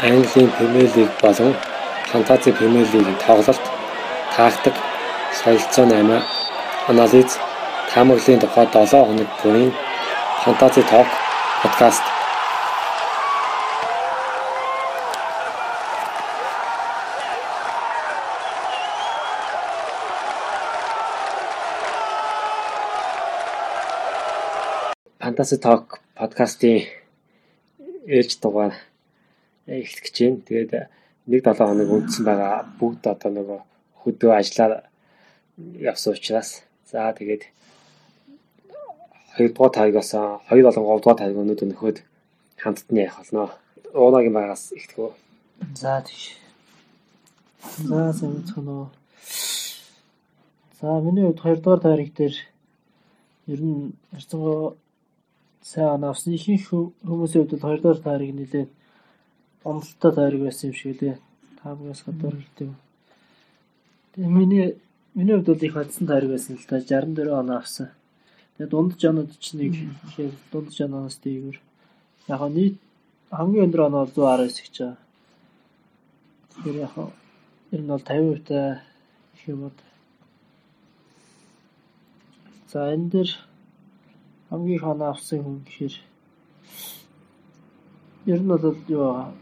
Английн 0.00 0.48
Премьер 0.52 0.96
Лиг 0.96 1.10
болон 1.20 1.56
Фантази 2.12 2.52
Премьер 2.52 2.86
Лигийн 2.92 3.16
тоглолт, 3.26 3.60
тактик, 4.36 4.74
солилцоо 5.42 5.86
8, 5.86 6.22
анализ, 6.86 7.36
таамаглалын 7.92 8.38
тухай 8.38 8.66
7 8.66 9.06
хоног 9.06 9.28
бүрийн 9.42 9.72
Фантази 10.44 10.82
Ток 10.82 11.06
подкаст 11.62 12.02
Фантаси 25.18 25.56
Ток 25.56 25.98
подкастын 26.14 26.86
ээлж 28.06 28.38
дугаар 28.40 28.74
эхлэх 29.68 30.02
гэж 30.04 30.16
байна. 30.18 30.40
Тэгээд 30.48 30.72
нэг 31.28 31.40
7 31.44 31.60
хоног 31.60 31.90
үндсэн 31.92 32.24
байгаа 32.24 32.56
бүгд 32.80 33.04
одоо 33.12 33.30
нөгөө 33.36 33.60
хөдөө 34.00 34.32
ажиллаар 34.32 34.88
явсан 35.76 36.16
учраас 36.16 36.64
за 36.88 37.12
тэгээд 37.12 37.42
2 39.36 39.52
дугаар 39.52 39.72
тайгаас 39.76 40.10
2 40.16 40.64
болон 40.64 40.84
3 40.88 41.00
дугаар 41.04 41.20
тайг 41.20 41.36
өнөөдөр 41.36 41.68
нөхөд 41.68 41.98
хамтдаа 42.56 42.96
явах 42.96 43.18
болно. 43.20 43.44
Уунагийн 43.94 44.34
байгаас 44.34 44.72
үү. 44.72 45.12
За 45.74 46.02
тийш. 46.06 46.38
За 47.90 48.12
сайн 48.12 48.42
уу. 48.68 48.88
За 50.80 51.00
миний 51.04 51.24
хувьд 51.26 51.44
2 51.44 51.62
дугаар 51.62 51.80
тайраг 51.80 52.10
дээр 52.16 52.34
ер 53.52 53.60
нь 53.60 53.92
харцангуй 54.12 54.76
сайн 55.62 56.04
авсан. 56.04 56.34
Ихэнх 56.34 56.66
хүмүүсийн 57.04 57.46
хувьд 57.46 57.62
бол 57.62 57.74
2 57.74 57.82
дугаар 57.82 58.00
тайраг 58.02 58.30
нэлээд 58.34 58.70
онолтой 59.64 60.12
тайраг 60.12 60.40
байсан 60.40 60.70
юм 60.70 60.74
шиг 60.74 61.02
лээ. 61.02 61.18
Таамагаас 61.62 62.02
гадуур 62.06 62.34
гэдэг. 62.36 62.70
Тэгээ 64.14 64.30
миний 64.30 64.76
миний 65.14 65.34
хувьд 65.34 65.46
бол 65.46 65.64
их 65.66 65.72
хадсан 65.74 66.06
тайраг 66.06 66.30
байсан 66.30 66.56
л 66.56 66.66
та 66.66 66.80
64 66.80 67.32
оноо 67.32 67.56
авсан. 67.58 67.88
Тэгээ 68.56 68.70
дундаж 68.70 69.02
оноод 69.04 69.30
ч 69.38 69.54
нэг 69.54 69.72
ихээр 70.08 70.32
дундаж 70.52 70.78
оноос 70.80 71.16
дээгүүр. 71.22 71.58
Яг 72.28 72.42
нь 72.48 72.54
нийт 72.54 72.76
хамгийн 73.30 73.64
өндөр 73.66 73.86
оноо 73.86 74.06
119 74.06 74.62
гэж 74.64 74.76
байгаа. 74.78 74.96
Тэгэхээр 76.50 76.76
яг 76.86 76.94
ер 77.72 77.80
нь 77.82 77.90
бол 77.92 78.02
50% 78.02 78.42
та 78.46 78.82
их 79.34 79.48
юм 79.48 79.62
уу. 79.64 79.72
За 82.72 82.92
энэ 82.94 83.10
дэр 83.10 83.28
хамгийн 84.50 84.76
их 84.76 84.84
оноо 84.84 85.08
авсан 85.10 85.42
хүн 85.42 85.58
гэхээр 85.66 85.94
ер 88.26 88.40
нь 88.42 88.48
бол 88.48 88.76
юу 88.88 89.32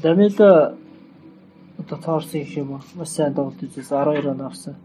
Ламела 0.00 0.74
одоо 1.78 1.98
таарсан 1.98 2.40
гэх 2.40 2.56
юм 2.56 2.70
уу? 2.72 2.80
Маш 2.94 3.08
сайн 3.12 3.34
тоглолт 3.34 3.60
хийсэн 3.60 3.84
12 3.84 4.32
оноо 4.32 4.46
авсан. 4.46 4.76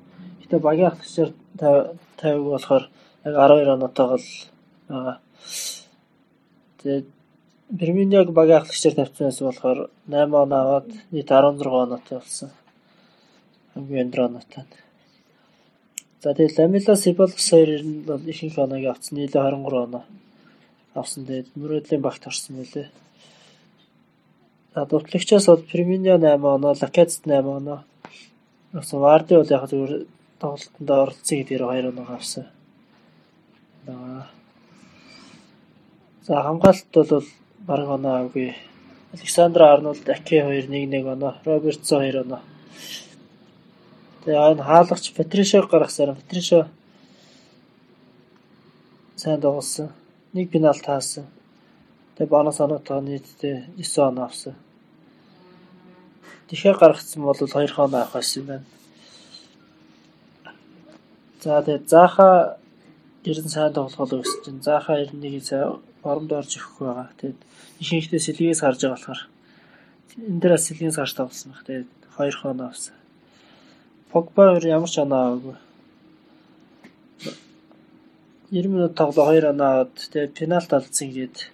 Гэтэ 0.41 0.59
багийн 0.59 0.91
ахлагчаар 0.91 1.31
50 1.55 2.43
болохоор 2.51 2.83
яг 3.23 3.35
12 3.35 3.75
оноотойгоо 3.75 4.19
л 4.19 4.27
байгаа. 4.89 5.19
Тэгээд 6.79 7.07
Бирминьяг 7.69 8.29
багийн 8.35 8.59
ахлагчаар 8.59 8.95
тавьчихсан 8.95 9.47
болохоор 9.47 9.79
8 10.11 10.35
оноо 10.43 10.59
аваад 10.59 10.87
нийт 11.11 11.29
16 11.31 11.67
оноотой 11.71 12.17
болсон. 12.19 12.49
Хамгийн 13.73 14.07
өндөр 14.07 14.21
оноотой. 14.27 14.63
За 16.21 16.33
тэгээд 16.35 16.57
Ламела 16.59 16.95
Сибалс 16.95 17.49
хоёр 17.49 17.79
нь 17.79 18.03
бол 18.03 18.19
ихэнх 18.27 18.57
оноог 18.59 18.85
авсан. 18.91 19.15
Нийлээ 19.15 19.39
23 19.39 19.87
оноо 19.87 20.03
авсан. 20.99 21.23
Тэгээд 21.25 21.55
мөрөөдлийн 21.55 22.01
багт 22.03 22.27
орсон 22.27 22.59
мөлий. 22.59 22.91
Дутлагчаас 24.85 25.47
бол 25.47 25.57
Ферминио 25.57 26.17
8 26.17 26.45
оноо, 26.45 26.75
Лакетт 26.81 27.21
8 27.25 27.47
оноо. 27.47 27.83
Авсан 28.73 28.99
Варди 28.99 29.35
бол 29.35 29.49
яг 29.49 29.63
зүгээр 29.69 30.05
тоглолтонд 30.39 30.89
оролцсон 30.89 31.37
гэдгээр 31.37 31.63
2 31.63 31.89
оноо 31.91 32.05
авсан. 32.13 32.45
За 36.27 36.43
хамгаалалт 36.43 36.93
бол 36.93 37.25
бараг 37.67 37.89
оноо 37.89 38.13
авгүй. 38.21 38.55
Александр 39.13 39.61
Арнольд 39.63 40.09
Аке 40.09 40.43
2 40.43 40.67
1-1 40.67 41.13
оноо, 41.13 41.33
Робертсон 41.45 42.03
2 42.03 42.21
оноо. 42.21 42.41
Тэгээ 44.25 44.51
энэ 44.51 44.63
хаалгач 44.63 45.13
Патришо 45.15 45.61
гаргасан. 45.71 46.15
Патришо 46.15 46.67
сайн 49.15 49.41
тоглосон. 49.41 49.89
Нэг 50.33 50.51
пенальт 50.51 50.85
хаасан. 50.85 51.25
Тэгээ 52.15 52.29
бонус 52.29 52.59
оноотой 52.59 53.01
нийтдээ 53.01 53.57
9 53.77 54.09
оноо 54.09 54.25
авсан. 54.25 54.55
Тэгэхээр 56.47 56.77
гаргацсан 56.79 57.21
бол 57.23 57.35
2 57.35 57.67
хоноо 57.75 57.99
авах 58.01 58.13
байсан 58.15 58.41
юм 58.41 58.47
байна. 58.47 58.65
За 61.43 61.61
тэгээд 61.61 61.89
Заха 61.89 62.57
ер 63.23 63.39
нь 63.43 63.51
сайн 63.51 63.73
тоглохоо 63.73 64.23
гэсэн 64.23 64.41
чинь 64.43 64.63
Заха 64.63 64.95
ер 65.03 65.11
нь 65.11 65.19
нэг 65.19 65.43
сайн 65.43 65.83
оромд 66.03 66.31
орж 66.31 66.55
өгөх 66.55 66.79
байгаа. 66.79 67.09
Тэгээд 67.19 67.39
ихэнхдээ 67.83 68.21
сэлгээс 68.23 68.61
харж 68.63 68.79
байгаа 68.79 68.95
болохоор 68.95 69.21
энэ 70.17 70.39
дээр 70.41 70.55
сэлгээс 70.57 70.95
гарч 70.97 71.13
тоглосон 71.15 71.51
баг. 71.51 71.63
Тэгээд 71.67 71.89
2 72.15 72.39
хоноо 72.39 72.67
авсан. 72.71 72.95
Погба 74.11 74.55
ер 74.55 74.65
ямар 74.67 74.89
ч 74.89 74.97
оноо 75.03 75.19
аваагүй. 75.19 75.57
90 78.51 78.71
минут 78.71 78.95
тоглоо 78.95 79.35
2 79.35 79.51
оноо 79.51 79.67
аваад 79.67 79.93
тэгээд 80.11 80.31
пенальт 80.39 80.71
алдсан 80.71 81.11
гээд 81.11 81.51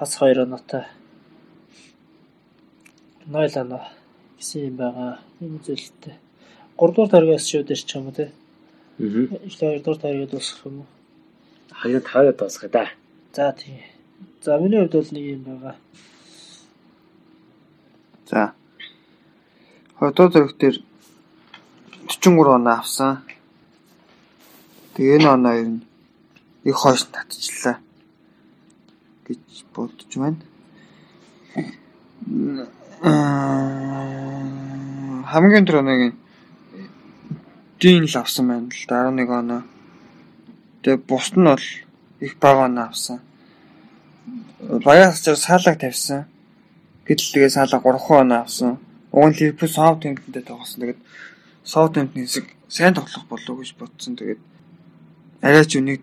хас 0.00 0.12
2 0.16 0.40
оноотой 0.48 0.84
0 3.28 3.60
оноо 3.60 3.84
гэсэн 4.38 4.60
юм 4.68 4.76
байгаа. 4.80 5.20
Энэ 5.40 5.58
зүйлтэй. 5.64 6.16
3 6.80 6.94
дугаар 6.94 7.10
таргаас 7.12 7.44
шүү 7.44 7.62
дээр 7.68 7.82
ч 7.84 7.90
юм 7.96 8.08
уу 8.08 8.16
те. 8.16 8.32
Аа. 8.96 9.28
Их 9.44 9.56
2 9.60 9.84
дугаар 9.84 10.00
таргаад 10.00 10.30
дуусгах 10.32 10.64
юм 10.64 10.76
уу? 10.80 10.88
Хаяа 11.80 12.00
таараа 12.00 12.32
дуусгах 12.32 12.70
да. 12.70 12.84
За 13.36 13.52
тийм. 13.52 13.84
За 14.40 14.58
миний 14.58 14.80
хувьд 14.80 14.94
бол 14.96 15.12
нэг 15.12 15.24
юм 15.36 15.42
байгаа. 15.44 15.76
За. 18.30 18.52
2 20.00 20.12
дугаар 20.16 20.32
тариг 20.32 20.56
дээр 20.56 20.76
43 22.08 22.56
оноо 22.56 22.74
авсан. 22.80 23.12
Тэгээ 24.94 25.16
энэ 25.20 25.28
оноо 25.36 25.54
ер 25.60 25.68
нь 25.68 25.84
их 26.64 26.76
хойш 26.80 27.04
татчихлаа 27.12 27.76
гэж 29.26 29.40
бодож 29.74 30.12
байна 30.16 30.40
хамгийн 35.30 35.62
өндөр 35.62 35.78
оногийн 35.82 36.14
дийн 37.78 38.04
л 38.10 38.16
авсан 38.18 38.48
байна 38.50 38.68
л 38.74 38.84
да 38.90 39.06
11 39.06 39.30
оноо. 39.30 39.62
Тэгээ 40.82 41.06
бусд 41.06 41.34
нь 41.38 41.46
бол 41.46 41.66
их 42.18 42.34
бага 42.42 42.66
оноо 42.66 42.90
авсан. 42.90 43.20
Багаас 44.82 45.22
ч 45.22 45.30
саалаг 45.36 45.78
тавьсан. 45.78 46.26
Гэтэл 47.06 47.32
тэгээ 47.34 47.54
саалаг 47.54 47.82
3 47.86 48.18
оноо 48.18 48.42
авсан. 48.42 48.82
Уг 49.14 49.30
нь 49.30 49.36
Ливерпул 49.38 49.70
Саутгемптонтэй 49.70 50.42
тоглосон. 50.42 50.80
Тэгээд 50.82 51.00
Саутгемптон 51.62 52.22
хэсэг 52.26 52.46
сайн 52.66 52.94
тоглох 52.98 53.24
болов 53.30 53.48
уу 53.48 53.62
гэж 53.62 53.78
бодсон. 53.78 54.18
Тэгээд 54.18 54.42
арай 55.46 55.64
ч 55.70 55.78
үнийг 55.78 56.02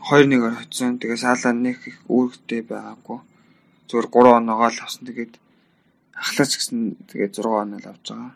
2-1-оор 0.00 0.54
хоцсон. 0.64 0.96
Тэгээ 0.96 1.20
саалаа 1.20 1.52
нэг 1.52 1.76
их 1.84 2.00
үүрэгтэй 2.08 2.64
байгаагүй. 2.64 3.20
Зүгээр 3.88 4.08
3 4.08 4.40
оноогоо 4.40 4.70
л 4.72 4.80
авсан. 4.80 5.04
Тэгээд 5.04 5.36
ахлаач 6.16 6.52
гэсэн 6.56 6.96
тэгээд 7.12 7.32
6 7.36 7.46
оноо 7.46 7.78
л 7.80 7.90
авч 7.92 8.06
байгаа. 8.08 8.32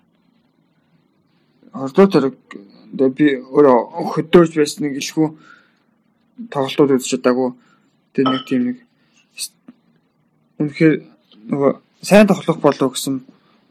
Ордоо 1.72 2.06
тэрэг 2.06 2.36
би 3.16 3.26
өөрөө 3.40 3.78
хөдөөж 4.12 4.50
байсан 4.56 4.80
нэг 4.84 5.00
илхүү 5.00 5.28
тоглолтууд 6.52 6.94
үзэж 6.96 7.08
чадаагүй. 7.16 7.50
Тэр 8.12 8.26
нэг 8.28 8.42
тийм 8.48 8.62
нэг 8.68 8.76
үнэхээр 10.60 10.94
нөгөө 11.50 11.72
сайн 12.04 12.28
тоглох 12.28 12.58
болов 12.60 12.92
гэсэн 12.92 13.24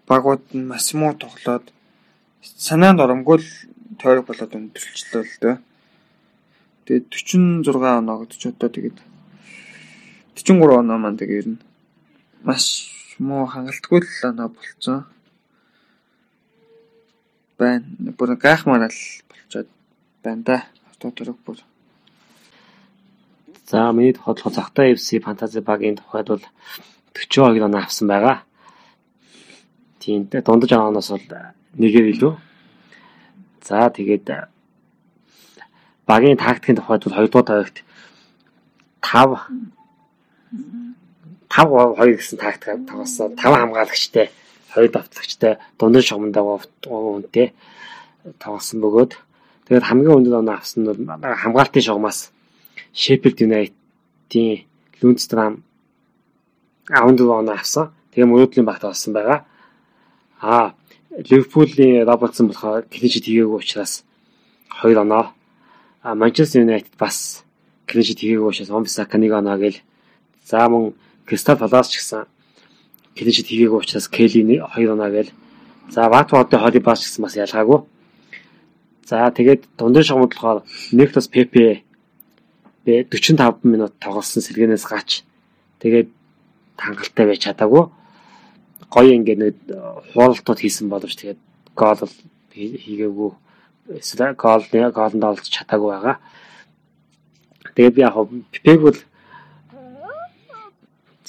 багууд 0.10 0.44
нь 0.58 0.66
маш 0.66 0.94
муу 0.98 1.14
тоглоод 1.14 1.70
санаанд 2.42 3.04
оромгүй 3.04 3.38
л 3.38 3.50
тойрог 4.02 4.26
болоод 4.26 4.58
өндөрлчлөө 4.58 5.24
л 5.26 5.38
дээ. 5.44 5.58
Тэгээд 6.86 7.06
46 7.14 8.02
оноо 8.02 8.26
гэж 8.26 8.42
одоо 8.50 8.70
тэгээд 8.74 8.98
43 10.34 10.82
оноо 10.82 10.98
маань 10.98 11.20
тэгээд 11.20 11.40
ер 11.42 11.48
нь 11.54 11.62
маш 12.42 12.66
муу 13.20 13.46
хангалтгүй 13.52 14.00
л 14.00 14.28
оноо 14.32 14.50
болцсон 14.56 15.04
байна. 17.60 17.84
Бүр 18.18 18.36
гайхмаар 18.40 18.88
л 18.88 19.02
болцоод 19.28 19.68
байна 20.24 20.44
да. 20.48 20.58
Авто 20.88 21.12
төрөг 21.12 21.38
бүр. 21.44 21.60
За 23.68 23.92
миний 23.92 24.16
бодлоход 24.16 24.56
цагтаа 24.56 24.88
FC 24.96 25.20
фэнтези 25.20 25.60
багийн 25.60 26.00
тухайд 26.00 26.28
бол 26.32 26.46
42 27.14 27.60
оноо 27.68 27.82
авсан 27.84 28.08
байгаа. 28.08 28.44
Тийм 30.00 30.24
дундаж 30.32 30.72
оноос 30.72 31.12
бол 31.12 31.28
нэгээр 31.76 32.08
илүү. 32.16 32.34
За 33.68 33.92
тэгээд 33.92 34.48
багийн 36.08 36.40
тактикийн 36.40 36.80
тухайд 36.80 37.04
бол 37.04 37.20
2 37.20 37.28
дугаар 37.28 37.48
тавигт 37.52 37.84
5 39.04 40.89
5 41.50 41.98
2 41.98 42.18
гэсэн 42.18 42.38
тактик 42.38 42.86
тоглосон. 42.86 43.36
5 43.36 43.58
хамгаалагчтай, 43.62 44.30
2 44.76 44.94
давтлагчтай 44.94 45.58
дундын 45.80 46.06
шугамдаа 46.06 46.62
үнтэй 46.86 47.54
тоглосон 48.38 48.78
бөгөөд 48.86 49.12
тэгээд 49.66 49.88
хамгийн 49.90 50.18
өндөр 50.22 50.40
оноо 50.42 50.56
авсан 50.62 50.86
нь 50.86 51.10
хамгаалтын 51.42 51.86
шугамаас 51.86 52.30
Sheffield 52.94 53.38
United-ийн 53.42 54.66
Lundstram 55.02 55.64
14 56.90 57.22
оноо 57.30 57.56
авсан. 57.56 57.92
Тэгээ 58.12 58.30
мөрөөдлийн 58.30 58.66
багт 58.66 58.84
болсон 58.84 59.14
байгаа. 59.14 59.46
Аа 60.42 60.74
Ливерпулийн 61.30 62.06
Робертсон 62.06 62.48
болохоор 62.50 62.86
клиншит 62.90 63.26
хийгээгүй 63.26 63.58
учраас 63.62 64.04
2 64.82 64.98
оноо. 64.98 65.34
А 66.04 66.16
Манчестер 66.16 66.62
Юнайтед 66.62 66.98
бас 66.98 67.46
клиншит 67.88 68.20
хийгээгүй 68.20 68.50
учраас 68.50 68.70
1 68.70 69.34
оноо 69.34 69.58
гээл. 69.58 69.82
За 70.46 70.70
мөн 70.70 70.94
Кристал 71.30 71.62
Палас 71.62 71.94
ч 71.94 72.02
гэсэн 72.02 72.26
клиншит 73.14 73.48
хийгээгүй 73.54 73.80
учраас 73.80 74.10
Келли 74.10 74.42
2 74.42 74.90
оноо 74.90 75.10
гээл. 75.14 75.32
За 75.94 76.10
Ватфордын 76.10 76.60
Холи 76.60 76.82
Бас 76.82 77.06
гэсэн 77.06 77.22
бас 77.22 77.38
ялгаагүй. 77.38 77.86
За 79.06 79.30
тэгээд 79.30 79.70
дундын 79.78 80.04
шугамд 80.04 80.34
болохоор 80.34 80.66
Нектос 80.92 81.30
Пепе 81.30 81.86
45 82.86 83.62
минут 83.64 83.94
тоглосон 84.02 84.42
сэргэнээс 84.42 84.86
gaч 84.90 85.22
тэгээд 85.78 86.10
хангалттай 86.82 87.26
байж 87.30 87.42
чадаагүй 87.46 87.86
гоё 88.90 89.14
ингээд 89.14 89.40
нэг 89.40 89.56
хууралтууд 90.14 90.60
хийсэн 90.60 90.90
боловч 90.90 91.14
тэгээд 91.22 91.40
гол 91.78 92.02
хийгээгүй 92.54 93.32
эсвэл 94.02 94.34
гол 94.34 94.64
голонд 94.70 95.24
олж 95.24 95.46
чадаагүй 95.46 95.90
байгаа. 95.94 96.18
Тэгээд 97.76 97.96
би 97.96 98.02
яг 98.02 98.16
пипэг 98.52 98.82
бол 98.82 99.00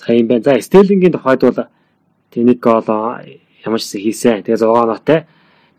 за 0.01 0.13
юм 0.17 0.27
байна. 0.27 0.45
За 0.45 0.61
Стерлингийн 0.61 1.13
тухайд 1.13 1.41
бол 1.45 1.69
тэнийг 2.33 2.61
гол 2.61 2.89
ямар 2.89 3.81
ч 3.81 3.85
зүйл 3.85 4.09
хийсэн. 4.09 4.43
Тэгээд 4.43 4.65
6 4.65 4.89
ноттой. 4.89 5.29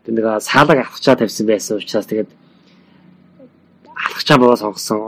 Тэгээд 0.06 0.16
нэг 0.16 0.26
саалаг 0.38 0.78
авахчаа 0.78 1.18
тавьсан 1.18 1.46
байсан 1.46 1.82
учраас 1.82 2.06
тэгээд 2.06 2.30
алхачаа 3.90 4.38
боо 4.38 4.54
сонгосон 4.56 4.98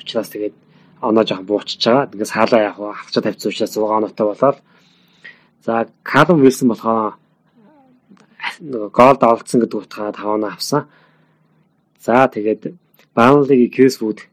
учраас 0.00 0.28
тэгээд 0.32 0.56
оноо 1.04 1.24
жоохон 1.28 1.46
буучиж 1.46 1.84
байгаа. 1.84 2.08
Тэгээд 2.08 2.32
саалаа 2.32 2.60
яг 2.72 2.76
авахчаа 2.80 3.22
тавьсан 3.22 3.52
учраас 3.52 3.76
6 3.76 4.00
ноттой 4.00 4.26
болоод 4.26 4.58
За 5.64 5.86
Калум 6.02 6.42
Вилсон 6.42 6.74
болохоор 6.74 7.14
нөгөө 8.58 8.90
гол 8.90 9.14
давалцсан 9.14 9.62
гэдэг 9.62 9.78
утгаараа 9.78 10.10
5 10.10 10.34
оноо 10.34 10.50
авсан. 10.50 10.90
За 12.02 12.26
тэгээд 12.26 12.74
Баунлигийн 13.14 13.70
Кэсвуд 13.70 14.26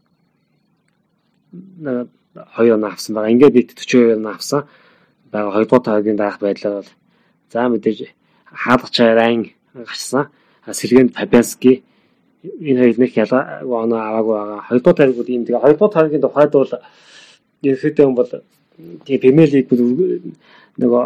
нэг 1.53 2.09
2 2.35 2.73
оноо 2.73 2.89
авсан 2.89 3.15
байгаа. 3.15 3.31
Ингээд 3.31 3.55
нийт 3.55 3.71
42 3.73 4.15
оноо 4.17 4.33
авсан. 4.33 4.61
Бага 5.31 5.59
2 5.59 5.65
дугаар 5.65 5.83
тоогийн 5.83 6.17
даах 6.17 6.39
байдлаар 6.39 6.75
бол 6.83 6.91
за 7.51 7.69
мэдээж 7.69 7.99
хаалгач 8.45 8.95
райн 8.99 9.41
гарсан. 9.73 10.27
Сэргэнд 10.65 11.15
Фабиански 11.15 11.83
энэ 12.43 12.79
хоёр 12.79 12.97
нэг 12.99 13.11
ялгаа 13.17 13.63
оноо 13.63 13.99
аваагүй 13.99 14.35
байгаа. 14.37 14.61
2 14.69 14.79
дугаар 14.79 14.97
тойргууд 14.97 15.29
ийм 15.29 15.43
тэгээ 15.45 15.61
2 15.65 15.73
дугаар 15.73 15.93
тойргийн 15.93 16.23
тухайд 16.23 16.51
бол 16.53 16.71
ерөөхдөө 17.63 18.07
бол 18.15 18.31
тэгээ 19.05 19.23
Премьер 19.23 19.49
лиг 19.51 19.67
нөгөө 20.79 21.03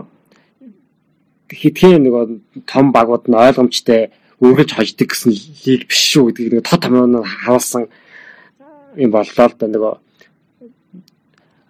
хитгэн 1.54 2.04
нөгөө 2.06 2.24
том 2.70 2.92
багууд 2.94 3.26
нь 3.30 3.38
ойлгомжтой 3.38 4.14
үргэлж 4.42 4.72
хождог 4.78 5.08
гэсэн 5.10 5.32
лиг 5.66 5.82
биш 5.90 6.02
шүү 6.14 6.30
гэдгийг 6.30 6.54
нэг 6.54 6.66
тод 6.70 6.82
томьёон 6.86 7.24
харуулсан 7.24 7.90
юм 8.98 9.12
боллоо 9.14 9.48
л 9.50 9.56
да 9.58 9.66
нөгөө 9.68 9.94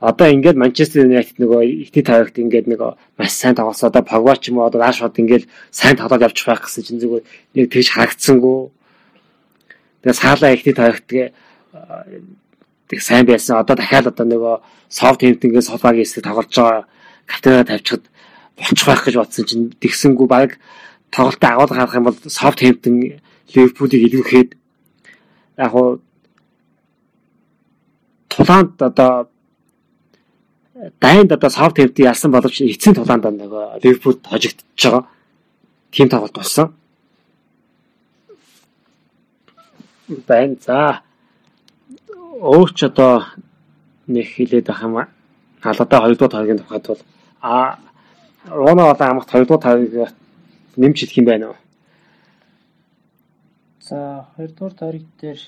одоо 0.03 0.27
ингээд 0.27 0.59
Манчестер 0.59 1.07
Юнайтед 1.07 1.39
нөгөө 1.39 1.87
ихний 1.87 2.03
тавигт 2.03 2.35
ингээд 2.35 2.67
нөгөө 2.67 2.91
маш 3.15 3.31
сайн 3.39 3.55
тоглосоо 3.55 3.87
одоо 3.87 4.03
Погба 4.03 4.35
ч 4.35 4.51
юм 4.51 4.59
уу 4.59 4.67
одоо 4.67 4.83
Рашфорд 4.83 5.15
ингээд 5.15 5.47
сайн 5.71 5.95
тоглоод 5.95 6.27
явчих 6.27 6.43
байх 6.43 6.67
гэсэн 6.67 6.83
чинь 6.83 6.99
зүгээр 6.99 7.23
нэг 7.23 7.65
тэгж 7.71 7.87
харагдсангүй. 7.95 8.59
Тэгээ 10.03 10.19
саалаа 10.19 10.51
ихний 10.51 10.75
тавигт 10.75 11.07
тэг 11.07 12.99
сайн 12.99 13.23
байсан. 13.23 13.63
Одоо 13.63 13.79
дахиад 13.79 14.11
одоо 14.11 14.27
нөгөө 14.27 14.55
софт 14.91 15.23
хэмтэнгээс 15.23 15.71
солбагийн 15.71 16.03
хэсэг 16.03 16.27
тоглож 16.27 16.51
байгаа 16.51 16.83
капитанаа 17.23 17.63
тавьчихад 17.63 18.03
болчих 18.59 18.87
байх 18.91 19.01
гэж 19.07 19.15
бодсон 19.15 19.45
чинь 19.47 19.71
тэгсэнгүй. 19.79 20.27
Баг 20.27 20.59
тоглолтоо 21.15 21.47
агуулга 21.47 21.79
харах 21.79 21.95
юм 21.95 22.11
бол 22.11 22.19
софт 22.27 22.59
хэмтэн 22.59 23.23
Ливерпулийг 23.55 24.03
илүүхэд 24.11 24.49
яг 25.63 25.71
хуу 25.71 26.03
тулаанд 28.27 28.75
одоо 28.83 29.31
дайнд 30.99 31.31
одоо 31.31 31.49
хэмтэн 31.49 32.05
ялсан 32.11 32.31
боловч 32.31 32.61
эцсийн 32.61 32.95
тулаанд 32.95 33.25
нөгөө 33.25 33.83
Ливерпул 33.83 34.19
хожигдчихж 34.23 34.83
байгаа. 34.83 35.07
Тим 35.91 36.09
тоглолт 36.09 36.33
болсон. 36.33 36.73
Байн 40.27 40.57
за 40.59 41.01
өөч 42.41 42.83
одоо 42.89 43.23
нэг 44.07 44.27
хилээд 44.27 44.69
ах 44.69 44.83
юм 44.83 44.97
аа. 44.97 45.07
Халадаа 45.61 46.09
2 46.09 46.15
дугаар 46.17 46.31
тойргийн 46.31 46.59
тухайд 46.59 46.87
бол 46.87 47.01
а 47.41 47.79
Рона 48.45 48.91
одоо 48.91 49.07
амгт 49.07 49.31
2 49.31 49.45
дугаар 49.45 49.63
тойргийг 49.63 50.11
нэмж 50.75 50.97
хэлэх 50.99 51.17
юм 51.17 51.25
байна 51.25 51.45
уу? 51.49 51.57
За 53.79 54.27
2 54.37 54.47
дугаар 54.47 54.73
тойрог 54.73 55.05
дээр 55.21 55.39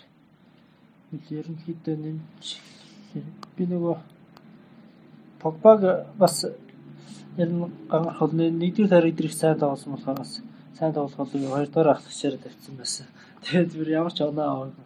ерөнхийдөө 1.12 1.96
нэмж 1.96 2.46
би 3.58 3.64
нөгөө 3.66 4.15
Погбаг 5.46 6.08
бас 6.18 6.46
ер 7.38 7.50
нь 7.54 7.70
гангархал 7.92 8.34
нэгдүгээр 8.34 9.14
дээр 9.14 9.30
их 9.30 9.38
сайн 9.38 9.60
тоглосон 9.62 9.94
болохоор 9.94 10.18
бас 10.18 10.42
сайн 10.74 10.94
тоглоход 10.94 11.30
2 11.38 11.70
дугаар 11.70 11.90
ахлагчаар 11.94 12.42
тавьсан 12.42 12.76
байсан. 12.82 13.06
Тэгээд 13.46 13.78
бүр 13.78 13.90
ямар 13.94 14.14
ч 14.14 14.26
оноо 14.26 14.46
аваагүй. 14.50 14.86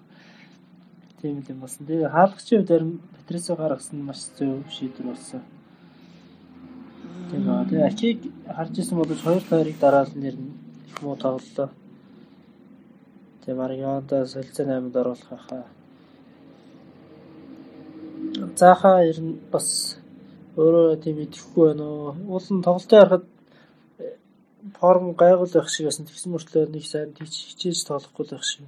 Тийм 1.21 1.43
юм 1.47 1.59
болсон. 1.63 1.87
Тэгээ 1.87 2.11
хаалгачийн 2.11 2.67
хувьд 2.67 2.99
Патрисо 3.15 3.55
гаргасан 3.55 4.03
маш 4.03 4.19
зөв 4.35 4.67
шийдвэр 4.75 5.07
болсон. 5.07 5.41
Тийм 7.31 7.49
аа. 7.49 7.63
Тэгээ 7.63 7.87
ачиг 7.87 8.19
харж 8.55 8.73
исэн 8.79 8.97
бол 8.97 9.07
2 9.07 9.47
тойрыг 9.49 9.79
дараалал 9.79 10.15
нэр 10.19 10.35
нь 10.35 10.59
муу 11.01 11.15
тоглолоо. 11.15 11.69
Тэгээ 13.41 13.55
Марионда 13.55 14.25
солилцоо 14.25 14.65
8-д 14.67 14.99
оруулах 14.99 15.41
хаа. 15.47 15.65
Заахаа 18.59 19.07
ер 19.07 19.19
нь 19.23 19.39
бас 19.51 19.98
өөрөө 20.57 21.01
тийм 21.03 21.17
идэхгүй 21.25 21.65
байна 21.73 21.85
уу. 21.85 22.15
Уулын 22.33 22.63
тоглолтын 22.65 22.99
харахад 22.99 23.25
э, 23.99 24.17
форм 24.79 25.13
гайгуул 25.13 25.53
байх 25.53 25.69
шиг 25.69 25.85
байсан. 25.85 26.05
Тэгсэн 26.05 26.31
мөртлөө 26.33 26.69
нэг 26.73 26.85
сайн 26.85 27.13
хичээж 27.13 27.85
тоглохгүй 27.85 28.25
байх 28.29 28.43
шиг 28.45 28.65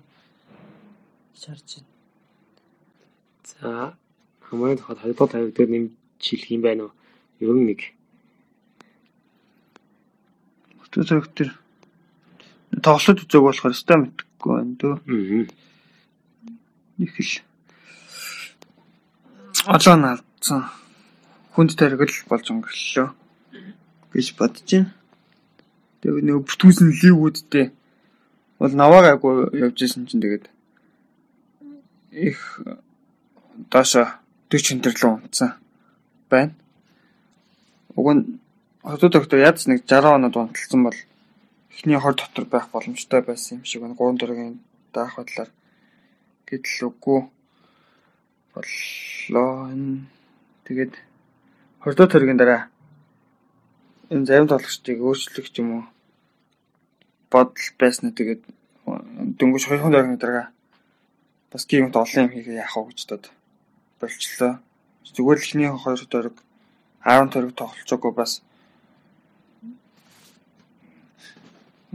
шаарч 1.42 1.82
байна. 1.82 1.90
За 3.50 3.94
хамгийн 4.46 4.78
тухайд 4.78 5.00
2 5.02 5.14
дугаар 5.14 5.32
тавиг 5.32 5.56
дээр 5.56 5.70
нэмж 5.70 5.92
хэлэх 6.22 6.52
юм 6.52 6.62
байна 6.62 6.82
уу? 6.86 6.94
Ер 7.40 7.56
нь 7.56 7.66
нэг 7.72 7.82
Өтөө 10.92 11.08
зэрэг 11.08 11.28
тэр 11.32 11.50
тоглолт 12.84 13.24
үзег 13.24 13.42
болохоор 13.48 13.72
өстой 13.72 13.98
мэдхгүй 13.98 14.52
байна 14.52 14.76
дөө. 14.76 14.96
Их 17.00 17.16
л 17.16 17.34
одоо 19.66 19.96
наалцсан 19.96 20.68
хүнд 21.54 21.76
таригл 21.76 22.16
болж 22.30 22.46
өнгөрлөө 22.52 23.08
гэж 24.14 24.28
бодож 24.40 24.70
байна. 24.72 24.94
Тэгээ 26.02 26.24
нөгөө 26.26 26.44
бүтүүсэн 26.48 26.90
ливүүдтэй 27.02 27.66
бол 28.60 28.74
наваа 28.76 29.02
гайгүй 29.12 29.36
явж 29.62 29.78
исэн 29.84 30.08
чинь 30.08 30.24
тэгээд 30.24 30.46
их 32.12 32.40
доошо 33.72 34.18
40 34.50 34.80
өндөрлөө 34.80 35.12
унтсан 35.12 35.52
байна. 36.32 36.54
Уг 37.96 38.08
нь 38.16 38.24
Хотод 38.82 39.14
доктор 39.14 39.38
ядч 39.38 39.70
нэг 39.70 39.86
60 39.86 40.18
оноод 40.18 40.36
унталсан 40.36 40.82
бол 40.82 40.98
эхний 41.70 42.02
хор 42.02 42.18
дотор 42.18 42.46
байх 42.50 42.66
боломжтой 42.74 43.22
байсан 43.22 43.62
юм 43.62 43.66
шиг 43.66 43.82
байна. 43.86 43.94
3 43.94 44.18
дөргийн 44.18 44.58
даах 44.90 45.22
бодлоор 45.22 45.50
гэтэл 46.50 46.90
үгүй 46.90 47.22
боллоо. 48.58 49.70
Тэгээд 50.66 50.94
хордоо 51.82 52.08
төргийн 52.08 52.38
дараа. 52.38 52.70
Энэ 54.14 54.26
зарим 54.30 54.48
тоглогчдыг 54.48 55.02
өөрчлөх 55.02 55.50
юм 55.58 55.70
уу? 55.74 55.84
Бодол 57.34 57.70
байсан 57.82 58.14
нь 58.14 58.18
тэгээд 58.18 58.42
дөнгөж 59.40 59.64
200 59.66 59.90
дөргийн 59.90 60.22
дараа 60.22 60.48
бас 61.50 61.66
геймт 61.66 61.98
олон 61.98 62.30
юм 62.30 62.32
хийгээ 62.34 62.62
яах 62.62 62.78
вэ 62.78 62.94
гэж 62.94 63.00
бодоод 63.10 63.26
болчлоо. 63.98 64.54
Зүгээр 65.10 65.40
л 65.42 65.46
эхний 65.46 65.70
2 65.74 66.06
дөрөг 66.14 66.38
10 67.02 67.34
дөрөг 67.34 67.54
тоглолцоогүй 67.58 68.14
бас. 68.14 68.46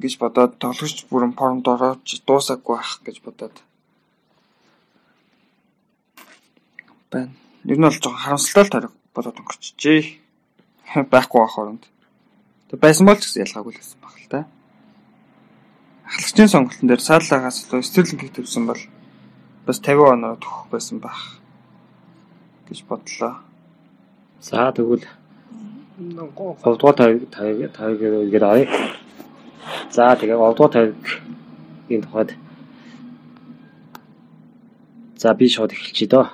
гэж 0.03 0.13
бодоод 0.21 0.53
тоглогч 0.61 1.09
бүрэн 1.09 1.33
формд 1.39 1.65
орооч 1.73 2.21
дуусаагүй 2.29 2.77
байх 2.77 3.01
гэж 3.07 3.17
бодоод. 3.25 3.57
Байна. 7.11 7.33
Ер 7.65 7.79
нь 7.79 7.87
бол 7.87 7.97
жоохон 7.97 8.21
харамсалтай 8.21 8.67
тариг 8.69 8.93
болоод 9.17 9.41
өнгөрчихжээ. 9.41 10.03
байхгүй 11.13 11.41
байх 11.41 11.57
оронд. 11.59 11.85
Тэг 12.69 12.79
байсан 12.85 13.09
бол 13.09 13.17
ч 13.17 13.25
гэсэн 13.25 13.45
ялгаагүй 13.49 13.73
л 13.73 13.81
байсан 13.81 13.99
баг 14.05 14.15
л 14.21 14.29
та. 14.29 14.41
Ахлагчийн 16.05 16.53
сонголтын 16.53 16.89
дээр 16.93 17.03
сааллагаас 17.03 17.65
илүү 17.65 17.83
стерлингийг 17.83 18.37
төвсөн 18.37 18.69
бол 18.69 18.83
бас 19.67 19.79
50 19.81 20.13
оноо 20.13 20.37
төгөх 20.37 20.69
байсан 20.71 21.01
байх 21.01 21.41
гэж 22.69 22.85
бодлоо. 22.85 23.41
За 24.45 24.71
тэгвэл 24.71 25.09
3 25.97 26.77
дугаар 26.77 26.97
тавиг 27.01 27.31
тавиг 27.33 27.73
тавиг 27.73 27.99
гээд 28.05 28.45
авъя. 28.45 28.69
За 29.91 30.15
тэгээ 30.15 30.37
3 30.37 30.55
дугаар 30.55 30.73
тавигийн 30.77 32.05
тухайд 32.05 32.31
За 35.17 35.35
би 35.35 35.49
шууд 35.49 35.73
эхэлчихье 35.73 36.09
дөө. 36.13 36.27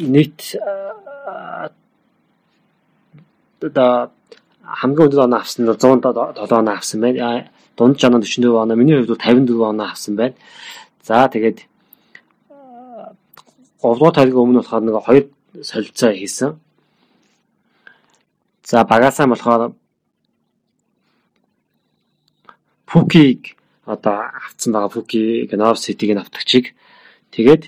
Нийт 0.00 0.56
одоо 3.60 4.10
хамгийн 4.64 5.06
өндөр 5.06 5.24
оноо 5.28 5.40
авсан 5.40 5.64
нь 5.64 5.68
107 5.68 6.56
оноо 6.56 6.74
авсан 6.74 7.00
байна. 7.00 7.50
Дунд 7.76 8.00
жана 8.00 8.20
44 8.20 8.62
оноо, 8.64 8.76
миний 8.76 8.96
хувьд 8.96 9.12
бол 9.12 9.20
54 9.20 9.70
оноо 9.72 9.86
авсан 9.86 10.16
байна. 10.16 10.34
За 11.04 11.28
тэгээд 11.28 11.58
3 13.82 13.98
дугаар 13.98 14.14
тавигийн 14.16 14.40
өмнө 14.40 14.60
болохоор 14.64 14.82
нэг 14.84 14.96
хоёр 15.04 15.24
солилцоо 15.62 16.12
хийсэн. 16.16 16.56
За 18.64 18.84
багасаа 18.84 19.26
болохоор 19.28 19.72
Пукиг 22.86 23.56
одоо 23.84 24.32
авцсан 24.46 24.72
байгаа 24.72 24.88
Пукиг 24.88 25.52
Нов 25.52 25.78
Ситиг 25.78 26.10
нь 26.14 26.22
автагчийг 26.22 26.74
тэгээд 27.34 27.62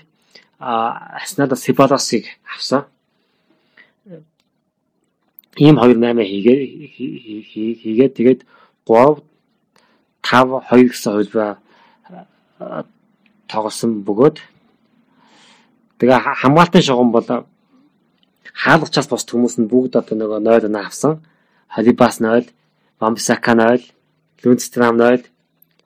Аснада 0.63 1.55
Сибаласыг 1.55 2.25
авсан. 2.55 2.85
Ийм 5.57 5.75
2 5.77 5.99
8 5.99 6.23
хийгээ 6.23 6.59
хийгээд 7.83 8.13
тэгээд 8.17 8.41
3 8.87 9.21
5 10.23 10.63
2 10.71 10.89
гэсэн 10.89 11.11
хувилбар 11.13 11.57
тоглосон 13.51 13.91
бөгөөд 14.07 14.37
тэгээ 15.99 16.19
хамгаалтын 16.41 16.81
шугам 16.87 17.11
бол 17.11 17.27
хаалгачаас 18.61 19.07
босд 19.11 19.29
хүмүүс 19.29 19.55
нь 19.59 19.69
бүгд 19.69 19.93
одоо 19.99 20.15
нөгөө 20.17 20.39
0 20.41 20.67
оноо 20.69 20.83
авсан. 20.87 21.13
Халибас 21.73 22.21
0, 22.21 22.45
Бамбисака 22.99 23.53
0, 23.57 23.81
Лүнстрам 24.43 24.95
0, 24.97 25.25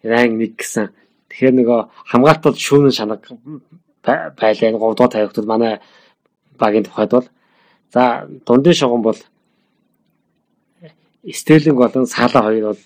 Ран 0.03 0.31
1 0.35 0.55
гэсэн. 0.59 0.91
Тэгэхээр 1.31 1.55
нөгөө 1.59 1.79
хамгаалтууд 2.11 2.57
шүүнэн 2.59 2.93
шанаг 2.93 3.21
байлаа. 4.07 4.31
3 4.79 4.95
дугаар 4.95 5.11
тавигтууд 5.11 5.47
манай 5.47 5.73
багийн 6.59 6.85
тухайд 6.85 7.11
бол 7.11 7.27
за 7.93 8.27
дундын 8.45 8.73
шугам 8.73 9.01
бол 9.01 9.19
Стерлинг 11.39 11.77
болон 11.77 12.05
Сала 12.07 12.41
хоёр 12.41 12.65
бол 12.71 12.81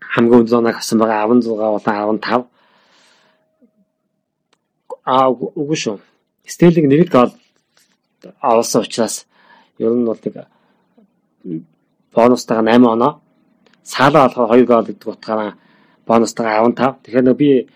хамгийн 0.00 0.40
өндөр 0.40 0.58
оноо 0.58 0.72
авсан 0.72 0.98
байгаа 0.98 1.26
16 1.28 1.46
болон 1.46 1.80
15. 1.80 2.46
Аа 5.04 5.28
үгүй 5.30 5.78
шүү. 5.78 6.00
Стерлинг 6.46 6.88
нэг 6.90 7.10
гол 7.10 7.30
авсан 8.40 8.82
учраас 8.82 9.26
ер 9.78 9.92
нь 9.94 10.06
бол 10.06 10.18
нэг 10.24 10.34
бонустайгаа 12.14 12.64
8 12.64 12.92
оноо. 12.94 13.12
Сала 13.82 14.26
болохоор 14.26 14.58
2 14.58 14.66
гол 14.66 14.86
гэдэг 14.86 15.08
утгаараа 15.08 15.52
бонустайгаа 16.06 16.66
15. 16.66 17.02
Тэгэхээр 17.02 17.34
би 17.34 17.68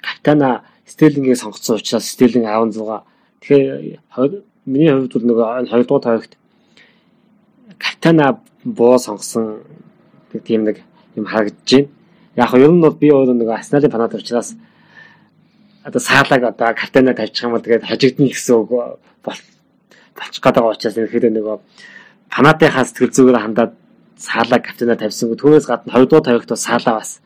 капитана 0.00 0.64
Стерлингийг 0.86 1.36
сонгоцсон 1.36 1.76
учраас 1.76 2.08
Стерлинг 2.08 2.46
16. 2.46 3.02
Тэгэхээр 3.40 4.42
миний 4.66 4.90
хувьд 4.92 5.12
бол 5.12 5.26
нөгөө 5.28 5.68
2 5.68 5.84
дугаар 5.84 6.02
тавигт 6.02 6.32
капитана 7.78 8.40
боо 8.64 8.98
сонгосон 8.98 9.60
тийм 10.44 10.64
нэг 10.64 10.80
юм 11.16 11.26
харагдаж 11.26 11.70
байна. 11.70 11.88
Яг 12.36 12.52
нь 12.54 12.62
ер 12.64 12.72
нь 12.72 12.80
бол 12.80 12.96
би 12.96 13.08
өөрөө 13.12 13.36
нэг 13.36 13.48
Арсеналын 13.48 13.90
фанат 13.90 14.14
учраас 14.14 14.56
одоо 15.84 16.00
саалаг 16.00 16.42
одоо 16.42 16.74
капитана 16.74 17.14
тавьчих 17.14 17.44
юм 17.44 17.52
бол 17.52 17.60
тэгээд 17.60 17.84
хожигдно 17.84 18.26
гэсэн 18.28 18.54
үг 18.56 18.70
болчих 20.16 20.40
гээд 20.42 20.56
байгаа 20.56 20.72
учраас 20.72 20.96
ерөөхдөө 20.96 21.32
нөгөө 21.32 21.56
фанатынхаа 22.34 22.84
сэтгэл 22.84 23.14
зүгээр 23.16 23.38
хандаад 23.44 23.72
саалаа 24.16 24.60
капитана 24.64 24.96
тавьсангүй 24.96 25.36
түүнээс 25.36 25.66
гадна 25.68 25.92
2 25.92 26.08
дугаар 26.08 26.24
тавигт 26.24 26.48
бас 26.48 26.64
саалаа 26.64 26.94
бас 26.98 27.20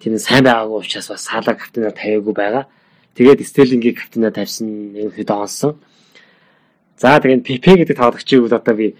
тийм 0.00 0.18
сайн 0.18 0.44
байгаагүй 0.44 0.80
учраас 0.80 1.08
бас 1.08 1.24
саалаа 1.24 1.54
капитана 1.56 1.90
тавиагүй 1.90 2.34
байгаа. 2.34 2.64
Тэгээд 3.16 3.46
Стерлингийг 3.46 3.96
капитана 3.96 4.30
тавьсан 4.30 4.92
ерөөхдөө 4.92 5.38
онсон. 5.40 5.72
За 7.00 7.16
тэгээд 7.20 7.44
ПП 7.44 7.66
гэдэг 7.80 7.96
тоглогчийг 7.96 8.44
бол 8.44 8.56
одоо 8.56 8.74
би 8.76 8.96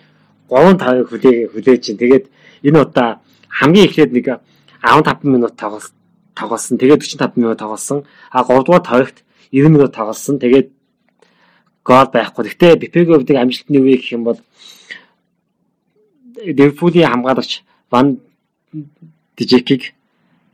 3 0.49 0.77
5-ыг 0.81 1.09
хүлээ 1.11 1.37
хүлээж 1.53 1.81
чинь. 1.85 2.01
Тэгээд 2.01 2.25
энэ 2.65 2.81
удаа 2.81 3.21
хамгийн 3.49 3.89
эхлээд 3.89 4.13
нэг 4.13 4.27
15 4.81 5.25
минут 5.25 5.57
тоглолт 5.57 5.93
тоглосон. 6.35 6.79
Тэгээд 6.79 7.05
45 7.05 7.37
минут 7.37 7.59
тоглосон. 7.59 8.05
А 8.31 8.45
3 8.45 8.65
дугаар 8.65 8.85
тавигт 8.85 9.25
90 9.53 9.69
минут 9.69 9.93
тоглосон. 9.93 10.39
Тэгээд 10.39 10.73
гол 11.85 12.09
байхгүй. 12.13 12.45
Гэхдээ 12.45 12.77
Бипегийн 12.77 13.17
хувьд 13.17 13.31
амжилтны 13.31 13.79
үе 13.79 13.97
гэх 13.97 14.13
юм 14.13 14.25
бол 14.25 14.39
Ливерпулийн 16.37 17.09
хамгаалагч 17.09 17.63
Ван 17.91 18.21
Дижекийг 19.37 19.95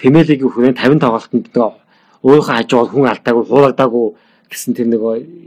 Лигийн 0.03 0.51
хүрээнд 0.51 0.79
50 0.83 0.99
тоглолтод 0.99 1.79
өөрийнхөө 2.23 2.55
хажуугаар 2.59 2.91
хүн 2.91 3.11
алдаагүй, 3.11 3.45
хуулагдаагүй 3.47 4.07
гэсэн 4.51 4.75
тэр 4.75 4.89
нэг 4.91 5.03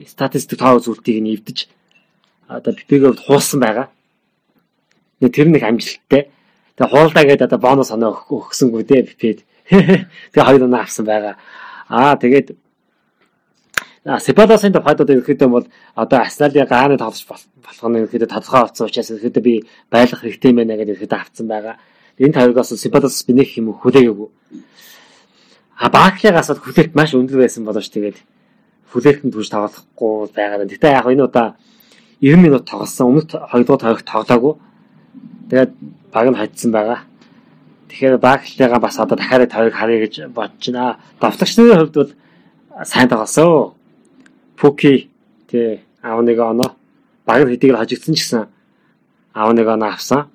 статистик 0.07 0.59
тоо 0.59 0.79
зүйлтийг 0.79 1.19
нь 1.19 1.35
эвдэж 1.35 1.67
одоо 2.47 2.73
Бипегийн 2.73 3.11
хувьд 3.11 3.25
хуусан 3.25 3.59
байгаа. 3.59 3.87
Тэр 5.19 5.47
нэг 5.49 5.63
амжилттай. 5.63 6.31
Тэгээ 6.77 6.91
хуулдаа 6.91 7.23
гэдэг 7.23 7.47
одоо 7.47 7.59
бонус 7.59 7.91
оноо 7.91 8.15
өгсөнгүү 8.29 8.83
дээ 8.83 9.01
Бипед. 9.07 9.39
Тэгээ 10.35 10.45
хоёр 10.45 10.63
оноо 10.67 10.81
авсан 10.83 11.05
байгаа. 11.05 11.35
Аа 11.89 12.15
тэгээд 12.15 12.55
Сепаласын 14.05 14.69
тухайд 14.69 15.01
одоо 15.01 15.17
ерөөхдөө 15.17 15.49
бол 15.49 15.65
одоо 15.97 16.19
Арсеналын 16.21 16.69
гааны 16.69 16.97
тоглож 17.01 17.25
болох 17.25 17.89
нь 17.89 17.97
ерөөхдөө 18.05 18.29
тодорхой 18.29 18.61
болсон 18.61 18.85
учраас 18.85 19.09
ерөөхдөө 19.09 19.41
би 19.41 19.65
байлах 19.89 20.21
хэрэгтэй 20.21 20.53
мэнэ 20.53 20.77
гэдэг 20.77 20.93
ерөөхдөө 20.93 21.21
авцсан 21.25 21.47
байгаа. 21.49 21.75
Энэ 22.19 22.33
тавигаас 22.33 22.71
Сепалас 22.79 23.23
би 23.27 23.33
нэг 23.33 23.49
юм 23.57 23.73
хүлээгээгүй. 23.75 24.29
А 25.75 25.89
Баклигаас 25.89 26.47
бол 26.47 26.63
хүлээлт 26.63 26.95
маш 26.95 27.11
өндөр 27.11 27.43
байсан 27.43 27.67
болооч 27.67 27.91
тэгээд 27.91 28.17
хүлээлтэнд 28.95 29.35
түж 29.35 29.51
тоглохгүй 29.51 30.31
байгаа. 30.31 30.63
Гэтэ 30.63 30.95
яг 30.95 31.05
энэ 31.11 31.27
удаа 31.27 31.59
90 32.23 32.39
минут 32.39 32.63
тоглосон. 32.63 33.11
Өмнөд 33.11 33.35
2 33.35 33.67
дугаар 33.67 33.99
тавигт 33.99 34.07
тоглоогүй. 34.07 34.53
Тэгээд 35.51 35.71
баг 36.15 36.27
нь 36.31 36.39
хатсан 36.39 36.71
байгаа. 36.71 36.99
Тэгэхээр 37.91 38.23
Баклигаа 38.23 38.79
бас 38.79 38.95
одоо 38.99 39.17
дахиад 39.19 39.51
тавиг 39.51 39.75
харъя 39.75 39.99
гэж 40.07 40.31
бодож 40.31 40.65
байна. 40.71 40.97
Давтагчны 41.19 41.75
хувьд 41.75 41.95
бол 41.95 42.11
сайн 42.87 43.09
тоглосон. 43.11 43.75
Пуки 44.55 45.11
тий 45.51 45.83
аав 46.01 46.23
нэг 46.23 46.39
оноо 46.39 46.79
баг 47.27 47.43
хэдийг 47.43 47.75
хожигдсан 47.75 48.15
ч 48.15 48.23
гэсэн 48.23 48.47
аав 49.35 49.51
нэг 49.51 49.67
оноо 49.67 49.91
авсан. 49.91 50.31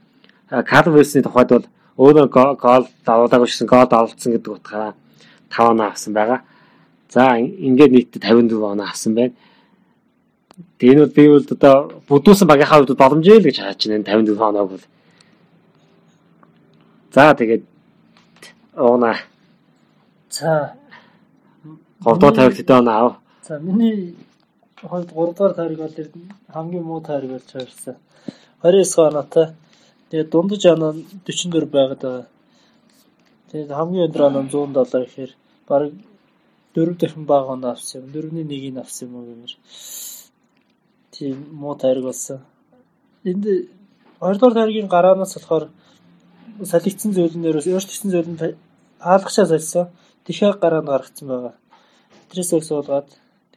Калвисны 0.50 1.22
тухайд 1.22 1.50
бол 1.54 1.66
өөрөө 1.98 2.26
гол 2.58 2.84
давуулаагүй 3.06 3.48
шсэн 3.48 3.70
гол 3.70 3.86
давуулсан 3.86 4.32
гэдэг 4.34 4.52
утгаараа 4.52 4.94
5 5.50 5.70
оноо 5.70 5.86
авсан 5.86 6.12
байгаа. 6.14 6.40
За 7.08 7.38
ингээд 7.38 7.92
нийтдээ 7.94 8.34
54 8.34 8.72
оноо 8.74 8.86
авсан 8.86 9.14
байна. 9.14 9.34
Тэгээ 10.78 10.94
энэ 10.94 11.04
бол 11.06 11.14
би 11.14 11.22
бол 11.28 11.46
одоо 11.54 11.76
бүдүүсэн 12.08 12.46
багийнхаа 12.50 12.78
хувьд 12.82 12.98
боломжтой 12.98 13.38
л 13.38 13.46
гэж 13.46 13.56
харж 13.62 13.80
байна 13.86 14.04
54 14.04 14.48
оноог 14.50 14.68
бол. 14.70 14.86
За 17.14 17.34
тэгээд 17.34 17.62
уунаа. 18.74 19.16
За 20.30 20.74
3 22.02 22.18
дугаар 22.18 22.34
тавигт 22.34 22.58
хэдэн 22.58 22.78
оноо 22.82 22.94
аав? 22.94 23.14
За 23.46 23.58
миний 23.58 24.16
хувьд 24.82 25.10
3 25.14 25.34
дугаар 25.34 25.54
тайраг 25.54 25.78
бол 25.78 25.94
хамгийн 26.54 26.84
муу 26.84 27.00
тайраг 27.00 27.30
болж 27.30 27.48
хувирсан. 27.52 27.96
29 28.62 28.98
оноотой. 28.98 29.46
Тэгээд 30.10 30.30
дундаж 30.30 30.62
оноо 30.66 30.92
44 31.26 31.66
байгаад 31.76 32.00
байгаа. 32.02 32.26
Тэгээд 33.50 33.70
хамгийн 33.78 34.06
өндөр 34.06 34.22
оноо 34.28 34.42
100 34.42 34.76
доллар 34.76 35.02
гэхээр 35.06 35.32
бараг 35.68 35.92
4 36.74 37.00
дахин 37.00 37.24
бага 37.24 37.54
оноо 37.54 37.70
авсан 37.72 38.02
юм. 38.02 38.12
4-ний 38.14 38.44
1-ийг 38.44 38.76
авсан 38.78 39.08
юм 39.08 39.14
уу 39.16 39.24
гэмээр. 39.28 39.54
Тийм 41.14 41.36
муу 41.60 41.74
тайраг 41.74 42.04
болсон. 42.04 42.38
Энд 43.24 43.44
2 43.44 44.38
дугаар 44.38 44.54
тайргийн 44.58 44.88
гараанаас 44.94 45.34
болохоор 45.34 45.64
салхицсан 46.72 47.10
зөвлөнөөс 47.14 47.66
өөрчлөгдсөн 47.70 48.10
зөвлөн 48.12 48.38
хаалгачаа 48.98 49.46
солисон. 49.46 49.86
Тэхээ 50.26 50.52
гараанд 50.62 50.90
гаргацсан 50.92 51.26
байгаа. 51.28 51.54
Тэрээс 52.28 52.52
өсөөлгаад 52.58 53.08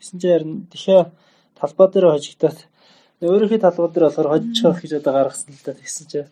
Тэгсэн 0.04 0.20
чинь 0.20 0.32
харин 0.36 0.54
дахиа 0.68 1.12
талбай 1.56 1.88
дээр 1.88 2.12
хожигдоод 2.12 2.60
өөрийнхөө 3.28 3.60
талбай 3.64 3.90
дээр 3.92 4.06
болохоор 4.08 4.30
хожиж 4.32 4.58
гэж 4.82 4.92
одоо 5.00 5.14
гаргасан 5.14 5.54
л 5.54 5.66
да 5.66 5.74
тэгсэн 5.74 6.08
чинь 6.12 6.32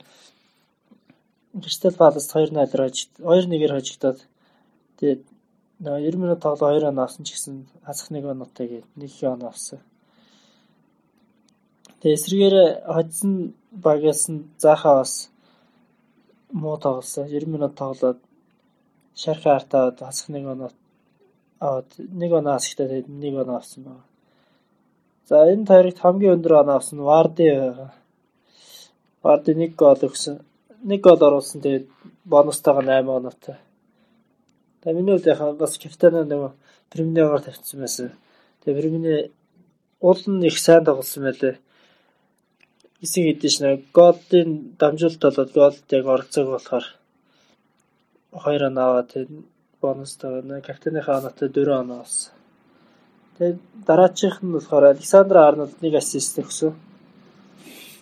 Кристал 1.63 1.95
Палас 1.99 2.27
2-0 2.31 2.55
хожигд 2.55 3.11
2-1-ээр 3.19 3.73
хожигдоод 3.75 4.19
тэгээд 4.99 5.21
90 5.81 6.17
минут 6.17 6.39
тоглоо 6.39 6.71
2 6.77 6.87
он 6.87 6.99
авсан 6.99 7.25
ч 7.25 7.33
гэсэн 7.33 7.65
хасах 7.83 8.09
нэг 8.11 8.25
оноотой 8.25 8.67
гээд 8.67 8.87
нэг 8.95 9.11
он 9.23 9.43
авсан. 9.43 9.79
Тэгээ 11.99 12.17
эсрэгээр 12.17 12.55
хоцсон 12.85 13.33
багаас 13.71 14.29
нь 14.29 14.45
заахаа 14.63 14.95
бас 15.01 15.13
муу 16.51 16.77
тоглосон. 16.77 17.27
90 17.27 17.47
минут 17.49 17.73
тоглоод 17.75 18.19
шарх 19.15 19.45
артаад 19.45 19.99
хасах 19.99 20.29
нэг 20.29 20.45
оноо 20.53 20.71
аваад 21.59 21.89
нэг 21.97 22.31
оноо 22.31 22.53
хасахтаа 22.55 22.87
тэгээд 22.87 23.09
нэг 23.09 23.33
оноо 23.41 23.57
авсан 23.57 23.83
байна. 23.83 24.10
За 25.27 25.35
энэ 25.51 25.65
тарихт 25.65 25.99
хамгийн 26.01 26.35
өндөр 26.35 26.53
оноо 26.61 26.75
авсан 26.77 26.99
Варди 26.99 27.45
байгаа. 27.49 27.91
Варди 29.23 29.51
нэг 29.53 29.75
гол 29.75 30.01
өгсөн. 30.07 30.35
Нэг 30.89 31.01
гол 31.05 31.21
оруулсан 31.27 31.61
тэгээд 31.61 31.85
бонустайгаа 32.25 32.83
8 32.83 33.17
оноотой. 33.17 33.57
Тэгээ 34.81 34.97
миний 34.97 35.13
хувьд 35.13 35.31
яхаа 35.33 35.53
бас 35.53 35.77
капитан 35.77 36.13
нэг 36.27 36.57
Премьерээр 36.91 37.43
тавьчихсан 37.45 37.79
байсан. 37.79 38.11
Тэгээ 38.61 38.79
Премьер 38.81 39.31
уул 40.01 40.21
нь 40.27 40.47
их 40.49 40.57
сайн 40.59 40.83
тоглосон 40.85 41.23
байлээ. 41.23 41.55
Хэсэг 42.99 43.23
хэдэж 43.25 43.53
нэг 43.61 43.79
голын 43.93 44.49
дамжуулалт 44.81 45.21
болоод 45.21 45.51
голд 45.53 45.85
яг 45.97 46.05
оролцоог 46.05 46.47
болохоор 46.51 46.85
хоёр 48.43 48.63
оноо 48.69 48.85
аваад 48.89 49.07
тэгээд 49.13 49.31
бонустай 49.81 50.41
нэг 50.41 50.65
капитаныхаа 50.65 51.19
оноотой 51.19 51.49
4 51.49 51.81
оноо 51.81 51.99
авсан. 52.01 52.40
Тэгээд 53.41 53.57
дараачих 53.89 54.45
нь 54.45 54.53
болохоор 54.53 54.93
Александр 54.93 55.41
Арнольд 55.41 55.73
нэг 55.81 55.97
ассист 55.97 56.37
өгсөн. 56.37 56.77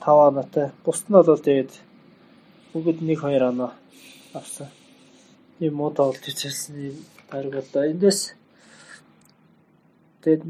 5 0.04 0.28
оноотой. 0.28 0.76
Бусд 0.84 1.08
нь 1.08 1.16
бол 1.16 1.40
тэгээд 1.40 1.72
бүгд 2.76 3.00
1 3.00 3.08
2 3.08 3.48
оноо 3.48 3.72
авсан. 4.36 4.68
Ийм 5.64 5.80
муу 5.80 5.96
тоглолт 5.96 6.20
хийсэн 6.20 7.00
дараг 7.32 7.56
болоо. 7.56 7.88
Эндээс 7.88 8.36
тэгээд 10.28 10.44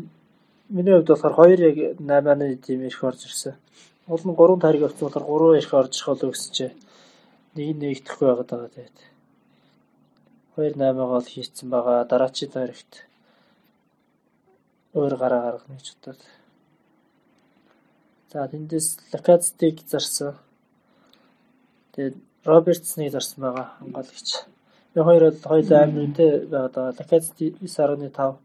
миний 0.73 0.93
хувьд 0.97 1.13
болохоор 1.13 1.53
2 1.53 1.69
яг 1.69 1.77
8-ны 2.01 2.57
тим 2.57 2.81
ирэх 2.81 3.03
орж 3.05 3.29
ирсэн. 3.29 3.61
Уул 4.09 4.25
нь 4.25 4.33
3 4.33 4.57
тариг 4.57 4.89
авсан 4.89 5.05
болохоор 5.05 5.53
3 5.53 5.61
ирэх 5.61 5.73
орж 5.77 5.93
ирэх 6.01 6.09
болов 6.09 6.33
гэсэн 6.33 6.53
чинь 6.57 6.77
нэг 7.53 7.77
нэгдэхгүй 7.77 8.25
байгаад 8.25 8.49
байгаа 8.49 8.73
тэгээд. 8.73 8.97
2-8 10.57 11.13
гол 11.13 11.27
хийцэн 11.29 11.69
байгаа. 11.69 12.09
Дараачийн 12.09 12.49
таригт 12.57 13.05
өөр 14.97 15.13
гараа 15.21 15.41
гаргах 15.45 15.67
гэж 15.69 15.87
бодоод. 15.93 16.21
За 18.31 18.47
тэндээс 18.47 18.87
Лакацтиг 19.13 19.77
зарсан. 19.89 20.37
Тэгээд 21.93 22.15
Робертсныг 22.45 23.11
зарсан 23.11 23.39
байгаа 23.43 23.67
хамгаалагч. 23.77 24.29
Энэ 24.95 25.05
хоёр 25.05 25.23
бол 25.29 25.49
хоёулаа 25.49 25.81
амар 25.83 26.03
үнэтэй 26.05 26.31
байгаа. 26.49 26.97
Лакацт 26.99 27.37
9.5, 27.37 28.37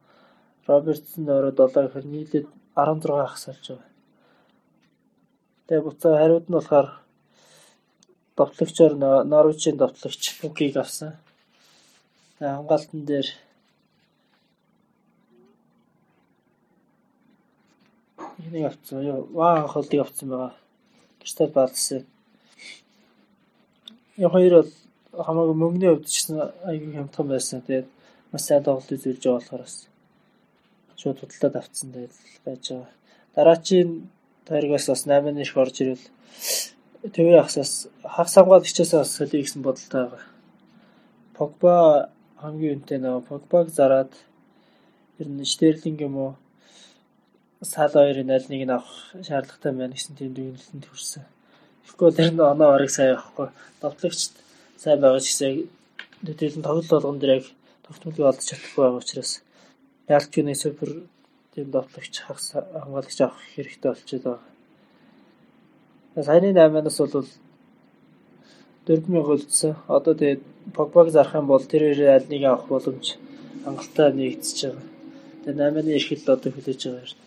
Робертсон 0.68 1.24
өөрөө 1.28 1.52
7 1.56 1.84
гэхээр 1.84 2.06
нийлээд 2.12 2.46
16 2.76 3.32
хасалж 3.32 3.64
байгаа. 3.68 3.90
Тэгээ 5.66 5.86
буцаа 5.86 6.14
хариуд 6.20 6.46
нь 6.48 6.56
болохоор 6.56 6.88
довтлогчоор 8.36 8.92
Норвичийн 9.32 9.76
довтлогч 9.78 10.22
Пукийг 10.40 10.76
авсан. 10.76 11.16
Тэгээ 12.36 12.56
хамгаалтан 12.56 13.00
дээр 13.08 13.28
энийг 18.38 18.66
авсан. 18.66 19.02
Юу 19.02 19.28
ваа 19.32 19.66
холдыг 19.68 20.00
авсан 20.00 20.28
байгаа. 20.28 20.52
Кристал 21.20 21.50
Палас. 21.50 21.92
Яг 24.16 24.30
хоёр 24.32 24.52
бол 24.62 24.72
хамаагүй 25.24 25.56
мөнгөний 25.58 25.90
хувьд 25.90 26.08
ч 26.08 26.14
гэсэн 26.18 26.36
аягүй 26.68 26.92
хямдхан 26.94 27.26
байсан. 27.28 27.62
Тэгээд 27.62 27.88
маш 28.32 28.42
сайн 28.42 28.62
тоглолт 28.64 28.90
үзүүлж 28.90 29.22
байгаа 29.22 29.38
болохоор 29.38 29.62
бас 29.62 29.76
шууд 31.00 31.18
худалдаад 31.20 31.56
авцсан 31.56 31.88
тэгээд 31.92 32.14
байж 32.44 32.64
байгаа. 32.70 32.90
Дараачийн 33.34 33.90
таригаас 34.46 34.86
бас 34.88 35.02
8 35.06 35.34
нэрх 35.34 35.56
орж 35.56 35.76
ирэл 35.82 36.04
төвийн 37.14 37.40
ахсаас 37.42 37.88
хагас 38.02 38.34
хамгаалагчаас 38.34 38.92
бас 38.94 39.10
солио 39.16 39.40
гэсэн 39.42 39.62
бодолтой 39.62 40.02
байгаа. 40.04 40.24
Погба 41.36 41.74
хамгийн 42.42 42.74
үнэтэй 42.78 42.98
нөө 42.98 43.20
Погбаг 43.28 43.66
зараад 43.68 44.12
ер 45.18 45.28
нь 45.28 45.44
Штерлинг 45.44 46.00
юм 46.00 46.14
уу 46.16 46.32
Сал 47.72 47.92
хоёрын 47.96 48.30
аль 48.36 48.48
нэг 48.52 48.62
нь 48.66 48.74
авах 48.76 48.92
шаардлагатай 49.26 49.72
байна 49.72 49.96
гэсэн 49.96 50.14
тийм 50.16 50.32
дүгнэлтэнд 50.34 50.84
хүрсэн. 50.86 51.24
Тэгэхгүй 51.84 52.10
тэр 52.12 52.30
нь 52.32 52.40
оноо 52.52 52.70
орыг 52.76 52.90
сайн 52.92 53.16
явахгүй. 53.16 53.48
Довтлогчд 53.80 54.32
сайн 54.82 55.00
байгаа 55.00 55.20
ч 55.24 55.26
гэсэн 55.32 55.50
төдийлөн 56.26 56.64
тоглолт 56.66 56.90
болгон 56.92 57.18
дээр 57.18 57.36
яг 57.38 57.46
тогтмолыг 57.84 58.20
олдож 58.20 58.46
чадахгүй 58.48 58.82
байгаа 58.84 59.00
учраас 59.00 59.32
ялч 60.08 60.28
гинэ 60.34 60.54
супер 60.54 60.90
тийм 61.54 61.66
довтлогч 61.70 62.14
хагас 62.20 62.46
хамгаалагч 62.52 63.18
авах 63.20 63.40
хэрэгтэй 63.54 63.90
болчиход 63.90 64.24
байгаа. 64.24 64.52
Саяны 66.26 66.50
8-аас 66.52 66.98
бол 67.00 67.28
4000 68.86 69.32
үлдсэн. 69.34 69.72
Одоо 69.88 70.14
тэгээд 70.14 70.42
Погбаг 70.74 71.08
зарах 71.10 71.34
юм 71.34 71.46
бол 71.46 71.64
тэр 71.64 71.82
хоёрын 71.88 72.14
аль 72.16 72.28
нэг 72.28 72.42
авах 72.44 72.66
боломж 72.68 73.06
хангалттай 73.64 74.12
нэгдэж 74.12 74.58
байгаа. 74.64 74.86
Тэгээд 75.44 75.58
8-ны 75.60 75.90
эрхэл 75.96 76.32
одоо 76.34 76.50
хүлээж 76.52 76.80
байгаа 76.84 77.04
юм. 77.04 77.18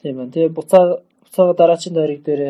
Тийм 0.00 0.16
байна. 0.16 0.32
Тэгээ 0.32 0.56
буцаа 0.56 1.04
буцаага 1.22 1.54
дараачийн 1.60 1.94
дайраг 1.94 2.22
дээр 2.24 2.42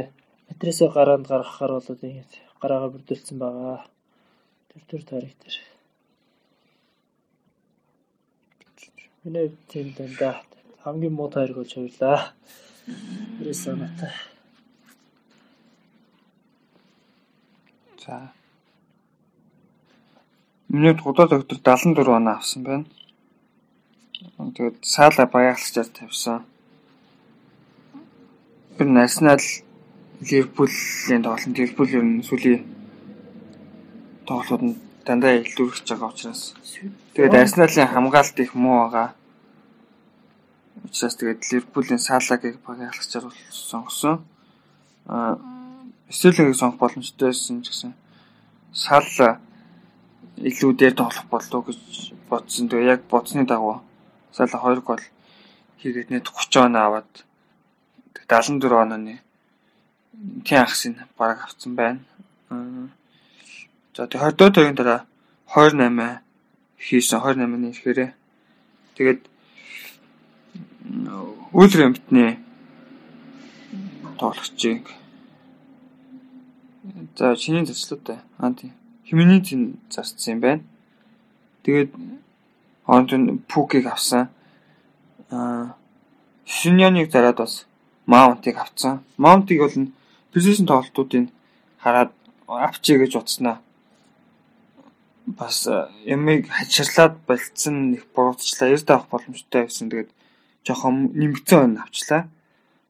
матрисээ 0.48 0.88
гараанд 0.94 1.26
гаргахаар 1.26 1.72
болоод 1.74 2.00
ингэж 2.02 2.30
гараагаа 2.62 2.90
бүрдүүлсэн 2.94 3.38
байгаа. 3.38 3.78
Тэр 4.70 4.82
төр 4.90 5.02
тариг 5.02 5.34
дээр. 5.42 5.56
Миний 9.24 9.50
тийм 9.70 9.90
дандаа 9.98 10.34
хамгийн 10.82 11.14
муу 11.14 11.28
тайраг 11.28 11.56
болж 11.58 11.72
хоёлаа. 11.74 12.32
Ресоната. 13.42 14.06
За. 18.06 18.30
Миний 20.68 20.94
гудаа 20.94 21.26
доктор 21.26 21.58
74 21.58 22.16
оноо 22.16 22.34
авсан 22.38 22.62
байна. 22.62 22.86
Тэгээд 24.38 24.76
саала 24.82 25.26
баяглагчаар 25.26 25.88
тавьсан. 25.90 26.46
Ер 28.78 28.88
нь 28.88 28.98
Арсенал 28.98 29.40
Ливерпулийн 30.20 31.22
тоглолт 31.22 31.58
Ливерпул 31.58 31.88
ер 31.88 32.04
нь 32.04 32.20
сүүлийн 32.28 32.60
тоглолтууд 34.28 34.62
нь 34.68 34.76
дандаа 35.06 35.40
илүүрч 35.40 35.88
байгаа 35.88 36.12
учраас 36.12 36.52
тэгээд 37.16 37.40
Арсеналын 37.40 37.88
хамгаалалт 37.88 38.38
их 38.44 38.52
муу 38.52 38.76
байгаа. 38.84 39.08
Учираас 40.84 41.16
тэгээд 41.16 41.40
Ливерпулийн 41.52 42.00
Салагийг 42.00 42.60
багаалагчаар 42.66 43.24
бол 43.24 43.40
сонгосон. 43.48 44.20
Аа 45.08 45.40
Стерлингийг 46.10 46.56
сонгох 46.60 46.78
боломжтой 46.80 47.32
байсан 47.32 47.64
ч 47.64 47.72
гэсэн 47.72 47.92
Сал 48.72 49.08
илүү 50.36 50.72
дээр 50.76 50.94
тоглох 50.94 51.26
болов 51.32 51.66
гэж 51.66 52.12
бодсон. 52.28 52.68
Тэгээ 52.68 52.92
яг 52.92 53.00
бодсны 53.08 53.48
дагуу 53.48 53.80
Сала 54.36 54.60
2 54.60 54.84
гол 54.84 55.00
хийгээд 55.80 56.12
нэг 56.12 56.28
30 56.28 56.68
оноо 56.68 56.82
аваад 56.84 57.24
74 58.28 58.82
онооны 58.82 59.20
тийм 60.44 60.60
ахсын 60.62 60.96
баг 61.18 61.44
авсан 61.44 61.74
байна. 61.74 62.00
За 63.94 64.06
тэгээ 64.06 64.32
20 64.32 64.54
тойгийн 64.54 64.76
дараа 64.76 65.04
28 65.52 66.20
хийсэн 66.78 67.20
28-ны 67.20 67.70
ихээр 67.70 68.14
тэгээд 68.96 69.20
Үлрэмтний 71.52 72.38
тоглогчийг 74.18 74.84
за 77.16 77.36
чиний 77.36 77.66
заслуутай 77.66 78.18
аа 78.38 78.52
тийм 78.52 78.72
химний 79.06 79.42
зин 79.44 79.78
зарцсан 79.90 80.34
юм 80.34 80.40
байна. 80.40 80.62
Тэгээд 81.64 81.90
хонд 82.86 83.10
нь 83.12 83.38
пүкийг 83.48 83.86
авсан. 83.86 84.28
Аа 85.30 85.74
Шиньяныг 86.44 87.10
зараад 87.10 87.36
бас 87.36 87.66
Маунтыг 88.06 88.56
авцсан. 88.56 89.02
Маунтыг 89.16 89.58
бол 89.60 89.76
нь 89.76 89.92
пресишн 90.30 90.66
тоглолтуудыг 90.66 91.28
хараад 91.82 92.12
авчий 92.46 92.98
гэж 92.98 93.12
утснаа. 93.18 93.58
Бас 95.26 95.66
ямиг 96.06 96.46
хачирлаад 96.46 97.18
болцсон 97.26 97.94
их 97.98 98.06
буруутчлаа. 98.14 98.70
Эрд 98.70 98.90
авах 98.90 99.10
боломжтой 99.10 99.66
байсан. 99.66 99.90
Тэгээд 99.90 100.10
жоохон 100.62 101.10
нэмэгдсэн 101.18 101.58
өн 101.66 101.82
авчлаа. 101.82 102.28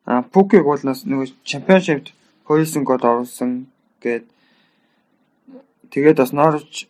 А 0.05 0.23
Пукиг 0.23 0.65
бол 0.69 0.79
нөгөө 0.85 1.33
чемпионшипт 1.45 2.13
хоёрсон 2.45 2.85
гол 2.85 3.01
оруулсан 3.01 3.67
гээд 4.05 4.25
тэгээд 5.91 6.21
бас 6.21 6.33
Норвич 6.33 6.87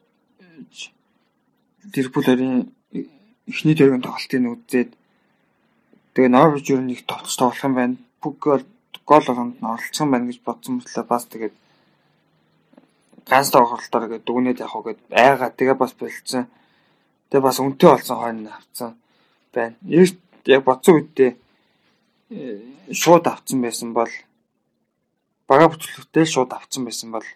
Ливерпулын 1.95 2.75
эхний 3.47 3.75
төргийн 3.79 4.05
тоглолтыг 4.05 4.43
үзээд 4.53 4.91
тэгээ 6.13 6.31
Норвич 6.35 6.67
юу 6.75 6.83
нэг 6.85 7.07
тоглож 7.09 7.33
тоглох 7.39 7.65
юм 7.65 7.75
байна 7.79 7.97
гол 8.21 8.63
гол 9.05 9.25
болгонд 9.27 9.61
нь 9.61 9.67
оролцсон 9.67 10.11
байна 10.11 10.27
гэж 10.27 10.39
бодсон 10.43 10.73
мэтлээ 10.77 11.05
бас 11.07 11.25
тэгээд 11.31 11.55
ганц 13.27 13.51
тоглолтоор 13.51 14.05
гээд 14.09 14.25
дүгнээд 14.27 14.63
явах 14.63 14.85
гээд 14.87 15.01
айгаа 15.11 15.51
тэгээ 15.51 15.77
бас 15.79 15.93
болцсон. 15.99 16.47
Тэгээ 17.31 17.47
бас 17.47 17.59
үнэтэй 17.59 17.91
болсон 17.91 18.17
хойно 18.19 18.51
авцсан 18.55 18.91
байна. 19.55 19.77
Яг 20.47 20.63
бодсон 20.63 20.95
үедээ 21.03 21.33
шууд 22.95 23.27
авцсан 23.27 23.59
байсан 23.63 23.91
бол 23.95 24.13
бага 25.47 25.71
бүтлэгтэй 25.71 26.27
шууд 26.27 26.51
авцсан 26.55 26.87
байсан 26.87 27.11
бол 27.11 27.27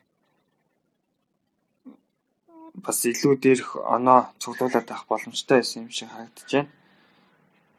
бас 2.75 2.99
илүү 3.05 3.35
дээрх 3.43 3.77
оноо 3.77 4.31
цуглуулад 4.39 4.91
авах 4.91 5.07
боломжтой 5.11 5.59
байсан 5.59 5.83
юм 5.83 5.91
шиг 5.91 6.09
харагдаж 6.11 6.51
байна. 6.55 6.71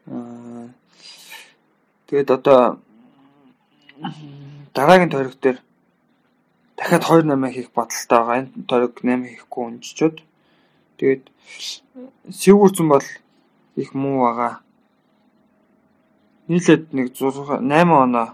Аа 0.06 0.68
тэгээд 2.06 2.30
одоо 2.30 2.76
дараагийн 4.74 5.10
тойрог 5.12 5.36
дээр 5.40 5.58
дахиад 6.76 7.02
2-8 7.04 7.54
хийх 7.54 7.70
бодолтой 7.76 8.18
байгаа. 8.18 8.38
Энэ 8.40 8.66
тойрог 8.68 8.94
8 9.02 9.26
хийхгүй 9.30 9.62
унжчиод 9.66 10.16
тэгээд 10.98 11.24
сүүгүрцэн 12.40 12.88
бол 12.88 13.06
их 13.76 13.90
муу 13.94 14.18
байгаа. 14.26 14.54
Нийлээд 16.48 16.92
нэг 16.96 17.06
6 17.14 17.62
8 17.62 18.02
оноо 18.04 18.28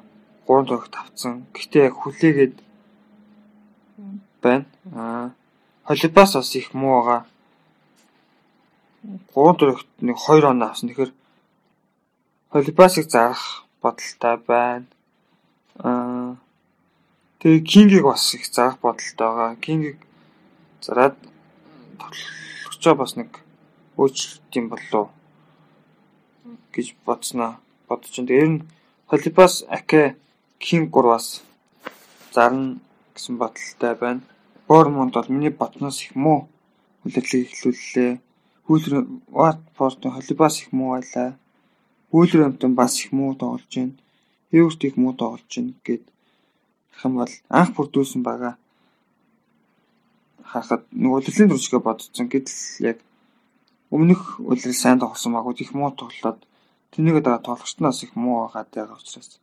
3 0.46 0.68
тойрогт 0.68 0.94
авцсан. 0.96 1.46
Гэтэ 1.54 1.90
хүлээгээд 1.90 2.54
байна. 4.42 4.66
Аа 4.94 5.30
холибас 5.84 6.32
бас 6.34 6.54
их 6.56 6.72
муу 6.74 7.02
байгаа. 7.02 7.22
3 9.34 9.58
тойрогт 9.58 9.88
нэг 10.00 10.16
2 10.16 10.44
оноо 10.52 10.68
авсан. 10.68 10.88
Тэгэхээр 10.88 11.12
холибасыг 12.52 13.06
зарах 13.10 13.66
бодолтой 13.82 14.36
байна. 14.46 14.86
Аа 15.78 16.36
тэгээ 17.38 17.62
кингийг 17.62 18.04
бас 18.04 18.34
их 18.34 18.46
зарах 18.46 18.78
бодолтой 18.82 19.28
байгаа. 19.28 19.56
Кингийг 19.56 19.98
зараад 20.82 21.16
тоглохчоо 21.98 22.94
бас 22.94 23.16
нэг 23.16 23.30
өөрчлөлт 23.96 24.54
юм 24.58 24.66
болов 24.68 25.08
гэж 26.74 26.94
бодсноо 27.06 27.58
бодож 27.88 28.14
байна. 28.16 28.28
Тэр 28.28 28.48
нь 28.48 28.64
холибас 29.06 29.64
аке 29.68 30.16
кин 30.58 30.90
3 30.90 31.12
бас 31.12 31.42
зарна 32.34 32.78
гэсэн 33.14 33.38
бодолтой 33.38 33.94
байна. 33.94 34.20
Бормонд 34.68 35.14
бол 35.14 35.28
миний 35.28 35.50
ботноос 35.50 36.02
их 36.02 36.14
муу 36.14 36.48
хүлээлтийг 37.02 37.50
эхлүүллээ. 37.50 38.20
Хүүлэр 38.66 38.94
Ват 39.30 39.58
постын 39.76 40.12
холибас 40.12 40.60
их 40.62 40.72
муу 40.72 40.90
байлаа. 40.98 41.38
Хүүлэр 42.10 42.46
амтан 42.46 42.74
бас 42.74 43.00
их 43.00 43.12
муу 43.12 43.34
тоглож 43.34 43.74
байна. 43.74 43.94
Эвэрт 44.50 44.84
их 44.84 44.96
муу 44.96 45.12
тоглож 45.12 45.44
байна 45.56 45.74
гэд 45.84 46.04
хам 46.98 47.12
бол 47.20 47.34
анх 47.48 47.70
бүрдүүлсэн 47.76 48.22
байгаа. 48.24 48.54
Харахад 50.42 50.82
нэг 50.92 51.12
улирлын 51.12 51.50
төрчгөө 51.52 51.80
бодсон. 51.84 52.28
Гэтэл 52.32 52.60
яг 52.90 52.98
өмнөх 53.90 54.40
улирал 54.40 54.74
сайн 54.74 54.98
тоглосон 55.00 55.32
магууд 55.36 55.60
их 55.60 55.74
муу 55.76 55.92
тоглоод 55.92 56.40
тэрнийг 56.90 57.22
дараа 57.22 57.44
тоглогчноос 57.44 58.02
их 58.02 58.16
муу 58.16 58.48
байгаад 58.48 58.68
байгаа 58.72 58.96
учраас 58.96 59.40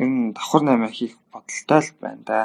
энэ 0.00 0.32
давхар 0.32 0.62
8 0.62 0.88
хийх 0.94 1.14
бодолтой 1.32 1.80
л 1.82 1.92
байна 2.00 2.22
да. 2.24 2.40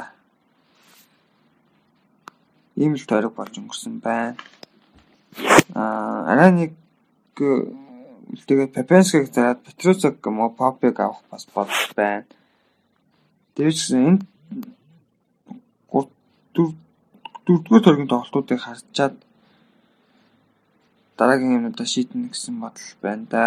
Ийм 2.76 2.94
л 2.94 3.06
тойрог 3.06 3.34
болж 3.34 3.54
өнгөрсөн 3.56 4.02
байна. 4.04 4.36
Аа 5.74 6.28
арай 6.32 6.50
нэг 6.52 6.72
тэгээ 8.46 8.74
Пепенскийг 8.74 9.32
зараад 9.34 9.62
Петрусаг 9.62 10.18
мо 10.26 10.50
Попыг 10.50 11.00
авах 11.00 11.22
бас 11.30 11.46
бодол 11.54 11.86
байна. 11.96 12.26
Дээрс 13.54 13.90
энэ 13.94 14.20
дөрөвдүгээр 17.46 17.84
төргийн 17.84 18.10
тоглолтуудыг 18.10 18.60
харчаад 18.62 19.14
дараагийн 21.18 21.56
юмудаа 21.58 21.86
шийднэ 21.86 22.32
гэсэн 22.32 22.56
бодол 22.60 22.90
байна 23.04 23.24
да. 23.30 23.44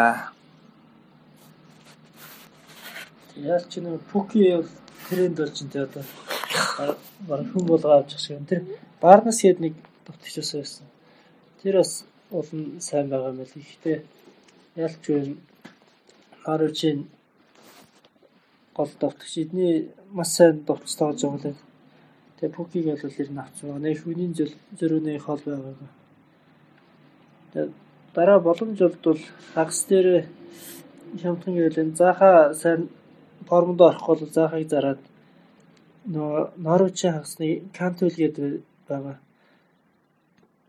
Яаж 3.36 3.63
ч 3.72 3.74
нэг 3.84 4.00
Пуки 4.12 4.39
тренд 5.10 5.36
болж 5.39 5.58
энэ 5.63 5.84
одоо 5.86 6.04
баг 7.28 7.44
хүн 7.52 7.63
болго 7.68 7.89
авч 7.92 8.12
шиг. 8.18 8.39
Тэр 8.50 8.62
Барнас 9.02 9.42
хэд 9.42 9.60
нэг 9.60 9.74
төвтгчөөс 10.06 10.52
байсан. 10.56 10.88
Тэр 11.62 11.82
бас 11.82 11.92
улан 12.32 12.80
сайн 12.88 13.10
байгаа 13.10 13.34
юм 13.34 13.42
л 13.44 13.60
ихтэй 13.60 13.98
ялч 14.86 15.04
үн 15.15 15.30
Харучин 16.44 16.98
гол 18.76 18.92
товтгч 19.02 19.34
эдний 19.44 19.74
маш 20.15 20.30
сайн 20.36 20.56
тоож 20.68 20.96
байгаа 20.98 21.52
л 21.54 21.70
Тэгээ 22.39 22.56
Пукиг 22.56 22.86
бол 22.88 23.20
ер 23.20 23.32
нь 23.32 23.42
авсан 23.44 23.68
байгаа. 23.68 23.84
Нэг 23.84 23.98
хүний 24.00 24.32
зөрүүний 24.80 25.20
хол 25.20 25.44
байгаа. 25.44 25.76
Тэгээ 27.52 27.70
дараа 28.15 28.39
боломж 28.39 28.80
бол 28.80 29.20
хагас 29.54 29.84
дээр 29.89 30.08
хямдхан 31.20 31.56
гэлэн 31.60 31.89
заахаа 32.00 32.54
сайн 32.56 32.88
формонд 33.44 33.82
орох 33.82 34.06
бол 34.08 34.24
заахыг 34.24 34.72
зараад 34.72 35.04
нөгөө 36.08 36.44
Норвичийн 36.63 37.13
хагасны 37.13 37.48
Кантвел 37.76 38.15
гэдэг 38.15 38.63
байгаа. 38.88 39.18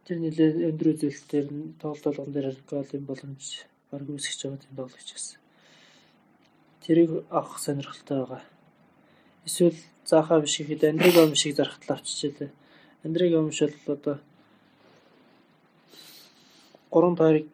Тэр 0.04 0.18
нэлээд 0.18 0.56
өндөр 0.68 0.88
үзүүлэлтээр 0.92 1.46
тоглолт 1.78 2.04
болгон 2.04 2.34
дээр 2.34 2.58
голын 2.66 3.04
боломж 3.06 3.69
баг 3.90 4.06
үүсгэж 4.08 4.40
байгаа 4.42 4.62
тийм 4.62 4.74
тоглож 4.76 5.08
гэсэн. 5.12 5.38
Тэрийг 6.82 7.10
авах 7.30 7.58
сонирхолтой 7.58 8.18
байгаа. 8.22 8.42
Эсвэл 9.46 9.78
заахаа 10.06 10.40
биш 10.40 10.60
ихэд 10.60 10.84
Андриг 10.84 11.16
ом 11.16 11.34
шиг 11.34 11.56
зархтал 11.56 11.96
авчижээ. 11.96 12.50
Андриг 13.04 13.32
ом 13.38 13.52
шил 13.52 13.74
одоо 13.86 14.18
3 16.90 17.16
тойрог 17.16 17.46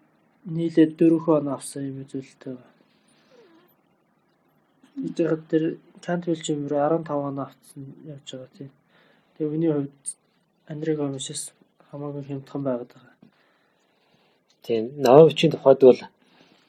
нийлээд 0.45 0.97
4 0.97 1.19
хон 1.25 1.49
авсан 1.49 1.83
юм 1.89 2.03
үзүүлэлтэй 2.05 2.55
байна. 2.55 2.75
Эцэг 5.07 5.49
тэр 5.51 5.65
Кантвил 6.01 6.41
чимэр 6.41 6.73
15 6.73 7.11
он 7.11 7.39
авсан 7.41 7.83
явж 8.05 8.29
байгаа 8.33 8.51
тийм. 8.57 8.71
Тэгээ 9.37 9.53
миний 9.53 9.73
хувьд 9.73 10.05
Андриг 10.67 10.99
омшис 11.01 11.53
хамаагүй 11.91 12.23
хямдхан 12.25 12.63
байгаад 12.63 12.91
байгаа. 12.95 13.15
Тийм. 14.63 14.83
Новичийн 14.97 15.53
тухайд 15.53 15.81
бол 15.81 16.01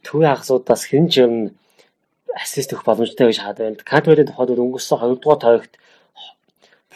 төвийн 0.06 0.34
хагасуудаас 0.34 0.84
хэн 0.90 1.06
ч 1.12 1.26
юм 1.26 1.34
ассист 2.36 2.74
өгөх 2.74 2.86
боломжтой 2.86 3.30
гэж 3.30 3.38
хаад 3.42 3.58
байна. 3.58 3.82
Кантвеллийн 3.82 4.30
тухайд 4.30 4.50
бол 4.54 4.66
өнгөрсөн 4.66 4.98
2 5.02 5.22
дугаар 5.22 5.42
тойрогт 5.42 5.74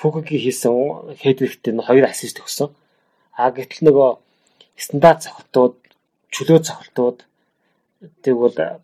Фукуги 0.02 0.38
хийсэн 0.42 1.14
хедэрэхтээ 1.22 1.78
хоёр 1.78 2.06
ассист 2.10 2.42
өгсөн. 2.42 2.70
А 3.38 3.54
гэтэл 3.54 3.86
нөгөө 3.86 4.10
стандарт 4.78 5.26
цогтууд, 5.26 5.78
чөлөө 6.34 6.60
цогтууд 6.66 7.18
тэгвэл 8.26 8.82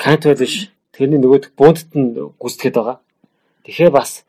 Кантвел 0.00 0.40
биш 0.40 0.72
тэрний 0.92 1.20
нөгөө 1.20 1.52
буундт 1.56 1.92
нь 1.96 2.16
гүйцэтгэд 2.40 2.74
байгаа. 2.76 2.98
Тэгэхээр 3.64 3.92
бас 3.92 4.24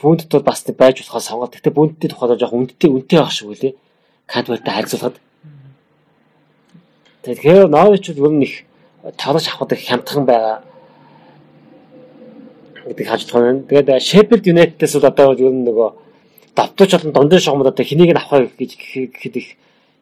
бүүндтүүд 0.00 0.44
бас 0.44 0.64
байж 0.64 0.96
болохоо 1.04 1.20
сонгоод. 1.20 1.56
Гэтэ 1.56 1.76
бүүндтийн 1.76 2.12
тухайд 2.12 2.40
жоох 2.40 2.56
үндтэй 2.56 2.88
үнтэй 2.88 3.18
байх 3.20 3.32
шиг 3.36 3.52
үлээ. 3.52 3.76
Кантвелтэй 4.24 4.72
харьцуулахад 4.72 5.16
Тэгэхээр 7.22 7.68
Нович 7.68 8.16
бол 8.16 8.32
ер 8.32 8.32
нь 8.32 8.44
их 8.44 8.64
тоглож 9.20 9.44
авахд 9.48 9.72
их 9.72 9.84
хямдхан 9.84 10.24
байгаа 10.24 10.64
гэдэг 12.88 13.06
хааж 13.06 13.22
болох 13.28 13.48
юм. 13.52 13.68
Тэгээд 13.68 13.88
Sheffield 14.00 14.44
United-ээс 14.48 14.94
бол 14.96 15.10
одоо 15.12 15.32
ер 15.36 15.52
нь 15.52 15.68
нөгөө 15.68 15.88
давтууч 16.56 16.90
болон 16.96 17.12
дундын 17.12 17.40
шугамд 17.44 17.68
одоо 17.68 17.84
хэнийг 17.84 18.16
нь 18.16 18.16
авах 18.16 18.56
гэж 18.56 18.70
гэхэд 18.72 19.36
их 19.36 19.48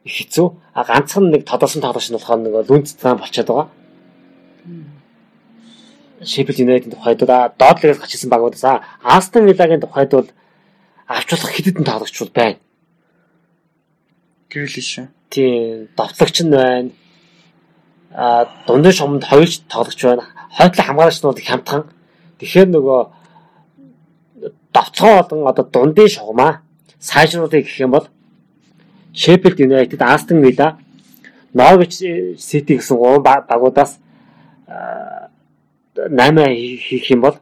хэцүү. 0.06 0.46
А 0.78 0.86
ганцхан 0.86 1.30
нэг 1.34 1.42
тодорсон 1.42 1.82
тоглогч 1.82 2.06
нь 2.06 2.14
болохоор 2.14 2.38
нөгөө 2.38 2.62
лүнц 2.70 2.94
цаан 2.94 3.18
болчиход 3.18 3.50
байгаа. 3.50 3.66
Sheffield 6.22 6.62
United-ийн 6.62 6.94
тухайд 6.94 7.18
бол 7.18 7.34
доотлогоос 7.58 7.98
гачсан 7.98 8.30
багуудаас 8.30 8.62
Aston 9.02 9.42
Villa-гийн 9.42 9.82
тухайд 9.82 10.14
бол 10.14 10.30
авч 11.10 11.28
болох 11.34 11.50
хэд 11.50 11.66
хэдэн 11.66 11.82
тоглогч 11.82 12.14
бол 12.14 12.30
байна. 12.30 12.58
Гэрлиш. 14.54 15.02
Тийм, 15.34 15.90
давтлагч 15.98 16.46
нь 16.46 16.54
байна 16.54 16.90
дундын 18.66 18.92
шуманд 18.92 19.24
хоёрч 19.24 19.60
тоглогч 19.68 20.02
байна. 20.04 20.24
Хойтлын 20.56 20.86
хамгаалагчнууд 20.86 21.38
хямдхан. 21.40 21.84
Тэгэхээр 22.38 22.68
нөгөө 22.72 23.00
давтгоо 24.72 25.22
болон 25.28 25.46
одоо 25.48 25.64
дундын 25.64 26.08
шугамаа 26.08 26.60
сайжруулах 27.00 27.50
гэх 27.50 27.80
юм 27.80 27.90
бол 27.90 28.08
Sheffield 29.12 29.58
United, 29.58 29.98
Aston 29.98 30.40
Villa, 30.44 30.78
Norwich 31.54 31.98
City 32.38 32.76
гэсэн 32.76 32.96
гурван 32.96 33.22
багуудаас 33.22 33.98
8 35.96 36.54
хийх 36.86 37.10
юм 37.10 37.20
бол 37.20 37.36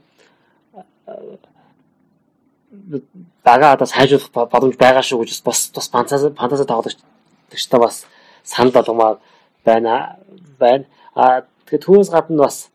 бага 3.45 3.73
одоо 3.73 3.87
сайжруулах 3.87 4.31
боломж 4.51 4.77
байгаа 4.77 5.03
шүү 5.03 5.25
гэж 5.25 5.43
бас 5.43 5.71
бас 5.75 5.89
фантази 5.89 6.31
фантази 6.35 6.65
тоглогчтой 6.65 7.81
бас 7.81 8.07
санал 8.45 8.73
болгомоор 8.73 9.19
байна 9.65 10.17
байна. 10.59 10.85
А 11.15 11.45
тэгээд 11.67 11.85
түүнээс 11.85 12.11
гадна 12.11 12.45
бас 12.45 12.71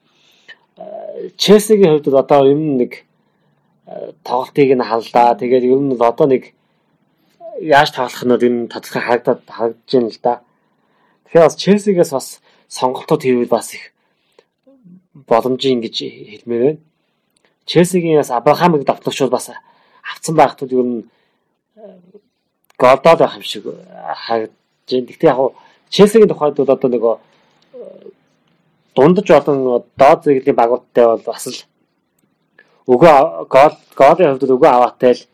Челсигийн 1.38 2.00
хувьд 2.00 2.14
одоо 2.14 2.46
ер 2.48 2.58
нь 2.58 2.78
нэг 2.82 3.06
тоглолтыг 4.24 4.70
нь 4.74 4.84
халдаа. 4.84 5.36
Тэгээд 5.36 5.64
ер 5.68 5.80
нь 5.80 5.94
одоо 6.00 6.28
нэг 6.28 6.54
яаж 7.60 7.92
тоглох 7.92 8.24
нь 8.26 8.34
ер 8.34 8.44
нь 8.50 8.72
тодорхой 8.72 9.02
харагдаад 9.02 9.42
харагдаж 9.48 9.92
байна 9.94 10.10
л 10.10 10.20
да. 10.24 10.34
Тэгэхээр 11.26 11.46
бас 11.46 11.56
Челсигээс 11.56 12.12
бас 12.12 12.28
сонголтууд 12.68 13.22
хийвэл 13.24 13.52
бас 13.52 13.74
их 13.76 13.94
боломжийн 15.28 15.82
гэж 15.82 15.96
хэлмээр 16.42 16.64
байна. 16.64 16.80
Челсигийн 17.66 18.22
бас 18.22 18.32
Абрахамыг 18.32 18.86
давтлагчуул 18.86 19.30
бас 19.30 19.52
авцсан 20.02 20.36
байхтууд 20.36 20.72
ер 20.72 20.86
нь 20.86 21.04
голдоод 22.78 23.20
байх 23.20 23.36
юм 23.36 23.44
шиг 23.44 23.64
харагдаж 23.68 24.56
байна. 24.90 25.08
Гэхдээ 25.08 25.30
яг 25.30 25.54
Челсигийн 25.90 26.32
тухайд 26.32 26.56
бол 26.56 26.72
одоо 26.72 26.90
нөгөө 26.90 27.16
дундаж 28.96 29.28
олон 29.30 29.58
доод 29.98 30.20
зэрэглэлийн 30.24 30.60
багуудтай 30.60 31.06
бол 31.06 31.24
бас 31.26 31.46
л 31.48 31.60
өгөө 32.92 33.48
гол 33.48 33.76
голын 33.96 34.32
хувьд 34.36 34.56
өгөө 34.56 34.72
аваатай 34.74 35.14
л 35.16 35.26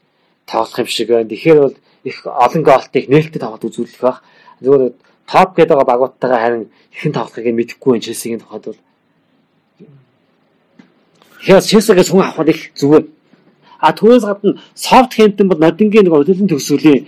тоглох 0.45 0.79
юм 0.79 0.87
шиг 0.87 1.09
байна. 1.09 1.29
Тэгэхээр 1.29 1.59
бол 1.59 1.75
их 2.03 2.17
олон 2.25 2.63
голтыг 2.63 3.09
нээлттэй 3.09 3.41
тоглоод 3.41 3.67
үзүүлэх 3.67 4.01
байх. 4.01 4.21
Зүгээр 4.61 4.93
топ 5.27 5.49
гэдэг 5.55 5.75
байгаа 5.75 5.91
багуудтайгаа 5.91 6.39
харин 6.43 6.65
ихэн 6.93 7.13
тоглохыг 7.13 7.55
мэдэхгүй 7.55 7.91
байна 7.91 8.05
Челсигийн 8.05 8.41
тухайд 8.41 8.65
бол. 8.65 8.81
Тэгэхээр 11.41 11.67
Челсигээс 11.67 12.09
хүн 12.11 12.23
авах 12.23 12.47
их 12.47 12.71
зүгээр. 12.77 13.05
А 13.81 13.93
түүнээс 13.93 14.25
гадна 14.25 14.61
Southampton 14.73 15.47
бол 15.49 15.61
Нодингийн 15.61 16.05
нэг 16.05 16.13
удирдлагын 16.13 16.49
төгсгөлийн 16.49 17.03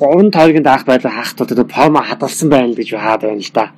3 0.00 0.32
тойргийн 0.32 0.64
даах 0.64 0.88
байдлаар 0.88 1.16
хаахтууд 1.20 1.52
одоо 1.52 1.68
форма 1.68 2.00
хадгалсан 2.00 2.48
байна 2.48 2.72
гэж 2.72 2.96
хаад 2.96 3.20
байна 3.28 3.44
л 3.44 3.52
да. 3.52 3.72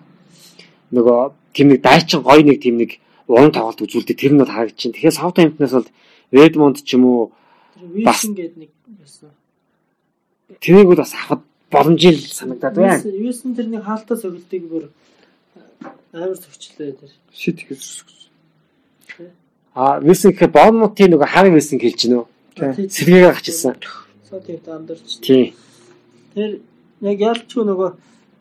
Нөгөө 0.93 1.33
тийм 1.57 1.69
нэг 1.73 1.81
дайчин 1.83 2.23
гой 2.23 2.45
нэг 2.45 2.61
тийм 2.61 2.77
нэг 2.79 3.01
уран 3.27 3.53
тоглолт 3.53 3.81
үзүүлдэг 3.81 4.17
тэр 4.17 4.33
нь 4.37 4.41
бол 4.41 4.53
харагдаж 4.53 4.79
байна. 4.79 4.97
Тэгэхээр 4.97 5.19
Southampton-аас 5.19 5.75
бол 5.77 5.89
Redmond 6.33 6.77
ч 6.85 6.97
юм 6.97 7.05
уу 7.09 7.33
Вилсон 7.81 8.37
гэдэг 8.37 8.57
нэг 8.61 8.71
байсан. 9.01 9.31
тэрийг 10.61 10.87
бол 10.87 11.01
бас 11.03 11.15
авах 11.17 11.43
боломжтой 11.73 12.17
санагдаад 12.31 12.77
байна. 12.77 13.01
Вилсон 13.01 13.57
тэрний 13.57 13.81
хаалтаа 13.81 14.17
цогцолтыг 14.17 14.63
бүр 14.69 14.85
амар 16.13 16.37
төвчлээ 16.37 16.93
тэр. 16.93 17.11
Шит 17.33 17.65
гэж. 17.65 18.05
А 19.75 20.01
Wilson 20.01 20.37
гэхэд 20.37 20.53
Bournemouth-ийн 20.53 21.11
нөгөө 21.17 21.33
Harry 21.33 21.51
Wilson 21.53 21.81
хэлж 21.81 21.99
гинөө. 22.05 22.25
Сэргээгээ 22.93 23.33
гачилсан. 23.33 23.81
Сотивт 24.29 24.69
амдарч. 24.69 25.25
Тийм. 25.25 25.57
Тэр 26.37 26.61
яг 27.01 27.19
ялчгүй 27.21 27.65
нөгөө 27.65 27.91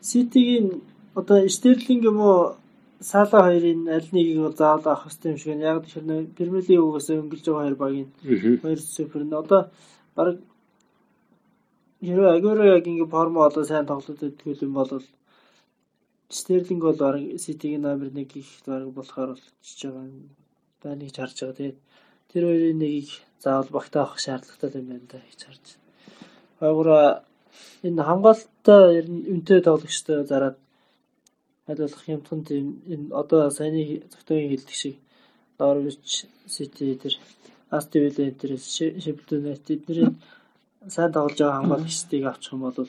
Ситигийн 0.04 0.82
одоо 1.14 1.48
Стерлинг 1.48 2.04
юм 2.04 2.20
уу 2.20 2.56
Сала 3.02 3.38
хоёрын 3.48 3.88
аль 3.88 4.08
нэгийг 4.14 4.38
бол 4.38 4.56
заавал 4.56 4.86
авах 4.86 5.02
хэрэгтэй 5.10 5.32
юм 5.32 5.38
шиг 5.38 5.48
байна. 5.50 5.66
Яг 5.70 5.82
нэг 6.10 6.34
Премьер 6.36 6.64
Лиг 6.68 6.80
угаас 6.80 7.08
өнгөлж 7.10 7.44
байгаа 7.46 7.62
хоёр 7.62 7.76
багийн 7.82 8.08
хоёр 8.62 8.78
супер 8.78 9.22
нь 9.24 9.34
одоо 9.34 9.70
баг 10.14 10.38
Хэрвээ 12.02 12.34
Агуро 12.34 12.64
яг 12.76 12.86
ингэ 12.86 13.06
формо 13.06 13.46
одоо 13.46 13.64
сайн 13.64 13.86
тоглоод 13.86 14.22
идэх 14.22 14.62
юм 14.62 14.74
бол 14.74 14.90
Стерлинг 16.28 16.82
бол 16.82 16.98
баг 16.98 17.16
Ситигийн 17.38 17.82
номер 17.82 18.08
1 18.10 18.34
их 18.34 18.50
баг 18.66 18.90
болохоор 18.90 19.28
бол 19.34 19.44
чиж 19.62 19.80
байгаа 19.86 20.06
юм. 20.10 20.30
Даныг 20.82 21.14
харж 21.14 21.36
байгаа. 21.38 21.58
Тэгээд 21.58 21.78
тэр 22.30 22.42
хоёрын 22.50 22.78
нэгийг 22.78 23.10
заавал 23.38 23.70
багтаа 23.70 24.02
авах 24.02 24.18
шаардлагатай 24.18 24.80
юм 24.82 24.88
байна 24.90 25.06
да 25.10 25.18
гэж 25.30 25.40
харж 25.46 25.64
байна. 25.66 26.70
Агуро 26.70 26.98
энэ 27.86 28.02
хамгаалттай 28.02 28.82
ер 28.98 29.06
нь 29.10 29.26
үнэтэй 29.30 29.60
тоглогчтой 29.62 30.18
зараад 30.26 30.58
хайлуулах 31.66 32.08
юмтхан 32.08 32.40
тийм 32.44 32.66
энэ 32.92 33.14
одоо 33.20 33.50
саяны 33.50 34.02
зөвхөн 34.10 34.50
хэлдэг 34.50 34.76
шиг 34.82 34.96
Норвич 35.58 36.26
Сити 36.46 36.94
тэр 37.02 37.14
Асти 37.70 37.98
Вилла 38.00 38.30
тэр 38.40 38.58
Шеффилд 38.58 39.30
Юнайтед 39.30 39.70
эдний 39.70 40.08
сайн 40.88 41.12
тоглож 41.12 41.38
байгаа 41.38 41.58
хамгаалагчдыг 41.58 42.24
авчих 42.26 42.52
юм 42.52 42.60
бол 42.60 42.88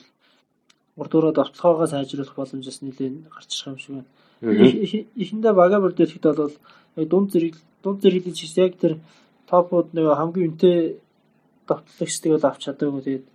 урдуураа 0.96 1.32
довтлохоогоо 1.32 1.86
сайжруулах 1.86 2.34
боломжос 2.36 2.78
нэлээд 2.82 3.30
гарч 3.34 3.50
ирэх 3.54 3.66
юм 3.70 3.78
шиг 3.78 3.92
байна. 3.94 4.10
Эхэндээ 5.22 5.52
бага 5.54 5.78
бүрдүүлэхэд 5.80 6.24
бол 6.40 6.54
яг 6.96 7.08
дунд 7.08 7.28
зэрэг 7.32 7.54
дунд 7.82 8.02
зэрэглэж 8.02 8.38
яг 8.58 8.74
тэр 8.82 8.98
топууд 9.48 9.88
нэг 9.94 10.06
хамгийн 10.18 10.46
үнэтэй 10.50 10.78
довтлогчдыг 11.68 12.30
бол 12.32 12.48
авч 12.48 12.60
чадаагүй 12.66 13.02
тэгээд 13.02 13.26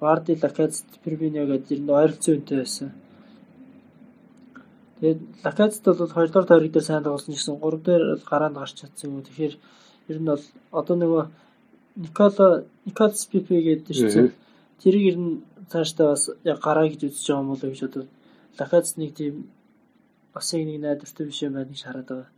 Варди 0.00 0.32
Лакац 0.42 0.84
Пербинио 1.02 1.46
гэдэг 1.48 1.72
ер 1.72 1.80
нь 1.80 1.90
ойролцоо 1.90 2.32
үнэтэй 2.36 2.58
байсан. 2.60 2.88
Тэгээд 5.06 5.22
Лакацт 5.46 5.84
бол 5.86 5.94
2 5.94 6.34
дахь 6.34 6.48
тойрог 6.50 6.72
дээр 6.74 6.82
сайн 6.82 7.06
тоглосон 7.06 7.34
гэсэн 7.38 7.62
3 7.62 7.78
дээр 7.86 8.04
гараанд 8.26 8.58
гарч 8.58 8.74
чадсан 8.74 9.14
юм. 9.14 9.22
Тэгэхээр 9.22 9.54
ер 10.10 10.18
нь 10.18 10.26
бол 10.26 10.42
одоо 10.74 10.96
нөгөө 10.98 11.22
Никола 12.02 12.66
Николс 12.82 13.22
Пипе 13.30 13.62
гэдэг 13.62 13.94
чинь 13.94 14.34
тэрийг 14.82 15.04
ер 15.14 15.18
нь 15.22 15.46
цаашдаа 15.70 16.10
бас 16.10 16.26
яг 16.42 16.58
гараа 16.58 16.90
гэж 16.90 17.06
үзэж 17.06 17.22
байгаа 17.22 17.38
юм 17.38 17.50
болоо 17.54 17.70
гэж 17.70 17.82
одоо 17.86 18.02
Лакац 18.58 18.98
нэг 18.98 19.14
тийм 19.14 19.46
бас 20.34 20.50
нэг 20.50 20.74
найдвартай 20.74 21.26
биш 21.26 21.38
юм 21.46 21.54
байна 21.54 21.70
гэж 21.70 21.82
хараад 21.86 22.08
байгаа. 22.10 22.30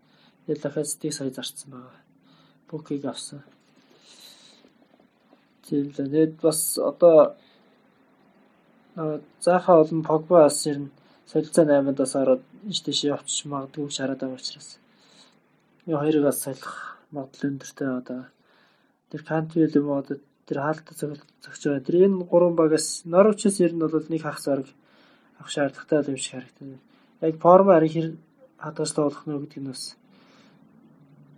Тэгээд 0.45 0.65
Лакацтыг 0.69 1.13
сая 1.17 1.33
зарцсан 1.33 1.73
байгаа. 1.73 1.97
Букийг 2.69 3.05
авсан. 3.09 3.41
Тийм 5.65 5.89
л 5.89 5.97
тэгээд 5.97 6.37
бас 6.45 6.77
одоо 6.77 7.33
заахаа 9.41 9.81
олон 9.81 10.05
Погба 10.05 10.45
бас 10.45 10.69
ер 10.69 10.85
нь 10.85 10.93
солилцоо 11.31 11.65
8-аас 11.65 12.15
ороод 12.21 12.43
иш 12.73 12.81
тийш 12.81 13.05
явчих 13.05 13.47
магадгүй 13.53 13.85
гэж 13.87 13.97
хараад 14.01 14.21
байгаа 14.21 14.41
учраас 14.41 14.69
энэ 15.87 16.01
хоёрыг 16.01 16.25
бас 16.25 16.39
солих 16.43 16.73
магадлал 17.13 17.51
өндөртэй 17.51 17.89
одоо 18.01 18.21
тэр 19.11 19.23
Кантвил 19.25 19.73
юм 19.81 19.89
одоо 19.93 20.17
тэр 20.49 20.59
хаалтаа 20.61 20.95
зогсож 20.97 21.65
байгаа. 21.65 21.87
Тэр 21.87 21.97
энэ 22.09 22.25
гурван 22.25 22.57
багаас 22.57 23.05
Норвичс 23.05 23.61
ер 23.61 23.73
нь 23.73 23.81
бол 23.81 23.93
нэг 24.09 24.23
хагас 24.23 24.49
орог 24.49 24.69
авах 25.39 25.51
шаардлагатай 25.51 26.13
юм 26.13 26.17
шиг 26.17 26.35
харагдана. 26.35 26.79
Яг 27.21 27.37
форм 27.41 27.69
арих 27.69 27.93
хэр 27.93 28.09
хадгалж 28.57 28.95
болох 28.97 29.25
нь 29.27 29.39
гэдэг 29.39 29.61
нь 29.61 29.69
бас 29.69 29.97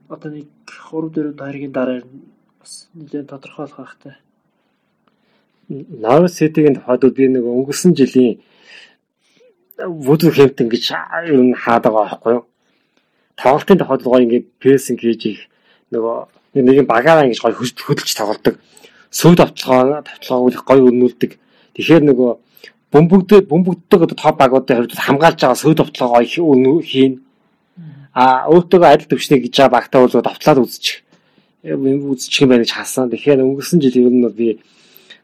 одоо 0.08 0.30
нэг 0.30 0.46
3 0.66 1.10
4 1.10 1.34
тойргийн 1.34 1.72
дараа 1.72 2.02
бас 2.60 2.88
нэлээд 2.94 3.30
тодорхойлох 3.30 3.78
хэрэгтэй. 3.78 4.16
Норвич 5.70 6.32
Ситигийн 6.34 6.74
тухайд 6.74 7.14
би 7.14 7.28
нэг 7.28 7.44
өнгөрсөн 7.46 7.94
жилийн 7.94 8.42
Вудл 9.86 10.30
Хэмптон 10.30 10.68
гэж 10.68 10.92
ер 11.24 11.40
нь 11.40 11.54
хаад 11.54 11.84
байгаа 11.84 12.04
байхгүй 12.10 12.32
юу? 12.36 12.44
Тоглолтын 13.36 13.78
гоё 14.04 14.24
ингээд 14.24 14.46
прессинг 14.60 15.00
хийж 15.00 15.22
их 15.26 15.40
нөгөө 15.94 16.16
нэг 16.60 16.76
юм 16.84 16.86
багаараа 16.86 17.24
ингэж 17.24 17.40
гоё 17.40 17.56
хөдөлж 17.56 18.12
тоглолдог. 18.16 18.60
Сүйд 19.10 19.40
авчлага 19.40 20.04
тавчлагаа 20.04 20.44
гоё 20.66 20.88
өрнүүлдэг. 20.90 21.38
Тэгэхээр 21.74 22.02
нөгөө 22.04 22.30
бөмбөгдөө 22.92 23.40
бөмбөгддөг 23.50 24.00
одоо 24.04 24.16
топ 24.18 24.36
багуудын 24.38 24.76
хувьд 24.84 24.98
хамгаалж 24.98 25.38
байгаа 25.40 25.62
сүйд 25.62 25.80
авчлагаа 25.80 26.22
гоё 26.26 26.82
хийн. 26.82 27.22
А 28.14 28.50
өөртөө 28.50 28.84
адил 28.84 29.10
төвчнэ 29.10 29.38
гэж 29.38 29.54
байгаа 29.56 29.74
багтаа 29.78 30.00
бол 30.02 30.22
давтлаад 30.22 30.58
үзчих. 30.66 31.02
үзчих 31.64 32.42
юм 32.42 32.50
байна 32.50 32.66
гэж 32.66 32.72
хаасан. 32.74 33.10
Тэгэхээр 33.10 33.46
өнгөрсөн 33.46 33.78
жил 33.80 33.96
ер 33.96 34.10
нь 34.10 34.28
би 34.34 34.58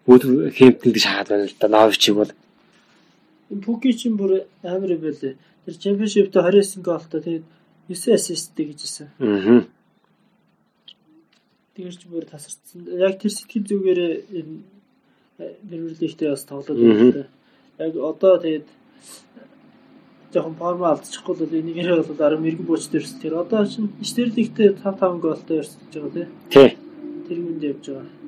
Вудл 0.07 0.51
Хэмптон 0.55 0.93
гэж 0.95 1.05
хаад 1.05 1.29
байна 1.29 1.45
л 1.51 1.57
да. 1.59 1.69
Новичиг 1.69 2.15
бол 2.15 2.31
Пуки 3.49 3.93
чинь 3.93 4.17
бүр 4.17 4.47
амар 4.63 4.97
байлээ. 4.99 5.37
Тэр 5.65 5.75
чемпионшипт 5.75 6.35
29 6.35 6.83
гоолтой 6.83 7.21
тэгээд 7.21 7.45
9 7.89 8.15
ассисттэй 8.15 8.67
гэжсэн. 8.67 9.09
Аа. 9.19 9.67
Тэгэрч 11.75 12.03
бүр 12.11 12.25
тасарсан. 12.27 12.91
Яг 12.99 13.21
тэр 13.23 13.31
сэтгэл 13.31 13.69
зүгээр 13.71 14.01
энэ 14.35 14.77
Премьерлигтэй 15.69 16.31
бас 16.31 16.45
тоглоод 16.45 16.81
байна. 16.81 17.29
Яг 17.79 17.93
одоо 17.97 18.35
тэгээд 18.43 18.67
жоохон 20.33 20.57
форма 20.59 20.91
алдчихгүй 20.91 21.35
л 21.37 21.59
энийгээрээ 21.61 22.03
бол 22.03 22.27
арга 22.27 22.41
мэрэгэн 22.43 22.67
бууч 22.67 22.85
дээрс 22.91 23.13
тэр 23.23 23.35
одоо 23.45 23.63
чинь 23.69 23.93
Стерлигтэй 24.03 24.75
5 24.75 24.99
5 24.99 25.23
гоолтой 25.23 25.63
ярьж 25.63 25.73
байгаа 25.93 26.11
тий. 26.11 26.27
Тий. 26.51 26.71
Тэр 27.29 27.37
юунд 27.39 27.63
явж 27.63 27.85
байгаа. 27.87 28.26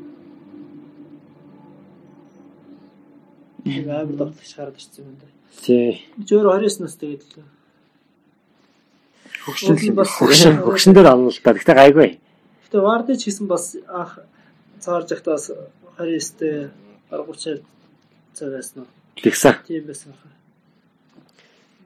Нэг 3.69 3.89
амар 3.89 4.17
тоглогч 4.17 4.53
гараад 4.57 4.77
ирсэн 4.81 5.05
юм 5.05 5.17
да. 5.21 5.29
Тий. 5.61 6.05
Зөөр 6.17 6.47
29 6.57 6.81
настай 6.83 7.09
гэдэг 7.15 7.31
л. 7.37 7.45
Хөгшин 9.45 9.95
бас 9.95 10.11
хөгшин 10.17 10.93
дээр 10.97 11.13
онно 11.13 11.31
л 11.31 11.41
та. 11.41 11.53
Гэтэ 11.53 11.75
гайгүй. 11.77 12.19
Гэтэ 12.69 12.79
Варди 12.81 13.17
ч 13.17 13.29
гэсэн 13.29 13.47
бас 13.49 13.77
анх 13.89 14.21
цаарж 14.81 15.13
явахдаа 15.13 15.37
бас 15.37 15.51
29-тэй 15.99 16.69
30 17.11 17.63
цай 18.37 18.49
байсан 18.53 18.85
уу? 18.85 18.89
Тэгсэн. 19.19 19.55
Тийм 19.67 19.85
байсан 19.89 20.13
хаа. 20.15 20.33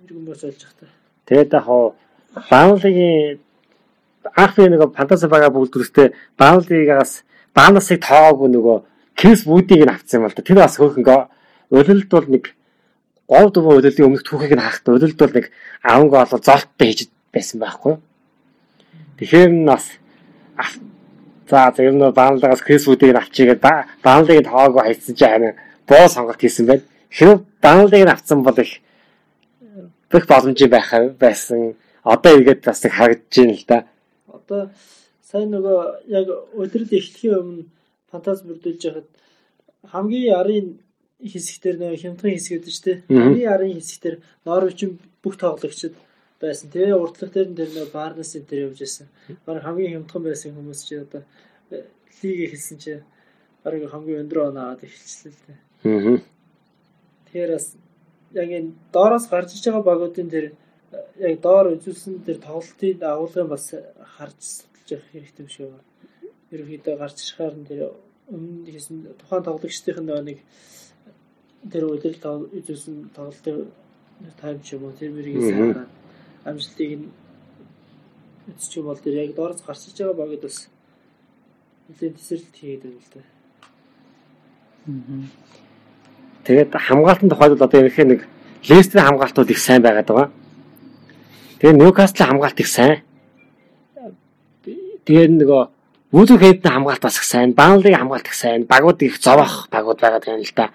Мэргэн 0.03 0.25
боц 0.27 0.43
олж 0.45 0.61
явахдаа. 0.61 0.91
Тэгээд 1.27 1.55
яг 1.55 1.65
хоо 1.65 1.95
Баунлигийн 2.51 3.41
анх 4.37 4.57
нэг 4.59 4.83
фантази 4.97 5.27
бага 5.29 5.49
бүгдрүүстэй 5.55 6.13
Баунлигаас 6.39 7.25
Баунасыг 7.55 8.03
тоогүй 8.03 8.49
нөгөө 8.53 8.79
Крис 9.17 9.47
Вудиг 9.47 9.85
нь 9.85 9.93
авсан 9.93 10.21
юм 10.21 10.29
л 10.29 10.35
да. 10.35 10.43
Тэр 10.43 10.61
бас 10.61 10.77
хөөхөнгөө 10.77 11.21
Улилд 11.73 12.09
бол 12.13 12.27
нэг 12.29 12.45
3 13.33 13.49
4 13.57 13.81
улилдын 13.81 14.07
өмнөх 14.07 14.25
түүхийг 14.29 14.53
нь 14.53 14.61
хаахад 14.61 14.93
улилд 14.93 15.19
бол 15.19 15.33
нэг 15.33 15.47
10 15.81 16.13
гол 16.13 16.29
золттой 16.29 16.89
хийж 16.93 17.09
байсан 17.33 17.59
байхгүй. 17.65 17.95
Тэгэхээр 19.17 19.51
нь 19.57 19.65
бас 19.65 19.85
за 21.49 21.73
зөв 21.73 21.97
нөө 21.97 22.13
баанлагаас 22.13 22.61
Крис 22.61 22.85
Вудийг 22.87 23.17
авчигээд 23.17 23.61
баанлагыг 24.05 24.45
тоогоо 24.45 24.85
хайсан 24.85 25.17
чинь 25.17 25.33
харин 25.33 25.55
боо 25.89 26.05
сонголт 26.09 26.41
хийсэн 26.41 26.67
байна. 26.69 26.85
Хэрэг 27.09 27.41
баанлагыг 27.65 28.09
авсан 28.09 28.43
бол 28.45 28.59
их 28.61 28.81
авах 30.13 30.27
боломж 30.29 30.61
байх 30.69 30.91
байсан. 31.19 31.77
Одоо 32.05 32.33
эргээд 32.37 32.65
бас 32.65 32.85
нэг 32.85 32.93
харагдаж 32.93 33.37
байна 33.37 33.57
л 33.57 33.65
да. 33.69 33.79
Одоо 34.29 34.61
сайн 35.25 35.49
нөгөө 35.57 35.79
яг 36.09 36.27
өдрөд 36.53 36.93
эхлэхийн 36.93 37.41
өмнө 37.41 37.65
фантаз 38.11 38.45
бүрдүүлж 38.45 38.83
яхад 38.89 39.09
хамгийн 39.93 40.37
арын 40.41 40.67
хэсэгтэр 41.23 41.77
нөгөө 41.79 41.99
хямдхан 42.03 42.35
хэсгүүд 42.35 42.65
шүү 42.67 42.85
дээ. 42.87 42.99
Хамгийн 43.07 43.53
арын 43.55 43.77
хэсэгтэр 43.79 44.15
Норвечин 44.47 44.99
бүх 45.23 45.39
тоглогчид 45.39 45.95
байсан. 46.43 46.71
Тэгээ 46.75 46.99
урдлах 46.99 47.31
дээр 47.31 47.49
нь 47.51 47.59
тэр 47.59 47.71
нөгөө 47.71 47.95
Барнес 47.95 48.35
төр 48.35 48.61
явж 48.67 48.79
байсан. 48.83 49.07
Бараг 49.47 49.63
хамгийн 49.63 50.03
хямдхан 50.03 50.23
байсан 50.27 50.51
хүмүүс 50.59 50.81
чи 50.83 50.95
одоо 50.99 51.23
э, 51.71 51.87
лиг 52.23 52.39
эхэлсэн 52.51 52.79
чи 52.83 52.93
бараг 53.63 53.87
хамгийн 53.87 54.27
өндөр 54.27 54.51
оноод 54.51 54.83
эхэлчихлээ 54.83 55.31
л 55.31 55.43
дээ. 55.47 55.59
Аа. 55.87 56.19
Тэгэхээр 57.31 57.51
бас 57.55 57.67
яг 58.35 58.51
энэ 58.51 58.75
доороос 58.91 59.27
гарч 59.31 59.55
иж 59.55 59.65
байгаа 59.71 59.87
багуудын 59.87 60.29
тэр 60.35 60.47
яг 61.23 61.35
доор 61.41 61.79
үзүүлсэн 61.79 62.27
тэр 62.27 62.39
тоглолтын 62.43 62.99
агуулгын 62.99 63.49
бас 63.49 63.71
харж 64.19 64.39
судалж 64.43 64.89
явах 64.91 65.11
хэрэгтэй 65.15 65.43
юм 65.47 65.49
шиг 65.49 65.71
байна. 65.71 65.91
Ерөнхийдөө 66.51 66.95
гарч 66.99 67.17
ирхаар 67.23 67.55
нь 67.55 67.69
тэр 67.71 67.81
өмнө 68.35 68.67
хийсэн 68.67 68.97
тухайн 69.23 69.47
тоглогчдын 69.47 70.11
нэг 70.27 70.39
тэр 71.71 71.85
үйл 71.87 72.03
үзүүлсэн 72.03 73.11
тоглолтын 73.15 73.71
тайм 74.41 74.59
ч 74.63 74.75
юм 74.75 74.85
уу 74.87 74.95
тэр 74.99 75.11
мэрийг 75.15 75.39
сайн 75.43 75.87
амжилтыг 76.45 76.91
нь 76.99 77.07
үзчих 78.51 78.83
бол 78.83 78.99
тэр 78.99 79.15
яг 79.23 79.35
доороос 79.35 79.63
гарч 79.63 79.87
иж 79.87 79.99
байгаа 80.03 80.19
багууд 80.19 80.43
бас 80.43 80.69
нэлээд 81.89 82.17
тесрэлт 82.19 82.57
хийгээд 82.59 82.83
байна 82.83 82.99
л 82.99 83.11
да. 83.15 83.23
Тэгээд 86.45 86.71
хамгаалтын 86.75 87.31
тухайд 87.31 87.53
бол 87.55 87.67
одоо 87.67 87.81
ерөнхий 87.81 88.07
нэг 88.07 88.21
Лестерийн 88.69 89.07
хамгаалтууд 89.07 89.51
их 89.51 89.59
сайн 89.59 89.83
байгаад 89.83 90.07
байгаа. 90.07 90.31
Тэгээд 91.59 91.79
Ньюкаслийн 91.79 92.29
хамгаалт 92.31 92.59
их 92.59 92.67
сайн. 92.67 93.03
Тэгээд 95.07 95.33
нөгөө 95.39 95.63
Вулверхэмптийн 96.13 96.75
хамгаалт 96.75 97.03
бас 97.03 97.17
их 97.17 97.25
сайн, 97.25 97.55
Банлигийн 97.55 98.03
хамгаалт 98.03 98.27
их 98.27 98.35
сайн, 98.35 98.67
багууд 98.67 99.03
их 99.03 99.23
зовоох 99.23 99.71
багууд 99.71 99.99
байгаад 100.03 100.27
байна 100.27 100.43
л 100.43 100.55
да. 100.55 100.71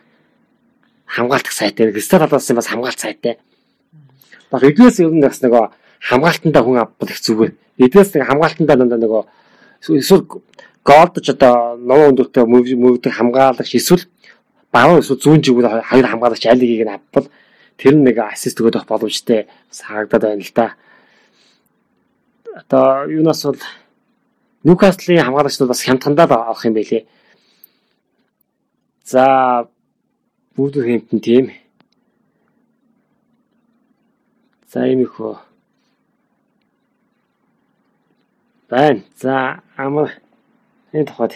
Хамгаалт 1.07 1.47
их 1.47 1.51
сайтай. 1.55 1.91
Кристал 1.91 2.27
Паласын 2.27 2.55
бас 2.55 2.67
хамгаалт 2.67 2.99
сайтай. 2.99 3.39
Бас 4.51 4.63
эдгээс 4.63 4.99
ер 4.99 5.11
нь 5.11 5.23
бас 5.23 5.39
нөгөө 5.41 5.71
хамгаалтандаа 6.03 6.63
хүн 6.63 6.77
авбал 6.83 7.09
их 7.09 7.19
зүгээр. 7.23 7.53
Эдгээс 7.79 8.13
нэг 8.13 8.27
хамгаалтандаа 8.27 8.75
нөгөө 8.75 9.23
эсвэл 9.81 10.27
голдж 10.83 11.27
одоо 11.31 11.75
нуу 11.75 12.11
өндөртэй 12.11 12.45
мөвдөг 12.47 13.11
хамгаалагч 13.11 13.75
эсвэл 13.75 14.07
багуу 14.71 14.99
эсвэл 14.99 15.19
зүүн 15.19 15.43
жигүүл 15.43 15.83
хоёр 15.83 16.07
хамгаалагч 16.07 16.43
аль 16.47 16.59
нэгийг 16.59 16.87
нь 16.87 16.95
авбал 16.95 17.27
тэр 17.77 17.95
нь 17.95 18.03
нэг 18.07 18.17
ассист 18.23 18.59
өгөх 18.59 18.87
боломжтой 18.87 19.47
бас 19.69 19.79
харагдаад 19.83 20.23
байна 20.23 20.43
л 20.43 20.53
да. 20.55 20.75
Одоо 22.55 23.07
юунаас 23.11 23.43
бол 23.43 23.61
Ньюкаслын 24.63 25.23
хамгаалагч 25.23 25.59
бол 25.59 25.71
бас 25.71 25.83
хямдхандаа 25.83 26.27
авах 26.27 26.65
юм 26.65 26.73
байлээ. 26.73 27.05
За 29.03 29.67
хэмтэн 30.57 31.19
тийм. 31.21 31.45
За 34.73 34.87
ийм 34.89 35.05
их 35.05 35.13
хөө. 35.15 35.37
Байна. 38.69 39.03
За 39.15 39.61
амар 39.77 40.17
энэ 40.91 41.05
тухайд. 41.05 41.33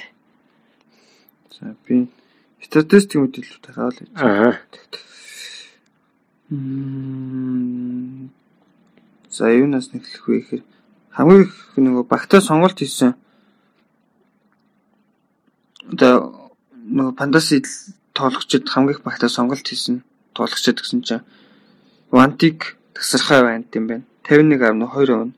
За 1.54 1.76
би 1.86 2.10
статистик 2.60 3.22
мэдээлэлүүд 3.22 3.66
хараал. 3.70 4.00
Аа. 4.18 4.58
За 9.30 9.48
юунаас 9.54 9.94
нэглэх 9.94 10.26
вэ 10.28 10.38
гэхээр 10.42 10.64
хамгийн 11.16 11.46
их 11.46 11.54
нөгөө 11.78 12.04
багтаа 12.10 12.42
сонголт 12.42 12.82
хийсэн. 12.82 13.16
Одоо 15.94 16.52
нөгөө 16.90 17.16
фантаси 17.16 17.64
тоглогчид 18.14 18.70
хамгийн 18.70 18.98
их 18.98 19.04
багтаа 19.04 19.30
сонголт 19.30 19.68
хийсэн 19.68 20.04
тоглогчид 20.34 20.78
гэсэн 20.82 21.02
чинь 21.08 21.26
Вантик 22.12 22.78
тасархай 22.94 23.42
байна 23.42 23.66
юм 23.74 23.88
байна. 23.88 24.04
51.2% 24.24 25.32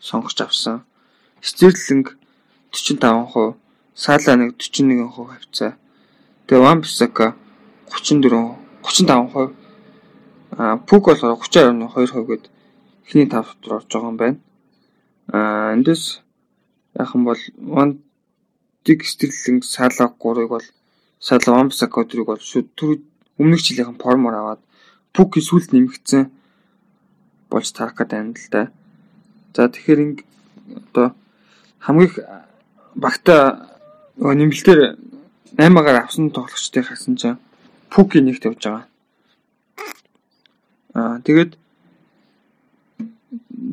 сонгож 0.00 0.40
авсан. 0.40 0.84
Стерлинг 1.40 2.16
45%, 2.72 3.54
Сала 3.94 4.36
нэг 4.36 4.56
41% 4.58 5.28
хавцаа. 5.30 5.76
Тэгээ 6.46 6.64
Ван 6.64 6.80
Бисака 6.80 7.36
34 7.90 8.58
35%, 8.82 9.54
аа 10.58 10.76
Пук 10.78 11.06
болохоор 11.06 11.38
30.2% 11.38 12.26
гээд 12.26 12.50
эхний 13.06 13.26
тав 13.26 13.56
дотор 13.62 13.76
орж 13.76 13.86
байгаа 13.92 14.08
юм 14.10 14.16
байна. 14.16 14.38
Аа 15.28 15.74
эндээс 15.74 16.20
юм 17.14 17.24
бол 17.24 17.38
Ван 17.56 18.02
Дик 18.84 19.04
Стерлинг 19.04 19.64
Сала 19.64 20.10
3-ыг 20.10 20.48
бол 20.48 20.66
Бисака 21.24 22.04
4-ыг 22.04 22.26
бол 22.26 22.40
шүд 22.40 22.68
өмнөх 23.40 23.60
жилийнхэн 23.64 23.96
формоор 23.96 24.34
аваад 24.36 24.60
Пук 25.14 25.38
сүлд 25.40 25.72
нэмэгдсэн 25.72 26.28
болж 27.48 27.68
тарах 27.72 27.96
гэдэг 27.96 28.18
юм 28.20 28.30
л 28.36 28.48
да. 28.50 28.62
За 29.54 29.68
тэгэхээр 29.68 30.20
одоо 30.76 31.14
хамгийн 31.80 32.10
их 32.10 32.18
багта 32.94 33.70
нэмэлтээр 34.18 34.98
8-аар 35.56 36.04
авсан 36.04 36.30
тоглогчдыг 36.30 36.86
хасан 36.92 37.16
чинь 37.16 37.40
Пуки 37.88 38.18
нэгт 38.18 38.44
явж 38.44 38.60
байгаа. 38.60 38.86
Аа 40.92 41.22
тэгээд 41.24 41.56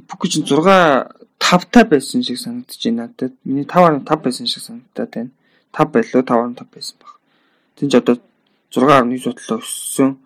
Пуки 0.08 0.28
чинь 0.30 0.46
6 0.48 1.20
5-та 1.42 1.84
байсан 1.84 2.24
шиг 2.24 2.38
санагдаж 2.40 2.80
байна 2.86 3.12
надад. 3.12 3.34
Миний 3.44 3.66
5.5 3.66 4.24
байсан 4.24 4.48
шиг 4.48 4.64
санагдаад 4.64 5.10
байна. 5.10 5.32
5 5.74 5.92
байлоо 5.92 6.22
5.5 6.22 6.70
байсан 6.72 6.98
баг. 7.02 7.21
Тэнд 7.76 7.92
ч 7.92 7.96
одоо 7.98 8.16
6.1 8.72 9.20
судлаа 9.20 9.60
өссөн. 9.60 10.18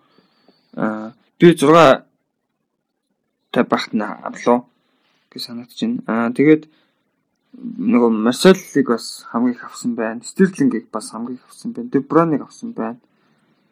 Аа 0.76 1.12
би 1.38 1.54
6 1.54 2.04
та 3.52 3.64
багт 3.64 3.90
авлаа 3.94 4.64
гэж 5.30 5.42
санагдаж 5.42 5.80
байна. 5.80 6.02
Аа 6.06 6.30
тэгээд 6.30 6.68
нөгөө 7.56 8.10
Марселлиг 8.12 8.86
бас 8.88 9.24
хамгийн 9.30 9.64
авсан 9.64 9.94
байна. 9.94 10.24
Стерлингийг 10.24 10.90
бас 10.90 11.10
хамгийн 11.10 11.40
авсан 11.48 11.72
байна. 11.72 11.90
Деброныг 11.90 12.42
авсан 12.42 12.72
байна. 12.72 13.00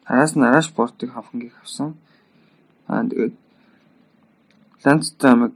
Араас 0.05 0.35
нь 0.35 0.43
Араш 0.43 0.73
Портыг 0.73 1.13
хамгийн 1.13 1.53
авсан. 1.61 1.95
Аа 2.87 3.03
тэгээд 3.05 3.33
Ландстамыг 4.83 5.53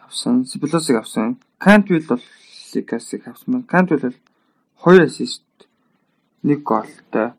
авсан. 0.00 0.44
Сиблосыг 0.44 0.96
авсан. 0.96 1.38
Кантвил 1.58 2.06
бол 2.08 2.22
Ликасыг 2.74 3.28
авсан 3.28 3.48
байна. 3.52 3.66
Кантвил 3.68 4.00
бол 4.00 4.16
2 4.96 5.04
ассист 5.04 5.42
1 6.42 6.62
голтой. 6.62 7.32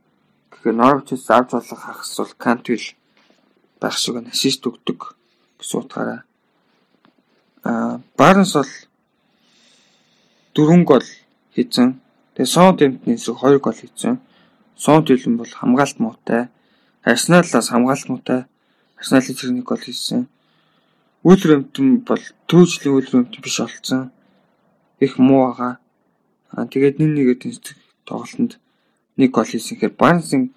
Тэгэхээр 0.52 0.76
Норвичс 0.76 1.30
авч 1.30 1.52
болох 1.52 1.80
хагас 1.80 2.18
бол 2.18 2.34
Кантвил 2.38 2.86
байх 3.82 3.98
шиг 3.98 4.16
нь 4.22 4.30
ассист 4.30 4.62
өгдөг 4.66 5.18
гэсэн 5.58 5.80
утгаараа. 5.80 6.22
Аа 7.64 8.00
Барнс 8.18 8.54
бол 8.54 8.72
4 10.54 10.84
гол 10.86 11.08
хийсэн. 11.56 12.00
Тэгээ 12.36 12.54
Сон 12.54 12.76
Дэмтний 12.78 13.16
эсрэг 13.16 13.38
2 13.42 13.60
гол 13.60 13.74
хийсэн. 13.74 14.22
Сон 14.78 15.04
Дэлэн 15.04 15.38
бол 15.38 15.50
хамгаалт 15.50 15.98
муутай. 16.00 16.50
Арсеналаас 17.02 17.70
хамгаалт 17.70 18.08
муутай. 18.10 18.46
Арсеналын 19.00 19.36
зэрэг 19.36 19.56
нэг 19.56 19.66
гол 19.66 19.82
хийсэн. 19.82 20.30
Үлрэмтэн 21.26 22.06
бол 22.06 22.24
төвчлийн 22.50 22.96
үлрэмтэн 22.98 23.42
биш 23.42 23.58
болцсон. 23.62 24.12
Их 25.00 25.18
муу 25.18 25.50
байгаа. 25.50 25.74
Аа 26.54 26.66
тэгээд 26.70 27.02
нэг 27.02 27.10
нэгэд 27.18 27.42
тоглолтод 28.06 28.62
нэг 29.22 29.32
гол 29.32 29.46
хийсэн 29.46 29.78
хэрэг 29.78 29.96
Барнсинг 30.02 30.50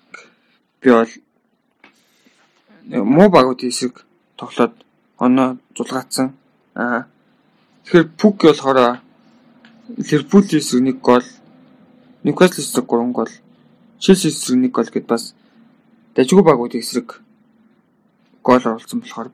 би 0.81 0.89
бол 0.91 1.13
муу 2.89 3.29
багуудын 3.29 3.69
эсрэг 3.69 4.05
тоглоод 4.41 4.75
оноо 5.19 5.59
зулгаацсан. 5.77 6.33
Аа 6.75 7.07
тэгэхээр 7.85 8.09
Пук 8.21 8.37
болохоор 8.45 9.05
Ливерпул 9.89 10.45
эсрэг 10.49 10.83
нэг 10.83 10.99
гол, 11.01 11.27
Ньюкасл 12.25 12.61
эсрэг 12.61 12.89
3 12.89 13.13
гол, 13.13 13.33
Челси 13.99 14.29
эсрэг 14.29 14.59
нэг 14.59 14.73
гол 14.73 14.89
гэд 14.89 15.07
бас 15.07 15.35
дажгүй 16.17 16.43
багуудын 16.43 16.81
эсрэг 16.81 17.21
гол 18.43 18.65
оруулсан 18.65 19.01
болохоор 19.01 19.29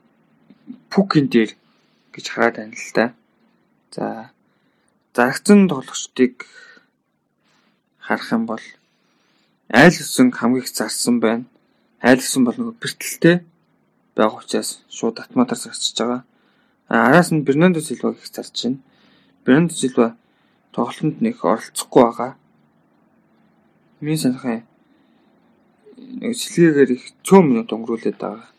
Пукин 0.91 1.27
дээр 1.31 1.55
гэж 2.15 2.27
хараад 2.31 2.57
байна 2.57 2.75
л 2.75 2.93
да. 2.95 3.15
За 3.95 4.31
зарагцсан 5.15 5.69
тоглогчдыг 5.69 6.47
харах 7.99 8.33
юм 8.33 8.47
бол 8.47 8.63
айл 9.71 9.95
өсөн 9.95 10.35
хамгийн 10.35 10.65
их 10.65 10.69
зарсан 10.69 11.21
байна. 11.23 11.45
Айл 12.03 12.19
өсөн 12.19 12.45
бол 12.45 12.59
нөгөө 12.59 12.77
бэртэлтэй 12.83 13.37
байгаа 14.19 14.43
учраас 14.43 14.83
шууд 14.91 15.23
автоматар 15.23 15.59
зарчиж 15.59 15.97
байгаа. 15.99 16.25
Араас 16.89 17.31
нь 17.31 17.47
Бернандо 17.47 17.81
Силваг 17.81 18.19
их 18.19 18.27
зарж 18.27 18.51
байна. 18.51 18.79
Бернандо 19.45 19.75
Силва 19.75 20.17
тоглолтод 20.73 21.21
нэг 21.23 21.39
оролцохгүй 21.45 22.03
байгаа. 22.03 22.37
Миний 24.01 24.19
санахын 24.19 24.67
нэг 26.19 26.35
сэлгээгээр 26.35 26.91
их 26.91 27.05
цөөн 27.23 27.47
минут 27.47 27.71
өнгөрүүлээд 27.71 28.19
байгаа. 28.19 28.51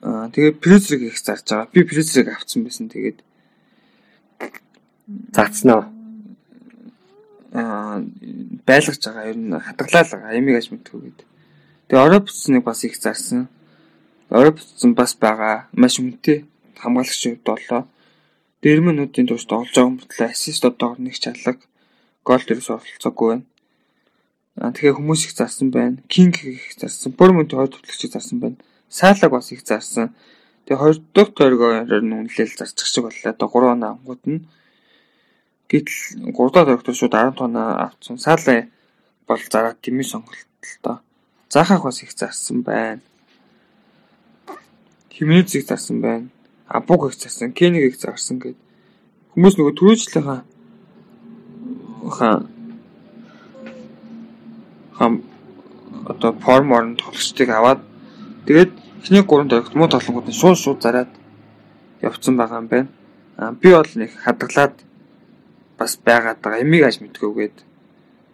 Аа 0.00 0.32
тэгээд 0.32 0.60
Призриг 0.64 1.02
их 1.12 1.18
зарж 1.20 1.44
байгаа. 1.44 1.68
Би 1.72 1.84
Призриг 1.84 2.32
авцсан 2.32 2.64
байсан. 2.64 2.88
Тэгээд 2.88 3.20
Заацнаа. 5.36 5.84
аа 5.84 5.99
байлгаж 7.50 8.98
байгаа. 9.02 9.30
Ер 9.30 9.38
нь 9.38 9.58
хадгалаа 9.58 10.30
амиг 10.30 10.56
аж 10.56 10.70
мэдгүй 10.70 11.00
гээд. 11.02 11.20
Тэгээ 11.90 12.04
орой 12.06 12.20
бүтснэг 12.22 12.62
бас 12.64 12.84
их 12.86 12.94
зарсан. 12.96 13.48
Орой 14.30 14.54
бүтсэн 14.54 14.94
бас 14.94 15.18
байгаа. 15.18 15.66
Маш 15.74 15.98
үнэтэй 15.98 16.46
хамгаалагчийн 16.78 17.42
хувьд 17.42 17.46
болоо. 17.46 17.82
Дэрмэнүүдийн 18.62 19.26
турш 19.26 19.44
тоглож 19.50 19.74
байгаа 19.74 19.94
мөртлөө 19.98 20.28
ассист 20.30 20.64
одоогор 20.64 21.00
нэг 21.02 21.18
чалга 21.18 21.58
гол 22.22 22.42
дээрээс 22.46 22.70
оролцоогүй 22.70 23.28
байна. 23.30 23.44
Аа 24.60 24.70
тэгэхээр 24.70 24.98
хүмүүс 24.98 25.22
их 25.26 25.32
зарсан 25.34 25.68
байна. 25.74 25.98
Кинг 26.06 26.44
их 26.44 26.76
зарсан. 26.78 27.10
Бормонт 27.18 27.50
хоёр 27.50 27.72
төвлөгчийг 27.72 28.12
зарсан 28.12 28.38
байна. 28.38 28.56
Саалаг 28.88 29.30
бас 29.32 29.50
их 29.50 29.66
зарсан. 29.66 30.14
Тэгээ 30.66 30.82
хоёр 30.82 30.96
дахь 31.14 31.32
тойргоор 31.34 31.88
нь 32.04 32.14
үнэлэл 32.14 32.54
зарчих 32.54 32.86
шиг 32.86 33.04
боллоо. 33.08 33.32
Одоо 33.32 33.48
3 33.48 33.74
оноо 33.74 33.90
ангууд 33.96 34.22
нь 34.28 34.44
Гэтэл 35.70 36.34
3 36.34 36.50
дахь 36.50 36.66
тойрогт 36.66 36.90
шууд 36.90 37.14
10 37.14 37.38
оноо 37.46 37.68
авцсан. 37.86 38.18
Саалаа 38.18 38.66
бол 39.26 39.38
зараад 39.38 39.78
тэмээ 39.78 40.06
сонголтолтой. 40.10 40.98
Заахах 41.48 41.84
бас 41.86 42.02
их 42.02 42.10
зарсан 42.10 42.62
байна. 42.66 43.00
Химнэзийг 45.14 45.66
зарсан 45.66 46.00
байна. 46.02 46.28
Абуг 46.66 47.06
их 47.06 47.14
зарсан, 47.14 47.52
Кенийг 47.52 47.94
их 47.94 48.00
зарсан 48.02 48.42
гэд. 48.42 48.58
Хүмүүс 49.34 49.54
нөгөө 49.58 49.74
түрүүжлийнхаа 49.78 50.42
хаа 52.18 52.46
хам 54.98 55.22
одоо 56.06 56.32
форм 56.42 56.72
орон 56.72 56.96
тоглолчдыг 56.96 57.48
аваад 57.50 57.80
тэгээд 58.46 58.72
эхний 59.02 59.22
3 59.22 59.48
тойрогт 59.48 59.74
муу 59.74 59.86
нь 59.86 60.40
шууд 60.40 60.58
шууд 60.58 60.82
зараад 60.82 61.10
явцсан 62.02 62.34
байгаа 62.36 62.58
юм 62.58 62.66
байна. 62.66 62.88
Аа 63.38 63.52
би 63.52 63.70
бол 63.70 63.92
нэг 63.94 64.10
хадгалаад 64.18 64.74
бас 65.80 65.96
байгаад 65.96 66.44
байгаа. 66.44 66.60
Эмиг 66.60 66.84
аж 66.84 67.00
мэдгүйгээд. 67.00 67.56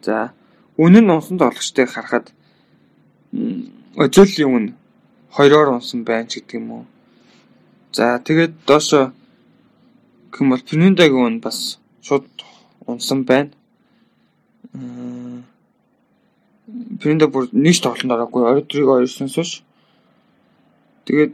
За 0.02 0.34
үнэн 0.82 1.06
унсан 1.14 1.38
тоглогчдыг 1.38 1.88
харахад 1.94 2.34
өжөөлийн 3.94 4.50
үн 4.50 4.66
хоёроор 5.30 5.78
унсан 5.78 6.02
байна 6.02 6.26
ч 6.26 6.42
гэдэг 6.42 6.58
юм 6.58 6.68
уу. 6.74 6.84
За 7.94 8.18
тэгээд 8.18 8.66
доошо 8.66 9.14
гэх 10.34 10.42
бол 10.42 10.66
Фернандагийн 10.68 11.26
үн 11.26 11.36
бас 11.38 11.78
шууд 12.02 12.26
унсан 12.90 13.22
байна. 13.22 13.54
Фернандо 17.00 17.30
бүр 17.30 17.46
нэг 17.54 17.78
тоглолтод 17.78 18.10
ороогүй. 18.10 18.42
Оройдрыг 18.42 18.88
ойрсноос 18.90 19.34
хойш. 19.38 19.52
Тэгээд 21.06 21.32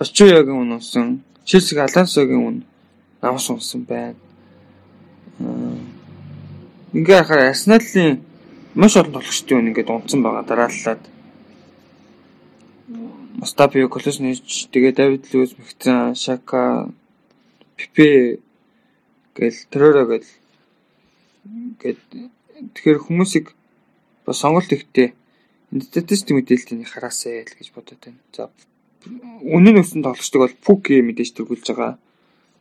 Бачуягийн 0.00 0.60
үн 0.64 0.72
унсан. 0.80 1.20
Челсиг 1.44 1.78
Алансогийн 1.78 2.42
үн 2.48 2.56
намс 3.20 3.50
унсан 3.50 3.84
байна. 3.84 4.25
Ингээ 5.38 7.18
харахаар 7.22 7.52
Арсеналын 7.52 8.24
маш 8.74 8.96
олон 8.96 9.12
тоглогчдын 9.12 9.58
үн 9.58 9.68
ингээд 9.70 9.92
унтсан 9.92 10.20
байгаа 10.24 10.44
дарааллаад. 10.48 11.02
Мостапио 13.36 13.88
Колоснич 13.92 14.72
тэгээ 14.72 14.92
Давид 14.96 15.24
Луис 15.32 15.52
Мэгцэн 15.58 16.16
Шака 16.16 16.88
Пипе 17.76 18.40
гэл 19.36 19.58
Трора 19.68 20.04
гэл 20.08 20.30
гээд 21.80 22.00
тэгэхээр 22.72 23.04
хүмүүсийг 23.04 23.52
бас 24.24 24.40
сонголт 24.40 24.72
ихтэй 24.72 25.12
статистик 25.84 26.32
мэдээллийг 26.32 26.88
хараасаа 26.88 27.44
л 27.44 27.56
гэж 27.60 27.68
бодод 27.76 28.00
байна. 28.00 28.20
За 28.32 28.48
үнэн 29.44 29.84
өсөн 29.84 30.00
тоглогчдыг 30.00 30.40
бол 30.40 30.56
Пуки 30.64 31.04
мэдээж 31.04 31.36
төрүүлж 31.36 31.66
байгаа. 31.76 32.00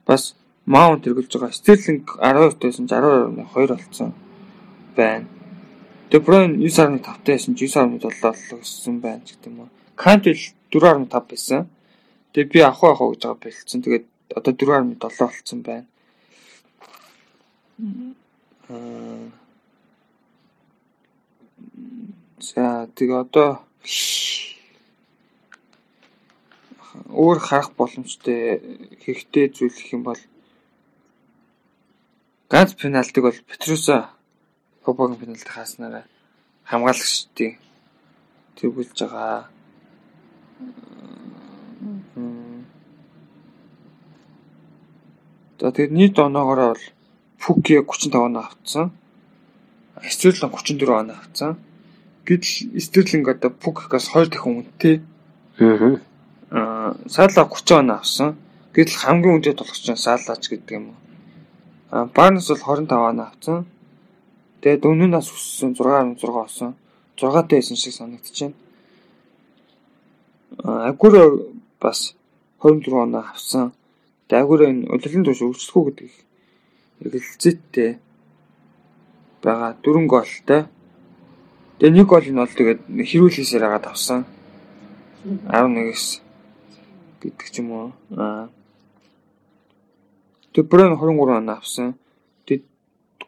Бас 0.04 0.36
Маунт 0.66 1.04
тэргүүлж 1.06 1.34
байгаа. 1.38 1.54
Стерлинг 1.54 2.18
12 2.18 2.60
тайсан 2.62 2.86
12.2 2.90 3.68
болсон 3.70 4.14
байна. 4.96 5.28
De 6.10 6.18
Bruyne 6.20 6.58
9.5 6.58 7.24
тайсан 7.26 7.56
9.7 7.56 8.60
өссөн 8.62 9.00
байна 9.02 9.22
гэдэг 9.26 9.48
юм 9.50 9.60
уу. 9.66 9.70
Кантел 9.96 10.38
4.5 10.72 11.30
байсан. 11.30 11.70
Тэгээ 12.34 12.52
би 12.52 12.60
авах 12.66 12.84
авах 12.84 13.14
гэж 13.14 13.22
байгаа 13.24 13.42
болцсон. 13.44 13.82
Тэгээд 13.82 14.06
одоо 14.36 14.54
4.7 14.54 14.98
болцсон 15.00 15.60
байна. 15.62 15.88
Аа 18.70 19.32
За 22.40 22.88
тэгээ 22.96 23.20
одоо 23.26 23.50
өөр 27.10 27.40
харах 27.48 27.72
боломжтой 27.80 28.62
хэрэгтэй 29.02 29.46
зүйл 29.56 29.74
гэх 29.74 29.94
юм 29.96 30.04
бол 30.06 30.22
ганц 32.50 32.74
пенальтиг 32.74 33.24
бол 33.24 33.38
Петруса 33.50 34.10
Кобогийн 34.84 35.20
пенальти 35.20 35.50
хааснараа 35.50 36.04
хамгаалагчдын 36.70 37.58
тэргүүлж 38.58 39.00
байгаа. 39.02 39.50
За 45.60 45.72
тэгээд 45.72 45.92
нийт 45.92 46.20
оноогоор 46.20 46.62
бол 46.74 46.84
Пуки 47.40 47.78
35 47.78 48.16
оноо 48.16 48.44
авцсан. 48.50 48.92
Стерлинг 50.02 50.54
34 50.54 51.00
оноо 51.02 51.16
авцсан. 51.16 51.58
Гэтэл 52.26 52.82
Стерлинг 52.82 53.28
одоо 53.30 53.50
Пуккаас 53.52 54.10
2 54.10 54.30
дахин 54.30 54.66
үнэтэй. 54.66 55.02
Аа. 56.50 56.98
Саала 57.08 57.46
30 57.46 57.72
оноо 57.82 57.98
авсан. 57.98 58.36
Гэтэл 58.74 58.98
хамгийн 59.02 59.36
үнэтэй 59.36 59.54
тоглогч 59.54 59.86
нь 59.90 59.98
Саалаач 59.98 60.44
гэдэг 60.50 60.72
юм 60.78 60.86
уу. 60.90 61.05
Барнс 62.04 62.48
бол 62.50 62.60
25 62.60 62.92
оноо 62.92 63.26
авсан. 63.32 63.66
Тэгээд 64.60 64.84
өнөө 64.84 65.10
нас 65.16 65.32
өссөн 65.32 65.72
6.6 65.80 66.28
болсон. 66.28 66.76
6 67.16 67.48
тайсан 67.48 67.78
шиг 67.80 67.94
санагдчихэв. 67.96 68.52
Аа, 70.64 70.90
Агуро 70.92 71.24
бас 71.80 72.16
24 72.60 73.04
оноо 73.06 73.24
авсан. 73.24 73.72
Тэгээд 74.28 74.44
Агуро 74.44 74.64
энэ 74.68 74.92
удирдлын 74.92 75.24
турш 75.24 75.42
өрсөлдөхүү 75.48 75.84
гэдэг 75.88 76.12
эргэлзээтэй 77.02 77.92
байгаа 79.44 79.72
дөрөнгө 79.84 80.12
голтой. 80.12 80.62
Тэгээ 81.80 81.96
нэг 81.96 82.08
гол 82.12 82.28
нь 82.28 82.40
бол 82.40 82.52
тэгээд 82.60 82.82
хэрүүлээсээр 82.92 83.64
хагаад 83.64 83.86
авсан. 83.88 84.26
11-с 85.24 86.20
гэдэг 87.22 87.48
ч 87.54 87.56
юм 87.64 87.70
уу. 87.72 87.90
Аа. 88.20 88.50
Тэг 90.56 90.72
Брэн 90.72 90.96
23 90.96 91.36
оноо 91.36 91.60
авсан. 91.60 92.00
Тэг 92.48 92.64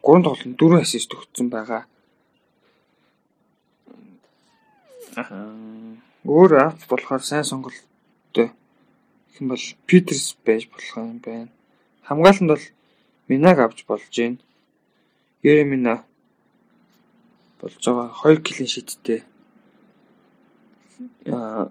3 0.00 0.24
тоглолтод 0.24 0.56
4 0.56 0.80
ассист 0.80 1.12
өгсөн 1.12 1.52
байгаа. 1.52 1.84
Аа. 5.20 5.52
Өөр 6.24 6.56
авт 6.56 6.88
болохоор 6.88 7.20
сайн 7.20 7.44
сонголттой. 7.44 8.48
Юм 9.36 9.52
бол 9.52 9.64
Питерс 9.84 10.40
байж 10.40 10.72
болох 10.72 10.96
юм 10.96 11.20
байна. 11.20 11.52
Хамгаалалтанд 12.08 12.48
бол 12.48 12.64
Минаг 13.28 13.58
авч 13.60 13.84
болж 13.84 14.08
байна. 14.08 14.40
Еремина 15.44 16.08
болж 17.60 17.76
байгаа 17.76 18.08
2 18.24 18.40
клин 18.40 18.72
шидтэй. 18.72 19.20
Аа 21.28 21.68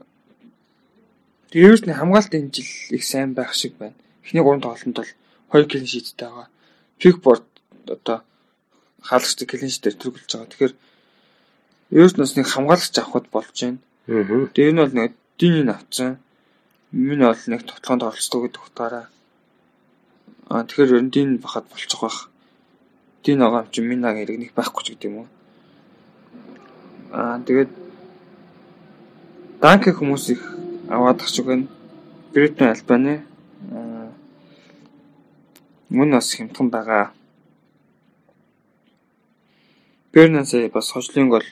Тэрс 1.50 1.82
нь 1.82 1.98
хамгаалтын 1.98 2.52
жил 2.54 2.70
их 2.94 3.04
сайн 3.04 3.34
байх 3.34 3.58
шиг 3.58 3.74
байна. 3.82 3.98
Эхний 4.22 4.46
3 4.46 4.62
тоглолтод 4.62 4.94
бол 4.94 5.12
2 5.52 5.68
клин 5.70 5.88
шиттэй 5.88 6.28
байгаа. 6.28 6.48
Пикборд 7.00 7.48
одоо 7.88 8.18
хаалгач 9.02 9.40
клин 9.48 9.72
шит 9.72 9.84
дээр 9.84 9.98
төрүүлж 10.02 10.32
байгаа. 10.32 10.52
Тэгэхээр 10.52 10.74
ерөөс 11.98 12.16
насныг 12.18 12.48
хамгаалагч 12.52 12.96
авахд 13.00 13.28
болж 13.32 13.56
байна. 13.62 13.80
Тэгээ 14.54 14.72
энэ 14.72 14.82
бол 14.84 14.96
нэг 14.96 15.12
диний 15.40 15.66
навцсан. 15.68 16.18
Миний 16.92 17.28
бол 17.28 17.44
нэг 17.52 17.62
тотлоонд 17.64 18.04
оролцдог 18.04 18.42
гэдэг 18.44 18.64
утгаараа 18.68 19.06
аа 20.50 20.64
тэгэхээр 20.64 20.96
ер 20.96 21.04
нь 21.04 21.12
дин 21.12 21.38
бахад 21.44 21.68
болчих 21.68 22.00
байх. 22.00 22.30
Дин 23.24 23.40
байгаа 23.40 23.68
юм 23.68 23.72
чи 23.72 23.82
минаг 23.82 24.16
хэрэг 24.16 24.40
нэг 24.40 24.52
байхгүй 24.56 24.84
ч 24.84 24.88
гэдэг 24.96 25.10
юм 25.12 25.18
уу. 25.20 25.28
Аа 27.12 27.40
тэгээд 27.44 27.72
данк 29.60 29.84
хүмүүс 29.92 30.26
их 30.32 30.42
аваад 30.88 31.20
ахчих 31.20 31.46
гэн 31.46 31.68
Британи 32.32 32.72
Албани 32.72 33.27
мөн 35.90 36.12
бас 36.12 36.34
хямдхан 36.36 36.70
байгаа. 36.70 37.14
Бернансээ 40.14 40.70
бас 40.70 40.92
хожлын 40.92 41.30
гол 41.30 41.48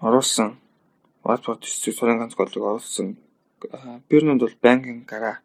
оруулсан. 0.00 0.58
Ватфорд 1.24 1.62
төсөв 1.62 1.94
сурын 1.94 2.18
ганц 2.18 2.34
голыг 2.34 2.56
оруулсан 2.56 3.16
Бернанд 4.08 4.40
бол 4.40 4.56
банкын 4.62 5.04
гараа. 5.06 5.38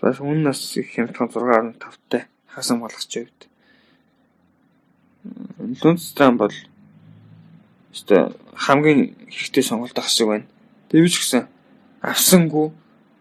Бас 0.00 0.20
үннээс 0.20 0.76
их 0.80 0.94
хямдхан 0.94 1.28
6.5-тай 1.28 2.26
хасан 2.46 2.80
болгоч 2.80 3.12
хувьд. 3.12 3.48
Лунстрам 5.82 6.36
бол 6.38 6.52
Өстө 7.92 8.36
хамгийн 8.54 9.16
хэрэгтэй 9.28 9.62
сонголт 9.64 9.98
ах 9.98 10.08
шиг 10.08 10.28
байна. 10.28 10.46
Тэвч 10.88 11.16
гисэн 11.16 11.48
авсангүй 12.00 12.72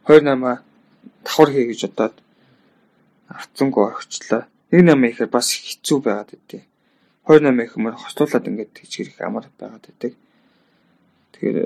28-аа 0.04 0.64
давхар 1.26 1.50
хий 1.50 1.74
гэж 1.74 1.90
бодоод 1.90 2.16
авцсангүй 3.34 3.84
орчлоо. 3.90 4.46
18 4.70 5.10
ихээр 5.10 5.30
бас 5.34 5.50
хэцүү 5.58 5.98
байгаад 6.06 6.30
байдیں۔ 6.32 6.66
28 7.26 7.66
их 7.66 7.74
мөр 7.82 7.98
хослуулаад 7.98 8.50
ингээд 8.50 8.78
хичгэрэх 8.78 9.18
амар 9.26 9.50
байгаад 9.58 9.90
байдаг. 9.90 10.14
Тэгэхээр 11.34 11.58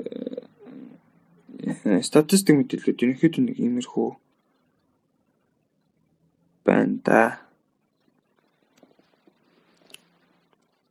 статистик 2.00 2.56
мэдээлэлүүд 2.56 3.04
ерөнхийдөө 3.04 3.42
нэг 3.44 3.56
иймэрхүү 3.60 4.08
байна 6.64 6.96
да. 7.04 7.44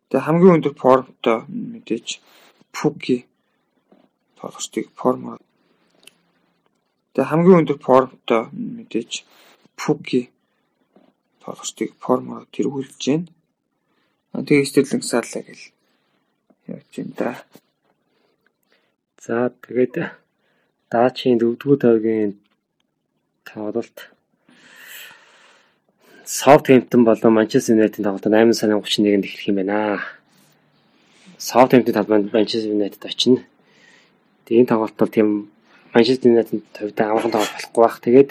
Тэгээ 0.09 0.25
хамгийн 0.25 0.55
өндөр 0.61 0.75
формтой 0.77 1.49
мэдээж 1.49 2.21
Пуки 2.69 3.25
тоглогчдыг 4.37 4.93
формоор 4.93 5.41
Тэгээ 7.19 7.35
хамгийн 7.35 7.59
өндөр 7.67 7.79
формтой 7.83 8.47
мэдээж 8.47 9.27
Пуки 9.75 10.31
тоглогчдыг 11.43 11.91
формоор 11.99 12.47
тэргүүлж 12.47 12.95
байна. 12.95 13.27
Тэгээ 14.47 14.63
Стерлинг 14.63 15.03
саалаа 15.03 15.43
гэл 15.43 15.65
явж 16.71 16.87
байна 16.95 17.13
да. 17.19 17.31
За 19.19 19.51
тэгээд 19.51 20.15
Даачийн 20.87 21.43
4-р 21.43 21.75
тойргийн 21.83 22.39
тоглолт 23.43 24.15
Southampton 26.23 27.03
болон 27.03 27.35
Manchester 27.35 27.75
United 27.75 27.99
тоглолтод 27.99 28.31
8 28.31 28.55
сарын 28.55 28.79
31-нд 28.79 29.27
эхлэх 29.27 29.51
юм 29.51 29.59
байна. 29.59 30.07
Southampton 31.35 31.91
талбайд 31.91 32.31
Manchester 32.31 32.71
United 32.71 33.03
очино. 33.03 33.43
Тэгээд 34.47 34.63
энэ 34.63 34.71
тоглолт 34.71 34.95
бол 34.95 35.11
тийм 35.11 35.51
Manchester 35.93 36.29
United 36.29 36.61
хувьд 36.77 36.99
амархан 36.99 37.31
тоглолт 37.33 37.55
болохгүй 37.55 37.81
бах. 37.83 37.97
Тэгээд 38.03 38.29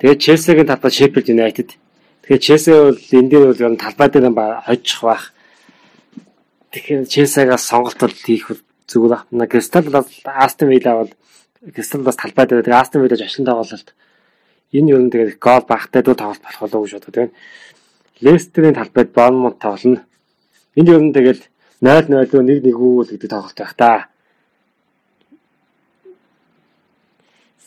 тэгээд 0.00 0.22
Chelsea-гийн 0.24 0.68
талбайд 0.70 0.94
Sheffield 0.96 1.28
United. 1.28 1.68
Тэгээд 2.24 2.44
Chelsea 2.46 2.74
бол 2.74 2.98
энэ 2.98 3.30
дээр 3.30 3.44
бол 3.50 3.64
ер 3.64 3.72
нь 3.72 3.82
талбай 3.82 4.08
дээр 4.08 4.26
хожих 4.66 5.00
бах. 5.02 5.24
Тэгэхээр 6.72 7.04
Chelsea-гаас 7.06 7.64
сонголтод 7.68 8.14
хийх 8.16 8.48
зүгээр 8.88 9.28
байна. 9.30 9.50
Crystal 9.50 9.84
бол 9.90 10.08
Aston 10.24 10.68
Villa 10.72 10.92
бол 11.04 11.10
Crystal 11.74 12.02
бас 12.02 12.16
талбай 12.16 12.46
дээр 12.46 12.64
тэгээд 12.64 12.80
Aston 12.80 13.00
Villa 13.04 13.16
жошин 13.20 13.44
тоглолт 13.44 13.92
Энэ 14.72 14.90
юу 14.92 15.00
нэг 15.06 15.38
гол 15.38 15.62
багтай 15.62 16.02
дүү 16.02 16.16
тоглолт 16.18 16.42
болох 16.42 16.60
болов 16.60 16.74
уу 16.74 16.84
гэж 16.84 16.92
боддог 16.98 17.14
тийм. 17.14 17.30
Лестерийн 18.20 18.74
талбайд 18.74 19.12
Борнмут 19.14 19.58
тоглоно. 19.62 20.02
Энэ 20.74 20.90
юу 20.90 21.00
нэг 21.06 21.14
тэгэл 21.14 21.42
0-0 21.80 22.10
лөө 22.10 22.42
1-1 22.42 22.74
үү 22.74 23.04
гэдэг 23.14 23.30
тоглолт 23.30 23.56
байх 23.56 23.74
та. 23.78 24.10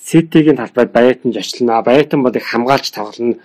Ситигийн 0.10 0.58
талбайд 0.58 0.92
Баятан 0.92 1.34
жочлно. 1.34 1.84
Баятан 1.84 2.24
бол 2.24 2.34
их 2.34 2.46
хамгаалж 2.50 2.90
тоглоно. 2.90 3.36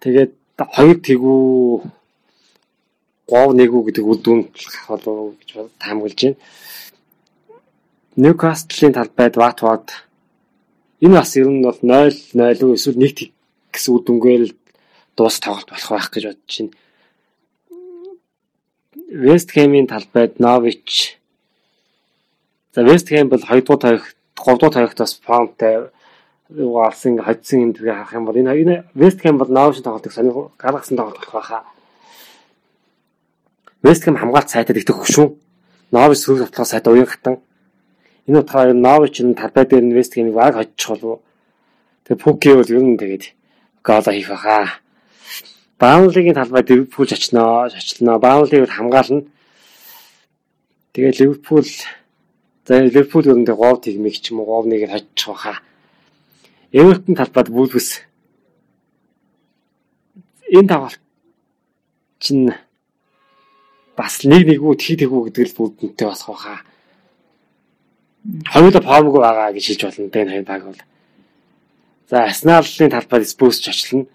Тэгээд 0.00 0.32
хоёр 0.76 0.96
тэгүү 1.00 1.44
3-1 3.32 3.72
үү 3.72 3.82
гэдэг 3.88 4.04
үр 4.04 4.18
дүн 4.20 4.40
болов 4.88 5.32
гэж 5.40 5.48
таамаглаж 5.80 6.20
байна. 6.20 6.36
Ньюкаслийн 8.20 8.92
талбайд 8.92 9.34
Ватфорд 9.40 9.88
Энэ 11.00 11.16
бас 11.16 11.36
ер 11.40 11.48
нь 11.48 11.64
бол 11.64 11.78
0 11.80 12.12
0 12.36 12.64
уу 12.64 12.76
эсвэл 12.76 13.00
1 13.00 13.32
гэсэн 13.72 13.92
үр 13.96 14.02
дүнгээр 14.04 14.52
дуус 15.16 15.40
тоглолт 15.40 15.72
болох 15.72 15.90
байх 15.90 16.08
гэж 16.12 16.24
бодож 16.28 16.52
байна. 16.60 16.72
Вест 19.08 19.48
Хэмийн 19.56 19.88
талбайд 19.88 20.36
Нович 20.38 21.18
За 22.74 22.84
Вест 22.84 23.08
Хэм 23.08 23.28
бол 23.28 23.40
2 23.40 23.60
дугаар 23.64 23.80
тавих 23.80 24.13
3 24.36 24.58
дугаар 24.58 24.74
тавихт 24.74 24.98
бас 24.98 25.20
формтой 25.20 25.90
юу 26.50 26.78
алсан 26.78 27.18
хоцсон 27.18 27.60
юм 27.60 27.72
дгээ 27.72 27.94
харах 27.94 28.12
юм 28.12 28.24
бол 28.24 28.36
энэ 28.36 28.52
энэ 28.62 28.84
Вест 28.94 29.20
Хэм 29.20 29.38
бол 29.38 29.48
Нович 29.48 29.82
тоглолтыг 29.82 30.12
сони 30.12 30.32
гаргасан 30.58 30.96
тоглолт 30.96 31.26
байхаа. 31.32 31.64
Вест 33.82 34.04
Хэм 34.04 34.16
хамгаалт 34.16 34.50
сайтад 34.50 34.76
ихтэй 34.76 34.96
хөшүүн. 34.96 35.36
Нович 35.92 36.18
сөрөг 36.18 36.50
тоглох 36.50 36.68
сайт 36.68 36.86
уян 36.86 37.06
хатан 37.06 37.38
Энэ 38.26 38.40
утгаараа 38.40 38.72
Нович 38.72 39.20
нь 39.20 39.36
талбай 39.36 39.64
дээр 39.68 39.84
инвест 39.84 40.14
гэмиг 40.16 40.32
баг 40.32 40.54
хоцчих 40.56 40.88
болов. 40.88 41.20
Тэгээ 42.08 42.22
Пуки 42.24 42.48
бол 42.56 42.72
ер 42.72 42.80
нь 42.80 42.96
тэгээд 42.96 43.24
гол 43.84 44.06
хийх 44.08 44.28
байхаа. 44.32 44.80
Баунлигийн 45.78 46.34
талбайд 46.34 46.70
Ливерпул 46.70 47.04
очноо, 47.04 47.68
очлоо. 47.68 48.18
Баунлиг 48.18 48.70
хамгаална. 48.72 49.28
Тэгээ 50.96 51.20
Ливерпул 51.20 51.68
за 52.66 52.80
Ливерпул 52.80 53.24
ер 53.28 53.36
нь 53.36 53.44
гов 53.44 53.80
тэгмэг 53.84 54.14
ч 54.20 54.32
юм 54.32 54.40
уу 54.40 54.46
гов 54.46 54.66
нэгээр 54.66 54.92
хоцчих 54.92 55.28
байхаа. 55.28 55.58
Эвертон 56.72 57.14
талбайд 57.14 57.48
Вулвс 57.48 58.00
энэ 60.48 60.68
тоглолт 60.68 61.00
чинь 62.18 62.52
бас 63.96 64.24
нэг 64.24 64.48
нэгүү 64.48 64.72
тхий 64.80 64.96
тэгүү 64.96 65.20
гэдэг 65.28 65.44
л 65.48 65.56
бүгдэнтэй 65.56 66.06
бас 66.08 66.22
хаа 66.24 66.64
хоёулаа 68.24 68.82
формгүй 68.82 69.20
байгаа 69.20 69.52
гэж 69.52 69.64
хэлж 69.68 69.82
болно 69.84 70.08
дээ 70.08 70.24
энэ 70.24 70.48
баг 70.48 70.62
бол. 70.64 70.80
За 72.08 72.24
Арсеналын 72.24 72.90
талбайд 72.90 73.28
Спurs 73.28 73.60
ч 73.60 73.68
очлоо. 73.68 74.08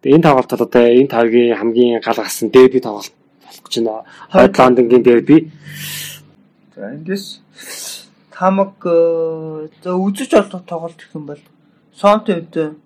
Тэгээ 0.00 0.16
энэ 0.16 0.24
тоглолтод 0.24 0.60
одоо 0.64 0.84
энэ 0.88 1.12
тавгийн 1.12 1.56
хамгийн 1.56 2.00
гал 2.00 2.16
гасан 2.16 2.48
дерби 2.48 2.80
тоглолт 2.80 3.12
болох 3.44 3.62
гэж 3.64 3.74
байна. 3.84 4.04
Хойд 4.32 4.58
Лондонгийн 4.58 5.02
дерби. 5.04 5.52
За 6.74 6.88
эндээс 6.96 7.39
тамаг 8.30 8.74
э, 8.84 9.68
за 9.82 9.90
үзэж 9.94 10.30
олох 10.40 10.64
тоглолт 10.64 10.96
гэх 10.96 11.14
юм 11.14 11.26
бол 11.26 11.42
Сонтевд 11.92 12.80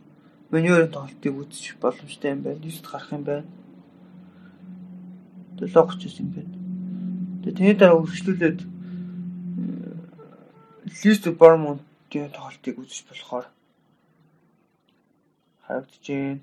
Мөнөрийн 0.55 0.91
тоглолтыг 0.95 1.35
үзэж 1.35 1.79
боломжтой 1.83 2.31
юм 2.31 2.43
байна. 2.47 2.63
Нийт 2.63 2.87
гарах 2.87 3.11
юм 3.11 3.25
байна. 3.27 3.47
Тэгээ 5.59 5.75
логч 5.75 6.01
юм 6.19 6.31
байна. 6.31 6.55
Тэгээ 7.43 7.57
тэний 7.59 7.75
дараа 7.75 7.99
үргэлжлүүлээд 7.99 8.61
Лист 11.03 11.25
Бормонтын 11.39 12.31
тоглолтыг 12.31 12.79
үзэж 12.79 13.03
болохоор 13.09 13.47
харагдаж 15.67 16.07
байна. 16.07 16.43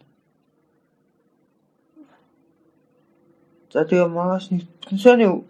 За 3.71 3.85
тэгээ 3.87 4.07
маш 4.11 4.51
нэг 4.51 4.67
Тэнсаны 4.83 5.43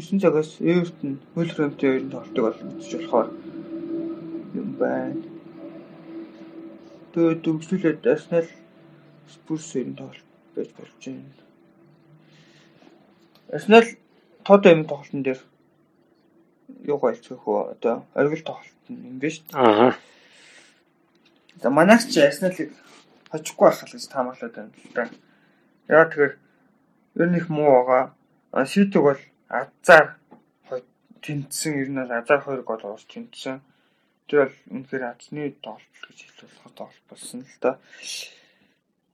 9 0.00 0.20
цагаас 0.20 0.60
Эвертон 0.60 1.20
Вулверхэмптийн 1.34 1.92
хоёрын 1.92 2.10
тоглолтыг 2.12 2.42
бол 2.44 2.60
үзэж 2.78 2.92
болохоор 2.96 3.28
юм 4.54 4.68
байна. 4.80 5.22
Тэгээ 7.12 7.34
дөрвөлүүлээд 7.44 8.06
Арсенал 8.06 8.48
Спурс 9.32 9.66
хоёрын 9.72 9.96
тоглолт 9.96 10.26
байж 10.54 10.70
болж 10.76 10.92
байна. 11.00 11.24
Тод 14.46 14.62
юм 14.66 14.86
тоглолтын 14.86 15.22
дээр 15.22 15.40
юу 16.84 16.98
гайлцгах 16.98 17.46
вэ? 17.46 17.70
Одоо 17.74 18.06
оргил 18.14 18.44
тоглолт 18.46 18.74
юм 18.88 19.18
биш 19.18 19.42
үү? 19.42 19.58
Аа. 19.58 19.94
За 21.62 21.70
манайх 21.70 22.06
ч 22.06 22.18
Арсеналыг 22.22 22.70
хожихгүй 23.30 23.68
байх 23.68 23.82
гэж 23.82 24.06
таамаглаад 24.06 24.54
байна 24.54 24.70
л 24.70 24.94
да. 24.94 25.10
Яа 25.88 26.04
тэгэхээр 26.06 26.34
ер 27.16 27.28
нь 27.30 27.38
их 27.40 27.48
муу 27.48 27.82
байгаа. 27.82 28.14
Ситиг 28.66 29.02
бол 29.02 29.18
азар 29.48 30.16
тэнцсэн 31.22 31.72
ер 31.82 31.88
нь 31.90 31.98
азар 31.98 32.40
2 32.44 32.62
гол 32.62 32.82
уус 32.84 33.04
тэнцсэн. 33.06 33.60
Тэр 34.26 34.38
бол 34.46 34.56
үнэхээр 34.74 35.04
азны 35.06 35.54
тоглолт 35.62 36.02
гэж 36.06 36.18
хэлэх 36.22 36.74
тоглолт 36.74 37.06
болсон 37.10 37.40
л 37.46 37.56
да. 37.60 37.78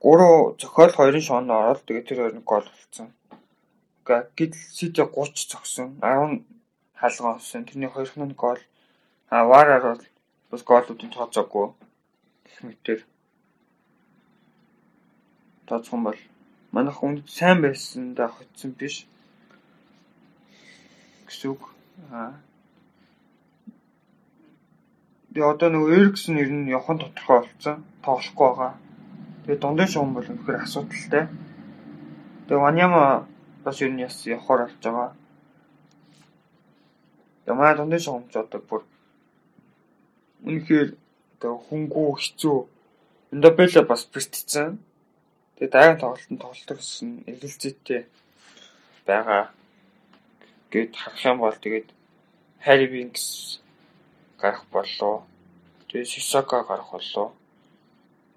3 0.00 0.58
зохиол 0.60 0.92
2-ын 0.92 1.26
шоонд 1.28 1.50
ороод 1.50 1.84
тэгээд 1.84 2.08
тэр 2.08 2.18
хоёр 2.18 2.36
гол 2.40 2.66
болсон. 2.66 3.08
Гэтэл 4.08 4.56
Сити 4.76 5.02
30 5.04 5.50
зогсон. 5.52 5.88
10 6.00 6.44
хаалга 6.96 7.28
авсан. 7.36 7.64
Тэрний 7.64 7.92
хоёрх 7.92 8.16
нь 8.16 8.34
гол 8.34 8.60
а 9.32 9.44
вараар 9.44 9.82
бол 9.82 10.04
бас 10.50 10.62
голуудын 10.62 11.10
тооцоогүй 11.10 11.66
гэх 12.44 12.58
мэтэр 12.68 13.00
тооцох 15.66 15.94
юм 15.96 16.04
бол 16.04 16.20
манайх 16.76 16.98
үнд 17.02 17.24
сайн 17.38 17.58
байсан 17.64 18.12
да 18.18 18.28
хоцсон 18.28 18.70
биш 18.80 19.08
гэсэн 21.32 21.56
үг. 21.56 21.62
Аа. 22.12 22.36
Тэгээ 25.32 25.48
одоо 25.48 25.68
нөгөө 25.72 25.96
Эриксэн 25.96 26.36
ер 26.36 26.52
нь 26.52 26.68
явхан 26.68 27.00
тодорхой 27.00 27.48
болсон. 27.48 27.88
Тоглохгүй 28.04 28.48
байгаа. 28.52 28.72
Тэгээ 29.48 29.62
дундын 29.64 29.88
шугам 29.88 30.12
бол 30.12 30.28
өнөхөр 30.28 30.60
асуудалтай. 30.60 31.24
Тэгээ 32.44 32.60
Ваняма 32.60 33.24
бас 33.64 33.80
ер 33.80 33.88
нь 33.96 34.04
яс 34.04 34.20
явахаар 34.28 34.68
болж 34.68 34.76
байгаа. 34.84 35.10
Тэгээ 37.48 37.56
манай 37.56 37.74
дундын 37.80 38.04
шугамч 38.04 38.32
одоо 38.36 38.60
бүр 38.60 38.82
үнэхээр 40.44 40.88
одоо 41.40 41.54
хөнгүү 41.64 42.08
хэцүү. 42.12 42.58
Эндобело 43.32 43.82
бас 43.88 44.04
бэртцэн. 44.12 44.76
Тэгээ 45.56 45.72
дайган 45.72 45.96
тоглолтод 45.96 46.38
тоглолдог 46.44 46.76
гэсэн 46.76 47.24
эргэлзээтэй 47.24 48.04
байгаа. 49.08 49.48
Гээд 50.72 50.96
харах 50.96 51.24
юм 51.24 51.38
бол 51.44 51.52
тэгээд 51.52 51.88
Harry 52.64 52.88
Winks 52.88 53.60
гарах 54.40 54.64
боллоо. 54.72 55.22
Тэгээд 55.88 56.08
Sissoko 56.08 56.64
гарах 56.64 56.90
боллоо. 56.90 57.32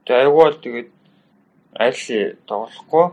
Тэгээд 0.05 0.21
айгуул 0.21 0.57
тэгээд 0.59 0.89
Айли 1.75 2.37
тоглохгүй. 2.47 3.05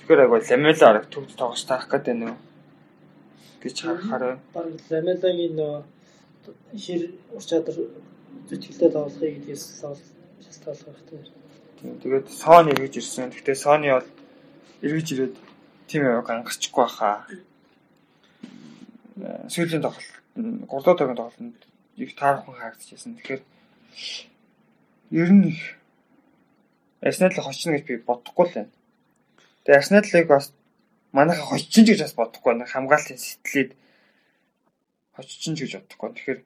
Тэгэхээр 0.00 0.22
айгуул 0.24 0.44
Lamela 0.50 0.86
арга 0.88 1.08
төвд 1.12 1.36
тоглож 1.36 1.62
таах 1.64 1.88
гэдэг 1.88 2.16
нөө 2.16 2.34
гэж 3.62 3.76
харахаар 3.82 4.38
баг 4.54 4.66
Ламелагийн 4.90 5.54
нөө 5.56 5.74
хэр 6.84 7.02
ур 7.34 7.42
чадвар 7.42 7.76
зүтгэлтэй 8.48 8.90
тоглохыг 8.92 9.32
гэдгээс 9.34 9.64
бол 9.82 10.00
шалтгааллах 10.44 10.98
хэрэгтэй. 11.08 11.98
Тэгээд 12.02 12.26
Sony 12.30 12.70
эргэж 12.74 12.94
ирсэн. 13.00 13.30
Гэхдээ 13.34 13.56
Sony 13.64 13.88
бол 13.96 14.08
эргэж 14.86 15.06
ирээд 15.12 15.34
тим 15.88 16.02
яваг 16.06 16.28
ангарчихгүй 16.30 16.84
баха. 16.84 17.26
Сүүлийн 19.16 19.80
тоглолт 19.80 20.12
3 20.36 20.68
дахь 20.68 21.16
тоглолтод 21.16 21.66
их 21.96 22.14
таархан 22.16 22.54
хаагдчихсан. 22.54 23.16
Тэгэхээр 23.16 23.42
ер 25.10 25.30
нь 25.32 25.48
их 25.52 25.76
Арсенал 27.00 27.32
хочно 27.32 27.72
гэж 27.72 27.84
би 27.86 27.96
бодохгүй 27.96 28.46
л 28.46 28.54
байна. 28.54 28.72
Тэгээ 29.64 29.78
Арсеналыг 29.80 30.26
бас 30.28 30.52
манайха 31.12 31.44
хоччин 31.48 31.84
ч 31.84 31.96
гэж 31.96 32.00
бас 32.04 32.14
бодохгүй 32.14 32.52
байна. 32.52 32.68
Хамгаалтын 32.68 33.16
сэтгэлээд 33.16 33.72
хоччин 35.16 35.56
ч 35.56 35.58
гэж 35.64 35.72
бодохгүй. 35.80 36.10
Тэгэхээр 36.12 36.40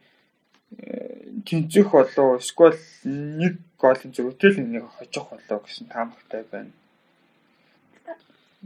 тэнцэх 1.46 1.90
болов 1.90 2.38
эсвэл 2.38 2.78
нэг 3.02 3.58
голын 3.82 4.14
зөрүүтэй 4.14 4.50
л 4.54 4.62
нэг 4.62 4.84
хожих 4.94 5.26
болов 5.26 5.66
гэсэн 5.66 5.90
таамагтай 5.90 6.46
байна. 6.46 6.70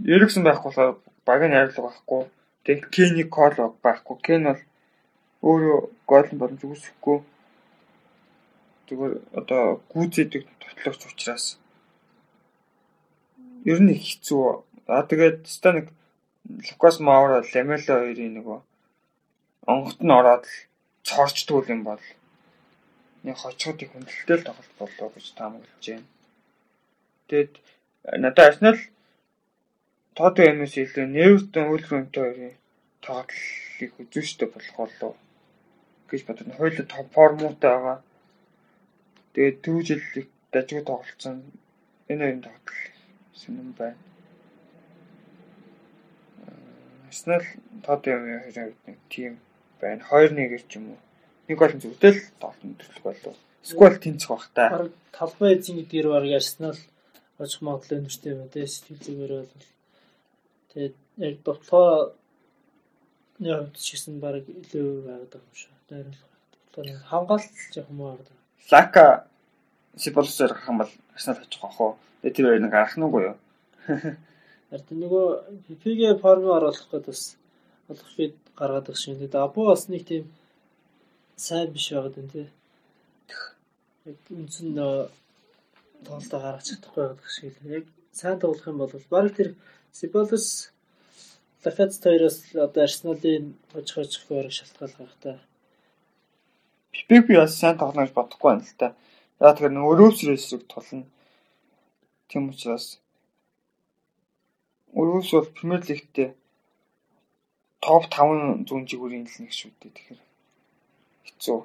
Эриксэн 0.05 0.45
байхгүй 0.45 0.69
болохоор 0.69 1.01
багийн 1.25 1.53
найрлага 1.57 1.89
байхгүй. 1.89 2.29
Тэгээ 2.65 2.89
Кени 2.95 3.25
кол 3.29 3.55
байхгүй. 3.85 4.17
Кен 4.25 4.43
бол 4.49 4.61
өөрөө 5.45 5.79
голын 6.09 6.39
боломж 6.41 6.63
үүсэхгүй. 6.65 7.19
Зүгээр 8.89 9.15
одоо 9.41 9.63
гүйцэдэг 9.93 10.43
тотлогч 10.61 11.03
учраас 11.13 11.47
ер 13.65 13.81
нь 13.81 13.93
хэцүү. 13.93 14.65
А 14.89 15.05
тэгээд 15.09 15.45
ста 15.49 15.73
нэг 15.77 15.93
Лукас 16.45 17.01
Маура, 17.01 17.41
Ламела 17.41 18.05
хоёрын 18.05 18.37
нөгөө 18.37 18.59
онгот 19.73 20.01
нь 20.05 20.13
ороод 20.13 20.45
цорчдгүй 21.09 21.73
юм 21.73 21.85
бол 21.89 22.05
нэг 23.25 23.37
хочгодыг 23.41 23.89
хүндэлтэй 23.93 24.37
л 24.41 24.47
тоглолт 24.49 24.73
болоо 24.77 25.09
гэж 25.17 25.27
таамаглаж 25.33 25.85
байна. 25.89 26.09
Тэгэд 27.29 27.53
надад 28.21 28.45
Арсенал 28.45 28.79
тод 30.15 30.39
юмс 30.39 30.77
илүү 30.79 31.07
Нewton 31.11 31.67
Wolverhampton 31.71 32.23
хоёрын 32.25 32.55
тоглолтыг 33.03 33.91
үзүүштэй 34.03 34.49
болох 34.49 34.77
болоо 34.79 35.13
гэж 36.09 36.21
бодсон. 36.27 36.55
Хоёул 36.59 36.87
топ 36.87 37.09
формутай 37.17 37.75
байгаа. 37.75 37.99
Тэгээд 39.35 39.57
дүүжлэлийг 39.65 40.29
дажгүй 40.55 40.83
тоглолцсон. 40.87 41.37
Энэ 42.07 42.23
хоёрын 42.25 42.45
тоглолт 42.47 42.95
сонирн 43.35 43.75
байна. 43.79 43.99
Арсенал 47.11 47.45
тод 47.83 48.07
юм 48.07 48.23
хоёрын 48.23 48.99
тим 49.11 49.33
байна. 49.81 50.07
2-1 50.11 50.63
ч 50.71 50.79
юм 50.79 50.95
уу. 50.95 51.01
Нэг 51.49 51.59
гол 51.59 51.75
зүгтэл 51.75 52.21
тоглолт 52.39 52.79
төрлөх 52.79 53.03
болов. 53.03 53.37
Сквал 53.67 53.99
тэнцэх 53.99 54.31
бах 54.31 54.47
та. 54.55 54.89
Талбай 55.11 55.59
эзэн 55.59 55.83
гэдгээр 55.83 56.07
баг 56.07 56.25
Арсенал 56.31 56.79
очих 57.43 57.61
магадлал 57.67 57.99
өнөртэй 57.99 58.33
байна 58.39 58.67
сэтгэл 58.71 59.03
зүгээр 59.03 59.33
бол. 59.43 59.75
Тэгээд 60.74 60.96
яг 61.18 61.36
довтлоо 61.44 62.14
нэг 63.40 63.54
хувьд 63.58 63.78
ч 63.80 63.88
гэсэн 63.96 64.20
баг 64.20 64.46
илүү 64.46 64.90
байгаад 65.08 65.32
байгаа 65.32 65.50
юм 65.50 65.56
шиг. 65.56 65.74
Найруулга. 65.90 66.28
Довтлоо 66.74 67.02
хамгаалт 67.10 67.56
жоох 67.74 67.90
юм 67.90 68.02
аа. 68.02 68.18
Лака 68.72 69.06
Сиболсоор 69.98 70.52
гарах 70.54 70.70
юм 70.70 70.78
бол 70.78 70.92
Арсенал 71.16 71.42
очих 71.42 71.64
واخ 71.64 71.82
уу. 71.82 71.98
Тэгээд 72.22 72.36
тэр 72.36 72.46
хоёрыг 72.46 72.72
гарах 72.72 72.96
нь 72.98 73.06
үгүй 73.08 73.24
юу? 73.30 73.38
Ард 74.74 74.88
нөгөө 74.94 75.26
ПП-гээ 75.66 76.22
форм 76.22 76.46
оруулах 76.46 76.88
гэдэг 76.92 77.10
бас 77.10 77.24
олох 77.90 78.12
бид 78.18 78.36
гаргаад 78.60 78.86
байгаа 78.86 79.02
шиг 79.02 79.18
тэгээд 79.18 79.36
Абу 79.36 79.66
бас 79.66 79.90
нэг 79.90 80.04
тийм 80.06 80.26
сайн 81.36 81.74
биш 81.74 81.90
байгаад 81.90 82.16
байна 82.16 82.32
тий. 82.34 82.48
Яг 84.06 84.18
үндсэн 84.30 84.70
тоглолтоо 86.06 86.40
гаргаж 86.40 86.66
чадахгүй 86.70 87.04
байдаг 87.08 87.30
шиг 87.34 87.56
л 87.64 87.74
яг 87.78 87.86
сайн 88.14 88.38
тоглох 88.40 88.68
юм 88.68 88.78
бол 88.78 88.94
баг 89.10 89.36
тэр 89.36 89.50
Сиболус 89.95 90.73
Лафец 91.65 91.93
хоёроос 92.03 92.37
одоо 92.67 92.83
Арсеналын 92.83 93.55
хожих 93.73 94.27
бараг 94.29 94.53
шалтгаалж 94.53 94.95
байгаа 94.99 95.19
та. 95.23 95.33
Пипек 96.91 97.29
би 97.29 97.37
бас 97.39 97.55
сайн 97.55 97.79
тоглоно 97.79 98.03
гэж 98.03 98.15
бодохгүй 98.19 98.49
байна 98.51 98.67
л 98.67 98.79
та. 98.81 98.89
Яг 99.39 99.55
тэгэхээр 99.55 99.87
өрөөсрөөсөг 99.91 100.63
тулна. 100.67 101.07
Тийм 102.27 102.51
учраас 102.51 102.99
өрөөс 104.99 105.31
бол 105.31 105.55
Премьер 105.55 105.83
лигтээ 105.87 106.35
топ 107.79 108.05
5 108.11 108.67
зүүн 108.67 108.85
жигүүрийн 108.91 109.31
л 109.31 109.39
нэг 109.47 109.53
шүү 109.55 109.71
дээ. 109.79 109.95
Тэгэхээр 109.95 110.23
хэцүү 111.27 111.59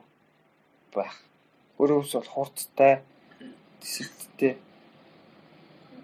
байх. 0.93 1.17
Өрөөс 1.82 2.13
бол 2.13 2.30
хурдтай, 2.30 3.01
тэсэлттэй. 3.82 4.53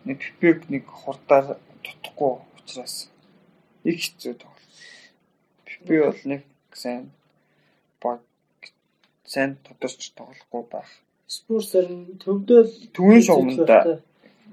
Нэг 0.09 0.17
пипек 0.41 0.65
нэг 0.73 0.89
хурдаар 0.89 1.61
тутахгүй 1.85 2.33
учраас 2.57 2.95
их 3.85 3.97
хэцүү 4.01 4.33
тоглолт. 4.41 4.71
Пипе 5.65 6.01
бол 6.05 6.21
нэг 6.25 6.41
сайн 6.73 7.11
баг 8.01 8.21
сайн 9.25 9.57
тодорч 9.65 10.11
тоглохгүй 10.17 10.63
байх. 10.71 10.89
Спурс 11.27 11.71
харин 11.73 12.17
төвдөл 12.21 12.69
төвийн 12.93 13.23
шугамда 13.25 14.01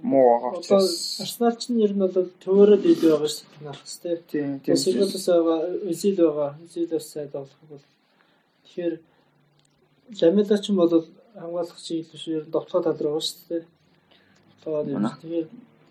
муу 0.03 0.25
байгаа 0.29 0.59
учраас 0.59 1.21
Арсенал 1.23 1.57
ч 1.61 1.71
нэр 1.71 1.93
нь 1.95 2.03
бол 2.03 2.29
төвөөрөө 2.45 2.79
дээд 2.83 3.01
байгаа 3.07 3.31
шүү 3.31 3.47
дээ. 3.49 3.65
Нах 3.67 3.81
хэвчээ. 3.81 4.17
тийм 4.65 4.77
Сигулс 4.77 5.27
байгаа, 5.29 5.61
Үзил 5.91 6.19
байгаа. 6.19 6.51
Үзилээс 6.65 7.07
сайн 7.13 7.31
тоглох 7.31 7.67
бол 7.71 7.85
тэгэхээр 8.67 8.95
Ламела 10.21 10.59
ч 10.59 10.67
бол 10.73 10.93
хамгаалах 11.39 11.81
чиглэл 11.87 12.13
биш 12.13 12.25
ер 12.29 12.45
нь 12.47 12.55
довтлоо 12.55 12.81
тал 12.83 12.99
руу 12.99 13.17
байгаа 13.17 13.27
шүү 13.29 13.47
дээ. 13.49 13.65
Тэгэхээр 14.63 15.49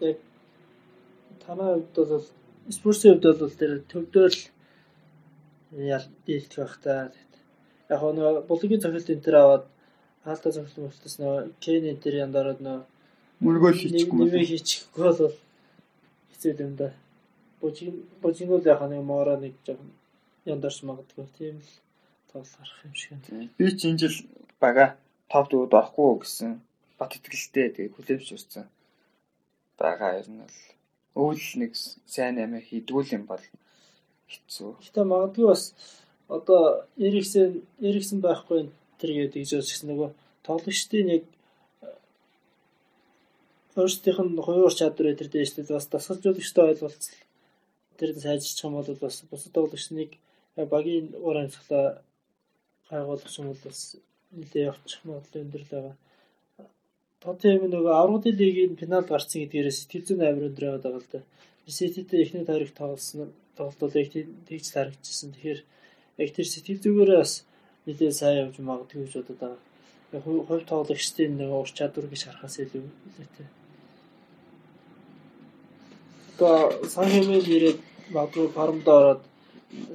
яг 0.09 0.17
танай 1.51 1.73
хувьд 1.75 1.95
бол 1.95 2.25
Спурсийн 2.69 3.19
хувьд 3.19 3.39
бол 3.39 3.59
тэр 3.59 3.83
төвдөөл 3.91 4.39
ял 5.95 6.05
дийлдэх 6.25 6.57
байх 6.57 6.75
та. 6.83 7.11
Яг 7.89 8.01
нөгөө 8.01 8.47
булгийн 8.47 8.79
цохилт 8.79 9.11
энэ 9.11 9.25
төр 9.25 9.35
аваад 9.35 9.65
хаалтаа 10.23 10.51
цохилт 10.55 10.77
мөлтөс 10.79 11.15
нөгөө 11.19 11.39
Кен 11.59 11.83
энэ 11.91 12.03
төр 12.03 12.15
яндараад 12.23 12.59
нөгөө 12.63 12.83
мөргөөл 13.43 13.81
хийчихгүй 13.83 14.17
нэмээ 14.19 14.47
хийчихгүй 14.47 15.03
бол 15.19 15.35
хэцүү 16.31 16.51
юм 16.63 16.73
да. 16.79 16.87
Бужиг 17.59 17.95
бужигнууд 18.23 18.65
яхаа 18.71 18.87
нэг 18.87 19.03
моороо 19.03 19.37
нэг 19.41 19.53
жоохон 19.65 19.91
яндарч 20.47 20.77
магадгүй 20.87 21.27
тийм 21.35 21.59
л 21.59 21.71
тоглох 22.31 22.55
гарах 22.55 22.79
юм 22.87 22.95
шиг 22.95 23.19
би 23.59 23.65
ч 23.75 23.91
энэ 23.91 23.99
жил 24.01 24.17
бага 24.63 24.95
топ 25.27 25.51
дүүд 25.51 25.75
орохгүй 25.79 26.23
гэсэн 26.23 26.51
бат 26.95 27.11
итгэлтэй 27.17 27.67
тэгээ 27.75 27.93
хүлэмж 27.95 28.27
өгсөн. 28.39 28.65
Бага 29.75 30.15
ер 30.15 30.29
нь 30.31 30.39
бол 30.39 30.57
өвөл 31.15 31.45
нэг 31.61 31.71
сайн 32.07 32.39
амиа 32.43 32.61
хийдгүүл 32.63 33.15
юм 33.17 33.23
бол 33.27 33.43
хэцүү. 34.31 34.71
Гэтэ 34.83 35.01
магадгүй 35.03 35.47
бас 35.51 35.63
одоо 36.27 36.87
Эриксэн 36.95 37.61
Эриксэн 37.83 38.19
байхгүй 38.23 38.71
тэр 38.99 39.11
гэдэг 39.17 39.41
гэж 39.43 39.51
бас 39.59 39.83
нөгөө 39.83 40.09
тоглогчдын 40.47 41.07
яг 41.17 41.23
өөрсдийнх 43.75 44.19
нь 44.23 44.43
хувийн 44.45 44.79
чадвар 44.79 45.11
өдр 45.11 45.27
дээштэй 45.31 45.63
бас 45.67 45.87
дасгалжуулагчтай 45.91 46.63
ойлголцол 46.71 47.19
тэр 47.97 48.09
сайжирчих 48.19 48.65
юм 48.67 48.75
бол 48.75 48.87
бас 49.03 49.15
бусад 49.31 49.51
тоглогчныг 49.55 50.11
багийн 50.55 51.07
уур 51.23 51.37
амьсгалаа 51.43 52.03
гайгуулах 52.89 53.37
юм 53.39 53.47
бол 53.51 53.61
бас 53.67 53.95
нэлээ 54.31 54.69
явчих 54.71 55.01
магадлал 55.03 55.43
өндөр 55.43 55.63
л 55.63 55.71
байгаа. 55.71 55.95
Тоттенхэм 57.21 57.69
нөгөө 57.69 57.93
аврагын 58.01 58.35
лигийн 58.41 58.73
финал 58.81 59.05
гарсан 59.05 59.45
гэдгээрээ 59.45 59.75
сэтгэл 59.77 60.07
зүйн 60.07 60.21
амир 60.25 60.47
өндөр 60.49 60.65
байгаа 60.81 61.01
л 61.01 61.11
да. 61.13 61.19
Сититэй 61.69 62.25
эхний 62.25 62.45
тойрог 62.45 62.73
тоглосон 62.73 63.29
тоглолт 63.55 63.79
бол 63.81 63.99
яг 64.01 64.09
тэгж 64.49 64.65
харагдчихсан. 64.73 65.29
Тэгэхээр 65.31 65.59
яг 66.21 66.29
тэр 66.33 66.47
сэтгэл 66.49 66.83
зүгээрээ 66.83 67.19
бас 67.21 67.33
нэлээ 67.85 68.11
сайн 68.11 68.37
явж 68.41 68.55
магадгүй 68.57 69.05
гэж 69.05 69.13
бодод 69.15 69.39
байгаа. 69.39 69.61
Яг 70.17 70.23
хувь 70.25 70.65
тоглогчдын 70.71 71.37
нэг 71.37 71.49
ур 71.53 71.69
чадвар 71.69 72.07
гэж 72.09 72.21
харахаас 72.25 72.55
илүү 72.57 72.83
нэлээтэй. 72.89 73.47
Одоо 76.33 76.55
сан 76.93 77.05
хэмээн 77.05 77.45
ирээд 77.55 77.79
магадгүй 78.15 78.47
фармд 78.57 78.87
ороод 78.97 79.21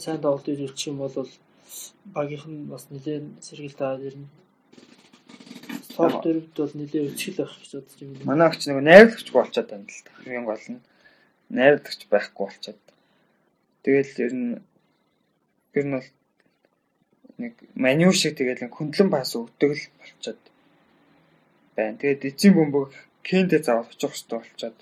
сайн 0.05 0.23
тоглолт 0.23 0.47
үзүүлчих 0.47 0.91
юм 0.91 0.99
бол 1.03 1.31
багийнх 2.15 2.47
нь 2.47 2.71
бас 2.71 2.85
нэлээд 2.91 3.25
сэргийл 3.47 3.77
таад 3.81 4.01
ирнэ. 4.09 4.31
Топ 5.97 6.23
дөрөвд 6.25 6.55
бол 6.57 6.75
нэлээд 6.77 7.11
өчгөл 7.17 7.39
байх 7.41 7.55
гэж 7.57 7.73
бодож 7.73 7.99
юм. 8.05 8.11
Манай 8.29 8.47
огч 8.49 8.63
нэг 8.69 8.79
найрлагч 8.85 9.29
болчиход 9.33 9.71
байна 9.73 9.89
л 9.89 10.05
та. 10.05 10.11
Хамгийн 10.21 10.45
гол 10.45 10.67
нь 10.71 10.81
найрлагч 11.51 12.01
байхгүй 12.13 12.45
болчиход. 12.47 12.85
Тэгэл 13.83 14.15
ер 14.25 14.33
нь 14.37 14.53
ер 15.79 15.87
нь 15.89 15.95
бол 15.97 16.09
нэг 17.43 17.55
маньюр 17.75 18.15
шиг 18.17 18.37
тэгэл 18.37 18.69
хөндлөн 18.69 19.11
бас 19.11 19.33
өгдөг 19.37 19.71
л 19.73 19.85
болчоод 20.01 20.43
байна. 21.77 21.99
Тэгээд 22.01 22.29
эцсийн 22.29 22.55
бөмбөг 22.57 22.93
Кентэй 23.27 23.61
заавал 23.65 23.91
очих 23.91 24.13
хэрэгтэй 24.13 24.39
болчоод 24.39 24.79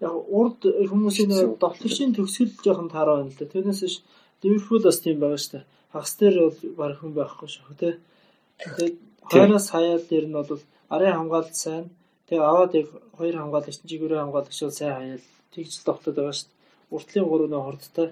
яг 0.00 0.14
урд 0.38 0.60
хүмүүсийн 0.90 1.56
долтөршийн 1.60 2.12
төгсгөл 2.16 2.52
жоохон 2.64 2.92
таараа 2.92 3.24
байна 3.24 3.32
л 3.32 3.38
да. 3.40 3.48
Тэрнээс 3.48 3.82
ш 3.88 4.04
Ливерпул 4.42 4.84
бас 4.84 5.00
тийм 5.00 5.20
байгаа 5.20 5.40
шүү 5.40 5.52
дээ. 5.56 5.64
Хагас 5.92 6.14
дээр 6.20 6.36
бол 6.44 6.58
баг 6.76 6.92
хүн 7.00 7.12
байхгүй 7.16 7.48
шүү. 7.48 7.64
Тэгээд 7.80 8.96
хойноос 9.30 9.66
хаяал 9.70 10.04
дээр 10.10 10.26
нь 10.28 10.36
бол 10.36 10.62
арын 10.94 11.16
хамгаалалт 11.16 11.56
сайн. 11.56 11.86
Тэгээ 12.28 12.42
аваад 12.50 12.72
яг 12.74 12.88
хоёр 13.18 13.36
хамгаалагч 13.38 13.80
жигүүрээ 13.90 14.20
хамгаалагч 14.22 14.58
бол 14.62 14.78
сайн 14.80 14.94
хаяал 14.96 15.26
тэгж 15.52 15.72
тогтоод 15.86 16.16
байгаа 16.16 16.36
шүү 16.36 16.48
дээ. 16.48 16.94
Уртлын 16.94 17.26
гурав 17.28 17.48
нөө 17.50 17.62
хурдтай 17.66 18.08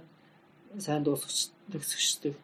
сайн 0.78 1.02
дуусгач 1.04 1.38
төгсгчтэй. 1.70 2.34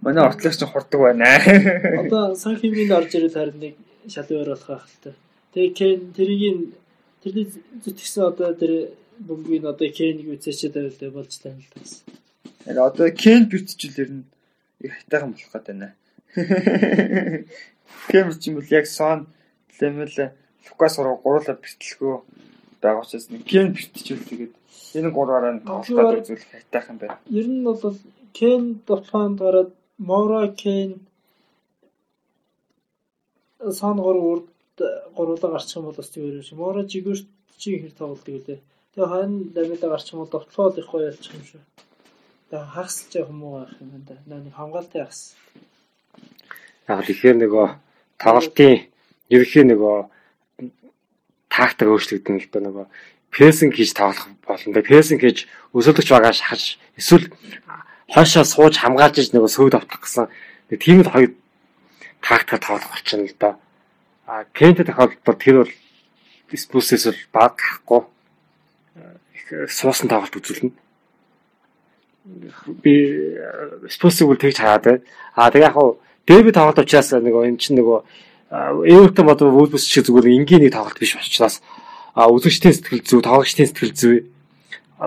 Манай 0.00 0.24
уртлагч 0.28 0.58
нь 0.60 0.72
хурдаг 0.72 1.00
байна. 1.00 1.28
Одоо 2.02 2.34
сан 2.34 2.56
химийн 2.60 2.92
орж 2.92 3.10
ирэл 3.16 3.36
харин 3.36 3.60
нэг 3.60 3.74
шалвар 4.08 4.48
болох 4.52 4.84
л 4.84 4.98
та. 5.02 5.10
Тэгээ 5.52 5.72
Кен 5.78 6.00
тэрийг 6.16 6.76
тэрний 7.22 7.46
зүтгэсэн 7.84 8.24
одоо 8.28 8.52
тэр 8.52 8.92
бөмбөгийг 9.18 9.64
одоо 9.64 9.88
Кенийг 9.88 10.28
үцээчээд 10.36 10.74
байвал 10.76 11.24
болж 11.24 11.32
тань 11.40 11.64
л 11.64 11.72
тас. 11.72 12.04
Яг 12.68 12.76
одоо 12.76 13.08
Кен 13.10 13.48
битчил 13.48 13.96
ер 13.96 14.10
нь 14.12 14.24
их 14.84 14.92
хайтайхан 14.92 15.32
болох 15.32 15.52
гээд 15.52 15.66
байна. 15.66 15.88
Кен 18.10 18.32
ч 18.40 18.48
юм 18.48 18.54
бол 18.58 18.70
яг 18.70 18.86
сон 18.86 19.26
Лемел 19.80 20.14
Лукас 20.66 20.98
руу 20.98 21.16
гурлаа 21.22 21.56
бэлтэлгөө 21.62 22.16
байгаа 22.82 23.02
учраас 23.02 23.30
нэг 23.30 23.42
Кен 23.46 23.72
битчил 23.72 24.22
тэгээд 24.30 24.54
энэ 24.98 25.10
гураараа 25.16 25.54
нь 25.54 25.64
тоглоод 25.66 26.22
үзүүлэх 26.22 26.50
хайтайхан 26.52 26.96
байна. 26.98 27.18
Ер 27.30 27.46
нь 27.48 27.64
бол 27.64 27.80
Кен 28.38 28.62
тоглоонд 28.88 29.38
гараад 29.40 29.70
Мора 29.98 30.48
Кен 30.62 31.06
сан 33.80 33.96
гур 33.96 34.16
урд 34.30 34.48
гурлаа 35.16 35.50
гарчих 35.54 35.76
юм 35.78 35.86
бол 35.88 35.98
бас 35.98 36.10
зүгээр 36.12 36.38
юм 36.40 36.46
шиг. 36.46 36.58
Мора 36.58 36.82
жигүүр 36.84 37.18
чи 37.60 37.70
хэр 37.80 37.94
тоглолдог 37.96 38.34
үлээ. 38.36 38.60
Тэгээ 38.92 39.12
хань 39.12 39.36
ламилаа 39.54 39.90
гарчих 39.92 40.12
юм 40.14 40.20
бол 40.20 40.34
довтлоод 40.34 40.78
их 40.78 40.88
гоё 40.90 41.08
ялчих 41.10 41.32
юм 41.34 41.44
шүү. 41.48 41.62
Тэгээ 42.50 42.72
хагас 42.74 42.96
ч 43.10 43.12
юм 43.24 43.40
уу 43.42 43.54
байх 43.60 43.74
юм 43.80 43.90
да. 44.04 44.16
Нэг 44.28 44.54
хамгаалтай 44.54 45.00
хагас. 45.02 45.34
Яг 46.88 47.02
тэгэхээр 47.06 47.36
нөгөө 47.42 47.66
тоглолтын 48.22 48.86
ерөнхий 49.30 49.64
нөгөө 49.66 49.96
тактик 51.50 51.88
өөрчлөгдөн 51.90 52.38
л 52.40 52.50
доо 52.52 52.62
нөгөө 52.62 52.86
прессинг 53.32 53.74
хийж 53.74 53.92
тоглох 53.92 54.28
болно. 54.46 54.82
Прессинг 54.82 55.20
хийж 55.20 55.46
өсөлтөж 55.74 56.08
байгаа 56.08 56.32
шахаж 56.32 56.78
эсвэл 56.96 57.28
хойшоо 58.12 58.44
сууж 58.44 58.78
хамгаалж 58.78 59.18
иж 59.18 59.28
нөгөө 59.34 59.50
сөвд 59.50 59.74
автах 59.76 60.00
гэсэн 60.06 60.30
тийм 60.78 61.02
л 61.02 61.10
хоёр 61.10 61.30
тактикаар 62.22 62.62
тоглох 62.62 62.90
болчихно 62.90 63.26
л 63.26 63.36
доо. 63.40 63.54
А 64.26 64.44
Кент 64.54 64.78
тохиолдолд 64.82 65.38
тэр 65.38 65.56
бол 65.62 65.72
спусээс 66.54 67.04
бол 67.06 67.22
баг 67.32 67.52
гарахгүй 67.58 68.02
их 69.34 69.70
суусан 69.70 70.08
тоглолт 70.08 70.34
үзүүлнэ. 70.34 70.72
Би 72.82 72.94
спусыг 73.90 74.26
бол 74.26 74.40
тэгж 74.40 74.58
хараад 74.58 74.84
байна. 74.84 75.02
А 75.34 75.50
тэгээ 75.50 75.66
яг 75.66 75.74
хуу 75.74 76.00
Дэви 76.26 76.50
тоглолт 76.52 76.82
учраас 76.82 77.14
нөгөө 77.14 77.42
эн 77.46 77.56
чинь 77.56 77.78
нөгөө 77.78 77.98
Эвертон 78.86 79.26
бодвол 79.26 79.54
Вулбс 79.54 79.86
шиг 79.86 80.06
зүгээр 80.06 80.34
энгийн 80.42 80.62
нэг 80.66 80.74
тоглолт 80.74 80.98
биш 80.98 81.14
учраас 81.18 81.62
үзэгчдийн 82.14 82.74
сэтгэл 82.74 83.02
зүй, 83.02 83.20
тоглогчдын 83.22 83.68
сэтгэл 83.68 83.94
зүй, 83.94 84.16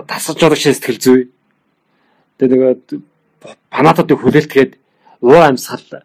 тасалж 0.06 0.38
байгаагийн 0.40 0.76
сэтгэл 0.76 1.00
зүй. 1.00 1.20
Тэгээ 2.38 2.52
нөгөө 2.54 2.72
фанатуудыг 3.72 4.18
хүлээлтгээд 4.20 4.72
уу 5.24 5.40
амьсгал 5.40 6.04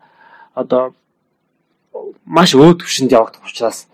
одоо 0.56 0.96
маш 2.26 2.56
өөр 2.56 2.80
төвшөнд 2.80 3.12
явагдах 3.12 3.46
учраас 3.46 3.88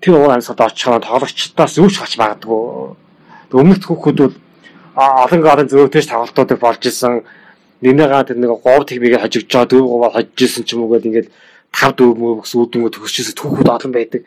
тэр 0.00 0.18
уур 0.18 0.32
амьсгалд 0.34 0.60
очихоор 0.60 1.02
тоглогчдоос 1.02 1.78
юу 1.78 1.88
ч 1.90 2.00
гарч 2.00 2.18
магадгүй. 2.18 2.96
Өмнөх 3.54 3.84
хүүхдүүд 3.86 4.18
бол 4.18 4.36
олон 4.98 5.40
гарын 5.42 5.70
зөөвтэйж 5.70 6.06
тоглолтуудыг 6.10 6.58
болж 6.58 6.82
исэн. 6.86 7.22
Нинэгаа 7.80 8.26
тэр 8.26 8.38
нэг 8.42 8.50
говь 8.58 8.86
техникийг 8.86 9.22
хожигдж 9.22 9.52
байгаа 9.52 9.70
дөрөв 9.70 9.88
говь 9.88 10.14
хожиж 10.14 10.38
исэн 10.42 10.64
ч 10.66 10.74
юм 10.74 10.82
уу 10.82 10.92
гэдэг 10.92 11.08
ингээд 11.08 11.28
тав 11.70 11.92
дөрөв 11.94 12.18
мөвс 12.18 12.52
үүдөнгө 12.58 12.90
төгсчихсэн 12.90 13.38
түүхүүд 13.38 13.68
олон 13.70 13.92
байдаг. 13.94 14.22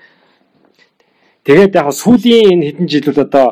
Тэгээд 1.44 1.76
яг 1.76 1.88
сүүлийн 1.92 2.64
энэ 2.64 2.66
хэдэн 2.72 2.88
жилүүд 2.88 3.20
одоо 3.28 3.48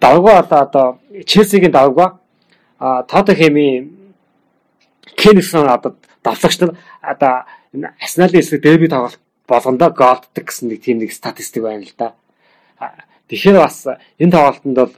давгаа 0.00 0.36
одоо 0.40 0.60
одоо 0.64 0.86
Челсигийн 1.26 1.72
давгаа 1.72 2.18
а 2.78 3.02
Тоттенхэмийн 3.02 3.90
Кенсон 5.16 5.68
одоо 5.68 5.96
давлагч 6.22 6.60
нар 6.60 6.76
одоо 7.02 7.44
Арсеналын 8.00 8.40
эсрэг 8.40 8.62
дерби 8.62 8.88
тоглолт 8.88 9.18
болгондоо 9.48 9.90
голддаг 9.90 10.44
гэсэн 10.46 10.68
нэг 10.68 10.80
тийм 10.82 10.98
нэг 10.98 11.12
статистик 11.12 11.62
байна 11.62 11.84
л 11.84 11.94
да. 11.98 12.14
Тэгэхээр 13.28 13.58
бас 13.58 13.86
энэ 14.18 14.32
тоглолтод 14.32 14.74
бол 14.76 14.94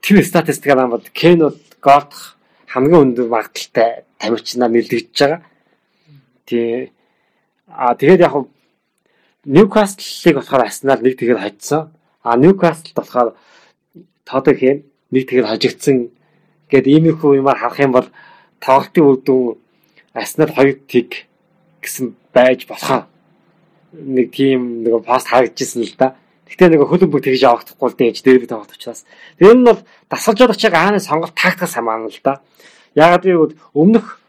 тэр 0.00 0.22
статистикаар 0.22 0.86
хамбад 0.86 1.10
Кенод 1.10 1.65
голдох 1.86 2.36
хамгийн 2.66 3.02
өндөр 3.04 3.28
магадaltaй 3.30 4.04
тамирчнаар 4.18 4.72
нэлдэгдэж 4.74 5.16
байгаа. 5.18 5.40
Тий. 6.46 6.92
А 7.66 7.94
тэгээд 7.94 8.24
яг 8.26 8.34
Ньюкаслыг 9.46 10.34
болохоор 10.36 10.66
Арсенал 10.66 11.00
нэг 11.02 11.14
тэгээд 11.18 11.38
хожсон. 11.38 11.94
А 12.22 12.36
Ньюкасл 12.36 12.90
болохоор 12.94 13.38
Тоттенхэм 14.26 14.82
нэг 15.14 15.24
тэгээд 15.30 15.46
хожигдсан 15.46 16.10
гэдэг 16.70 16.92
иймэрхүү 16.92 17.38
юмар 17.38 17.58
харах 17.58 17.78
юм 17.78 17.92
бол 17.94 18.08
тоглолтын 18.58 19.06
үр 19.06 19.18
дүн 19.22 19.58
Арсенал 20.12 20.50
хоёр 20.50 20.76
тиг 20.90 21.30
гэсэн 21.82 22.16
байж 22.34 22.66
болохоо 22.66 23.06
нэг 23.92 24.34
тийм 24.34 24.82
нэг 24.82 25.04
пост 25.04 25.30
харагдчихсан 25.30 25.82
л 25.82 25.94
да. 25.98 26.16
Гэхдээ 26.46 26.68
нэг 26.70 26.86
хөлөг 26.86 27.10
бүх 27.10 27.22
тэгж 27.26 27.42
явахдахгүй 27.42 27.88
л 27.90 27.98
дэж 27.98 28.22
дээр 28.22 28.46
тоглох 28.46 28.70
учраас. 28.70 29.02
Тэр 29.38 29.58
нь 29.58 29.66
бол 29.66 29.82
дасгалж 30.08 30.54
чиг 30.54 30.74
ааны 30.74 31.02
сонголт 31.02 31.34
тактикас 31.34 31.74
хамаана 31.74 32.06
л 32.06 32.20
да. 32.22 32.40
Ягаад 32.94 33.26
гэвэл 33.26 33.58
өмнөх 33.74 34.22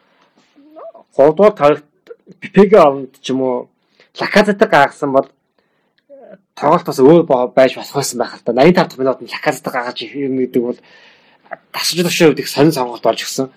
3 1.13 1.37
дугаар 1.37 1.53
тарихт 1.53 1.85
ППГ 2.41 2.73
аванд 2.73 3.13
ч 3.21 3.31
юм 3.31 3.41
уу 3.41 3.69
Лаказетаг 4.17 4.69
гаргасан 4.69 5.13
бол 5.13 5.29
тоглолт 6.57 6.85
бас 6.89 6.99
өөр 6.99 7.23
байж 7.53 7.77
болох 7.77 7.95
байсан 8.01 8.17
байх 8.17 8.33
л 8.33 8.45
да. 8.45 8.65
85 8.65 8.73
дахь 8.73 8.97
минутанд 8.97 9.29
Лаказетаг 9.29 9.73
гаргаж 9.73 9.97
ирэх 10.01 10.33
гэдэг 10.33 10.61
бол 10.65 10.79
дасгалж 11.73 12.01
байгаа 12.01 12.29
үед 12.33 12.41
их 12.41 12.49
сонир 12.49 12.73
сонголт 12.73 13.03
болж 13.05 13.21
гисэн. 13.21 13.53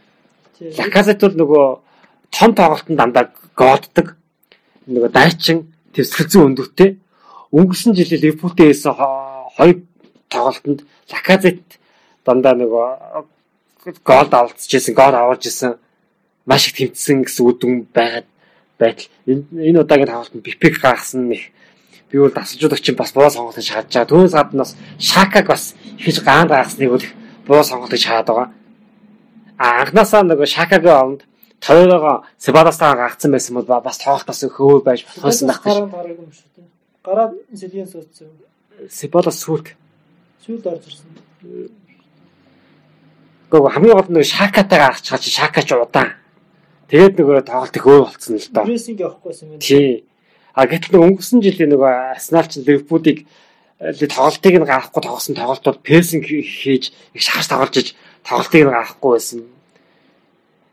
Лаказет 0.61 1.21
бол 1.25 1.37
нөгөө 1.41 1.65
том 2.29 2.55
тоглолтод 2.55 2.97
дандаа 2.97 3.33
голддог. 3.57 4.17
Нөгөө 4.87 5.11
дайчин 5.11 5.73
төвсгөлзэн 5.97 6.45
өндөртэй. 6.53 7.00
Өнгөрсөн 7.51 7.95
жилийн 7.99 8.23
Ливерпултэй 8.23 8.71
хэлсэн 8.71 8.95
хоёр 9.57 9.77
тоглолтод 10.31 10.87
Лаказет 11.11 11.63
дандаа 12.25 12.55
нөгөө 12.55 12.87
гол 14.05 14.29
авалцчихсэн, 14.31 14.95
гол 14.95 15.15
авалж 15.15 15.47
исэн 15.51 15.75
маш 16.47 16.69
их 16.69 16.75
тэмцсэн 16.79 17.27
гэсэн 17.27 17.47
үд 17.47 17.59
дүн 17.59 17.75
байгаад 17.91 18.29
байтал 18.79 19.09
энэ 19.27 19.81
удаагийн 19.83 20.11
тоглолтод 20.11 20.47
Бипек 20.47 20.79
гаргасан 20.79 21.27
нэг 21.27 21.51
би 22.11 22.19
бол 22.19 22.31
дасалжуулагч 22.31 22.87
бас 22.95 23.13
боо 23.13 23.31
сонголтыг 23.31 23.65
шаардж 23.65 23.93
байгаа. 23.95 24.11
Түүнээс 24.11 24.35
гадна 24.35 24.63
бас 24.63 24.77
Шакаг 24.99 25.47
бас 25.47 25.75
ихэж 25.99 26.23
гаанд 26.23 26.51
гаргасныг 26.51 26.91
бол 26.91 27.07
боо 27.47 27.63
сонголтыг 27.63 28.01
шаад 28.01 28.27
байгаа. 28.27 28.49
А 29.59 29.83
анхнаасаа 29.83 30.23
нөгөө 30.23 30.47
Шакагийн 30.47 30.95
оронд 30.95 31.23
Тойрогоо 31.61 32.25
Себадастаа 32.39 32.97
гагцсан 32.97 33.31
байсан 33.31 33.55
бол 33.55 33.67
бас 33.69 33.99
тоглолтоос 33.99 34.43
хөвөө 34.49 34.83
байж 34.83 35.07
болохсон 35.07 35.47
байх 35.49 35.63
гараа 35.63 35.89
Гараад 37.05 37.33
Сэлиен 37.55 37.89
суудсан. 37.89 38.29
Себадас 38.89 39.41
сүлд 39.41 39.75
Сүүлд 40.45 40.67
орж 40.67 40.85
ирсэн. 40.89 41.11
Гэхдээ 43.51 43.73
хамгийн 43.75 43.97
гол 43.97 44.11
нь 44.11 44.25
Шакатайгаа 44.25 44.93
гарч 44.93 45.05
чаа 45.09 45.19
чи 45.19 45.31
Шакач 45.31 45.69
удаан. 45.73 46.17
Тэгээд 46.89 47.19
нөгөө 47.21 47.45
тоглолт 47.45 47.77
их 47.77 47.87
өөр 47.87 48.05
болцсон 48.09 48.37
л 48.37 48.49
доо. 48.53 48.65
Прессинг 48.65 48.99
явахгүйсэн 49.01 49.47
юм. 49.57 49.61
Тий. 49.61 50.05
А 50.55 50.67
гэтэл 50.67 50.99
өнгөрсөн 50.99 51.41
жилийн 51.45 51.71
нөгөө 51.77 52.17
Арсенал 52.17 52.49
ч 52.49 52.59
Ливерпулийг 52.61 53.29
тоглолтыг 53.81 54.55
нь 54.61 54.69
гаргахгүй 54.69 55.03
тоглосон 55.03 55.35
тоглолтууд 55.39 55.81
прессинг 55.81 56.29
хийж 56.29 56.93
их 57.17 57.23
шахаж 57.23 57.47
тоглож 57.49 57.77
иж 57.81 57.89
тоглолтыг 58.27 58.65
нь 58.65 58.75
гаргахгүй 58.75 59.13
байсан 59.17 59.41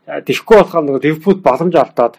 Тэгэхгүй 0.08 0.56
болохоор 0.56 0.84
нөгөө 0.84 1.04
Ливерпул 1.04 1.36
боломж 1.44 1.74
олдоод 1.76 2.14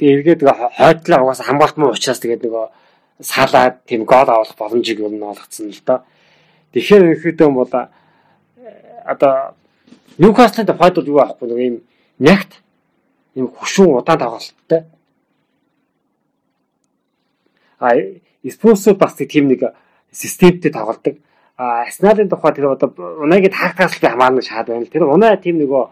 тэгээд 0.00 0.40
эргээд 0.40 0.40
хойдлоо 0.80 1.20
угаасаа 1.28 1.46
хамгаалт 1.48 1.76
муу 1.76 1.92
учраас 1.92 2.20
тэгээд 2.24 2.44
нөгөө 2.48 2.64
салаад 3.20 3.84
тийм 3.86 4.04
гол 4.04 4.28
авах 4.28 4.56
боломжийг 4.56 5.00
нь 5.00 5.22
олгоцсон 5.22 5.70
л 5.70 5.82
доо. 5.86 6.00
Тэгэхээр 6.72 7.02
ерөөхдөө 7.14 7.48
бол 7.52 7.72
одоо 9.04 9.54
Ньюкаслын 10.18 10.66
тухайд 10.66 10.94
бол 10.94 11.08
юу 11.08 11.20
аахгүй 11.20 11.48
нөгөө 11.48 11.66
юм 11.70 11.78
нягт 12.18 12.60
юм 13.34 13.48
хөшүүн 13.48 13.96
удаан 13.98 14.18
тоглолттой. 14.20 14.84
А 17.80 17.96
Спурс 18.44 18.84
бас 18.96 19.14
тийм 19.16 19.48
нэг 19.48 19.72
системтэй 20.12 20.72
тоглолдог. 20.72 21.16
А 21.56 21.82
Арсеналын 21.84 22.28
тухай 22.28 22.52
тэр 22.52 22.72
одоо 22.72 22.92
унагийн 23.20 23.52
тактикаас 23.52 24.00
би 24.00 24.06
хамаарна 24.08 24.42
шаад 24.42 24.68
байна 24.68 24.84
л. 24.84 24.92
Тэр 24.92 25.04
унаа 25.04 25.36
тийм 25.36 25.60
нөгөө 25.60 25.88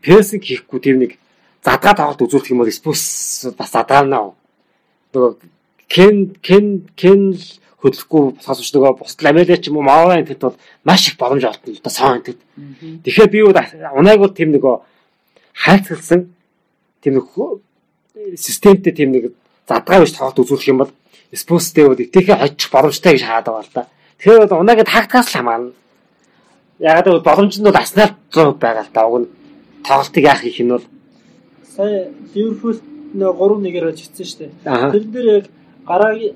прессинг 0.00 0.44
хийхгүй 0.44 0.80
тийм 0.80 0.96
нэг 1.00 1.18
задгаа 1.64 1.94
тоглолт 1.96 2.22
үзүүлэх 2.22 2.52
юм 2.52 2.60
бол 2.64 2.72
Спус 2.72 3.48
бас 3.56 3.70
задаанаа. 3.72 4.32
Нөгөө 5.12 5.55
кен 5.88 6.36
кен 6.42 6.88
кен 6.96 7.36
хөдлөхгүй 7.80 8.22
босгоос 8.36 8.60
ч 8.64 8.74
нөгөө 8.74 8.98
бусад 8.98 9.22
ламелэ 9.22 9.56
ч 9.60 9.70
юм 9.70 9.78
уу 9.78 9.86
мааваа 9.86 10.18
энэ 10.18 10.34
бол 10.40 10.56
маш 10.84 11.08
их 11.08 11.16
боломж 11.16 11.44
олдно 11.44 11.72
л 11.72 11.82
да 11.82 11.90
сон 11.90 12.22
энэ. 12.22 12.34
Тэгэхээр 13.04 13.30
би 13.30 13.40
унааг 13.42 14.18
бол 14.18 14.34
тийм 14.34 14.50
нөгөө 14.54 14.74
хайцгалсан 15.54 16.32
тийм 17.02 17.14
нэг 17.20 17.26
системтэй 18.36 18.92
тийм 18.92 19.10
нэг 19.12 19.24
задгаа 19.68 20.02
биш 20.02 20.16
тоглолт 20.16 20.40
үзүүлэх 20.42 20.70
юм 20.70 20.80
бол 20.82 20.92
Спустэй 21.34 21.84
бол 21.84 21.98
итгэхээ 21.98 22.38
хожих 22.38 22.70
боломжтой 22.70 23.12
гэж 23.18 23.22
хаад 23.26 23.46
байгаа 23.46 23.66
л 23.66 23.74
да. 23.74 23.86
Тэгэхээр 24.18 24.46
бол 24.46 24.62
унааг 24.62 24.86
тактикаас 24.86 25.28
л 25.30 25.36
хамаарна. 25.36 25.72
Яг 26.78 27.06
л 27.06 27.20
боломж 27.20 27.58
нь 27.58 27.66
бол 27.66 27.76
Арсенал 27.76 28.14
100% 28.30 28.62
байгаа 28.62 28.84
л 28.86 28.94
да. 28.94 29.06
Уг 29.10 29.18
нь 29.20 29.28
тоглолтыг 29.82 30.24
яах 30.24 30.44
их 30.46 30.60
нь 30.62 30.70
бол 30.70 30.86
сая 31.76 32.08
Ливерпул 32.32 32.78
нөө 33.12 33.32
3-1-ээр 33.36 33.86
очсон 33.90 34.24
шүү 34.24 34.38
дээ. 34.38 34.50
Тэр 34.64 35.04
дээр 35.12 35.26
яг 35.42 35.46
гараагийн 35.86 36.34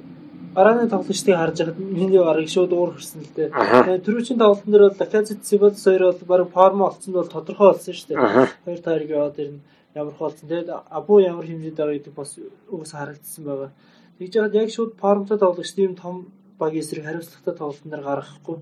гарааны 0.54 0.88
тоглолтыг 0.90 1.36
харж 1.36 1.56
байхад 1.58 1.78
миний 1.78 2.18
гараг 2.18 2.48
шууд 2.48 2.72
уур 2.72 2.90
хүрсэн 2.94 3.22
л 3.22 3.34
дээ. 3.36 3.48
Тэгээ 3.50 4.04
түрүүчийн 4.06 4.38
тоглолтын 4.38 4.72
дээр 4.72 4.84
бол 4.88 5.00
Лаказет 5.00 5.46
Сибалс 5.46 5.84
хоёр 5.84 6.02
бол 6.10 6.22
бараг 6.26 6.48
форм 6.50 6.80
олцсон 6.82 7.12
бол 7.14 7.30
тодорхой 7.30 7.68
болсон 7.70 7.94
шүү 7.94 8.08
дээ. 8.08 8.18
Хоёр 8.64 8.80
таарыг 8.82 9.10
яваад 9.10 9.38
ирнэ 9.38 9.60
ямар 9.94 10.14
болсон. 10.18 10.48
Тэгээд 10.48 10.70
Абу 10.90 11.20
ямар 11.20 11.46
хэмжээнд 11.46 11.78
байгаа 11.78 11.94
гэдэг 11.94 12.14
бас 12.14 12.38
угс 12.70 12.90
харагдсан 12.90 13.44
байгаа. 13.44 13.70
Тэгж 14.18 14.32
яагаад 14.34 14.58
яг 14.58 14.70
шууд 14.70 14.92
формтой 14.98 15.38
тоглогч 15.38 15.70
тийм 15.74 15.94
том 15.94 16.14
багийн 16.58 16.82
эсрэг 16.82 17.04
хариуцлагатай 17.04 17.54
тоглолтын 17.54 17.90
дээр 17.90 18.04
гаргахгүй. 18.04 18.56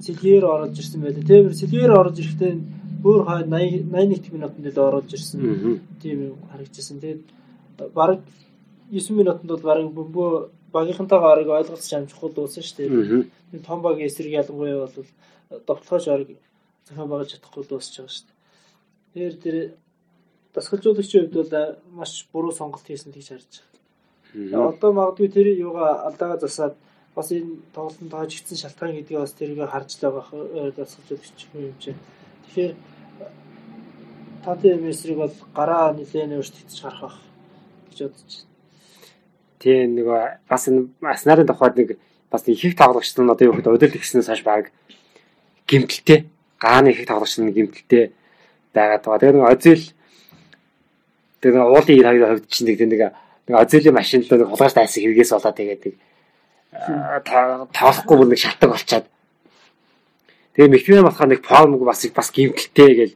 Сильвер 0.00 0.44
орж 0.44 0.78
ирсэн 0.78 1.00
байлээ. 1.02 1.26
Тэр 1.26 1.54
Сильвер 1.54 1.92
орж 1.98 2.16
ирэхдээ 2.18 2.52
бүр 3.02 3.26
80 3.26 3.90
81 3.90 4.32
минутанд 4.32 4.66
л 4.70 4.80
орж 4.80 5.10
ирсэн. 5.14 5.38
Тийм 6.02 6.38
харагдчихсан. 6.50 6.98
Тэгээд 7.02 7.22
бараг 7.94 8.20
9 8.90 9.10
минутанд 9.16 9.50
бол 9.50 9.62
бараг 9.62 9.88
бөмбөө 9.94 10.30
багийнхантайгаа 10.72 11.32
арыг 11.32 11.48
ойлголцож 11.48 11.92
амжихгүй 11.94 12.30
дууссан 12.34 12.64
шүү 12.64 12.76
дээ. 12.76 13.62
Том 13.66 13.82
багийн 13.82 14.08
эсрэг 14.10 14.32
ялангуяа 14.40 14.86
бол 14.86 15.06
довтлохоож 15.66 16.06
арыг 16.08 16.28
зохион 16.86 17.08
байгуулж 17.08 17.30
чадахгүй 17.32 17.64
дуусч 17.66 17.94
байгаа 17.96 18.14
шүү 18.14 18.26
дээ. 18.26 18.34
Тэр 19.14 19.32
тэр 19.44 19.56
дасгалжуулагчийн 20.54 21.30
хувьд 21.30 21.50
бол 21.50 21.76
маш 21.98 22.12
буруу 22.32 22.52
сонголт 22.52 22.86
хийсэн 22.86 23.12
гэж 23.12 23.26
харж 23.30 23.52
байгаа. 24.34 24.68
Одоо 24.74 24.90
магадгүй 24.92 25.28
тэр 25.30 25.46
юугаа 25.54 26.06
алдаагаа 26.08 26.38
засаад 26.42 26.74
бас 27.14 27.28
энэ 27.32 27.62
тоглолтод 27.74 28.10
тоожигдсан 28.10 28.58
шалтгаан 28.58 28.94
гэдгийг 28.94 29.20
бас 29.20 29.34
тэрийг 29.34 29.60
харж 29.66 29.90
л 29.98 30.02
байгаа 30.06 30.70
дасгалжуулагч 30.78 31.38
юм 31.54 31.74
чинь. 31.82 31.98
Тэгэхээр 32.46 32.74
Таты 34.44 34.74
месрийг 34.76 35.18
бол 35.18 35.34
гараа 35.54 35.92
нэлээд 35.92 36.32
өөрчлөж 36.32 36.80
гарах 36.80 37.20
гэж 37.90 37.98
бодож 38.08 38.32
байна. 38.40 38.49
Тийм 39.60 39.92
нөгөө 40.00 40.48
бас 40.48 40.64
энэ 40.72 40.88
Аснарын 41.04 41.44
тухайд 41.44 41.76
нэг 41.76 41.88
бас 42.32 42.48
их 42.48 42.64
их 42.64 42.76
тоглогч 42.80 43.12
нь 43.12 43.28
одоо 43.28 43.44
юу 43.44 43.52
гэхэд 43.52 43.68
удирд 43.68 43.92
гиснээс 44.00 44.32
хойш 44.32 44.42
баг 44.42 44.72
гимтэлтэй 45.68 46.24
гааны 46.56 46.96
их 46.96 47.04
тоглогч 47.04 47.36
нь 47.36 47.52
гимтэлтэй 47.52 48.16
байгаад 48.72 49.04
байгаа. 49.04 49.20
Тэгээ 49.20 49.36
нэг 49.36 49.44
Озил 49.52 49.84
тэгээ 51.44 51.60
уулын 51.60 52.00
92 52.00 52.24
хувьд 52.24 52.48
чинь 52.48 52.66
нэг 52.72 52.80
нэг 52.88 53.02
нэг 53.52 53.54
Озилийн 53.60 53.92
машин 53.92 54.24
л 54.24 54.32
нэг 54.32 54.48
хулгайч 54.48 54.72
тайсан 54.72 55.02
хэрэгээс 55.04 55.32
болоод 55.36 55.56
тэгээд 55.60 55.82
нэг 55.84 55.94
тоглохгүй 57.76 58.16
бүр 58.16 58.28
нэг 58.32 58.40
шатаг 58.40 58.70
болчаад 58.72 59.06
тэгээ 60.56 60.72
Мективэн 60.72 61.04
болохоор 61.04 61.30
нэг 61.36 61.44
формг 61.44 61.84
бас 61.84 62.00
бас 62.16 62.32
гимтэлтэй 62.32 62.90
гэл 62.96 63.14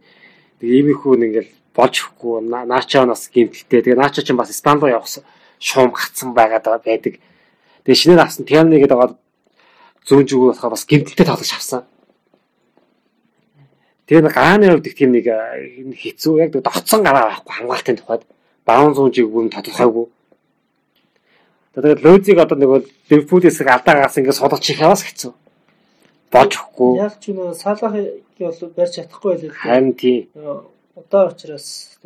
нэг 0.60 0.68
иймэрхүү 0.68 1.14
нэг 1.16 1.28
ингээл 1.32 1.52
болж 1.72 1.94
өгөхгүй 2.04 2.36
наачаа 2.68 3.08
нас 3.08 3.32
гимтэлтэй 3.32 3.80
тэгээ 3.80 3.96
наачаа 3.96 4.24
чинь 4.26 4.36
бас 4.36 4.52
Испани 4.52 4.84
руу 4.84 4.92
явсан 4.92 5.24
шуум 5.64 5.96
гацсан 5.96 6.36
байгаад 6.36 6.84
байдаг. 6.84 7.16
Тэгээ 7.84 8.00
шинээр 8.00 8.20
авсан 8.20 8.44
Тиамны 8.44 8.76
гэдэг 8.76 8.98
байгаа 9.00 9.16
зүүн 10.04 10.28
зүгөө 10.28 10.48
болохоор 10.52 10.74
бас 10.76 10.84
гимтэлтэй 10.84 11.24
тоглож 11.24 11.52
авсан. 11.56 11.82
Тэгээ 14.04 14.24
нэг 14.28 14.36
гааны 14.36 14.68
хувьд 14.68 14.88
их 14.92 14.96
тийм 15.00 15.16
нэг 15.16 15.26
хэцүү 15.96 16.32
яг 16.44 16.52
доцсон 16.52 17.00
гараа 17.00 17.32
байхгүй 17.32 17.52
хамгаалтын 17.56 17.96
тухайд 17.96 18.22
баун 18.68 18.92
зүүн 18.92 19.12
зүг 19.16 19.32
бүр 19.32 19.48
тодорхойгүй. 19.48 20.06
Тэгээд 21.72 22.04
Лозиг 22.04 22.38
одоо 22.38 22.56
нэг 22.60 22.70
Ливерпулээс 23.08 23.64
алдаа 23.64 24.04
гарсан 24.04 24.20
ингээд 24.20 24.36
судалж 24.36 24.64
их 24.68 24.84
яваас 24.84 25.02
хэцүү. 25.08 25.32
Болж 26.28 26.52
өгөхгүй. 26.52 26.92
Яг 27.00 27.16
ч 27.16 27.32
нөө 27.32 27.56
салах 27.56 27.96
бол 27.96 28.72
барьж 28.76 28.92
чадахгүй 29.00 29.30
байлээ. 29.32 29.56
Харин 29.56 29.96
тий. 29.96 30.28
Удаа 30.94 31.32
учраас 31.32 31.96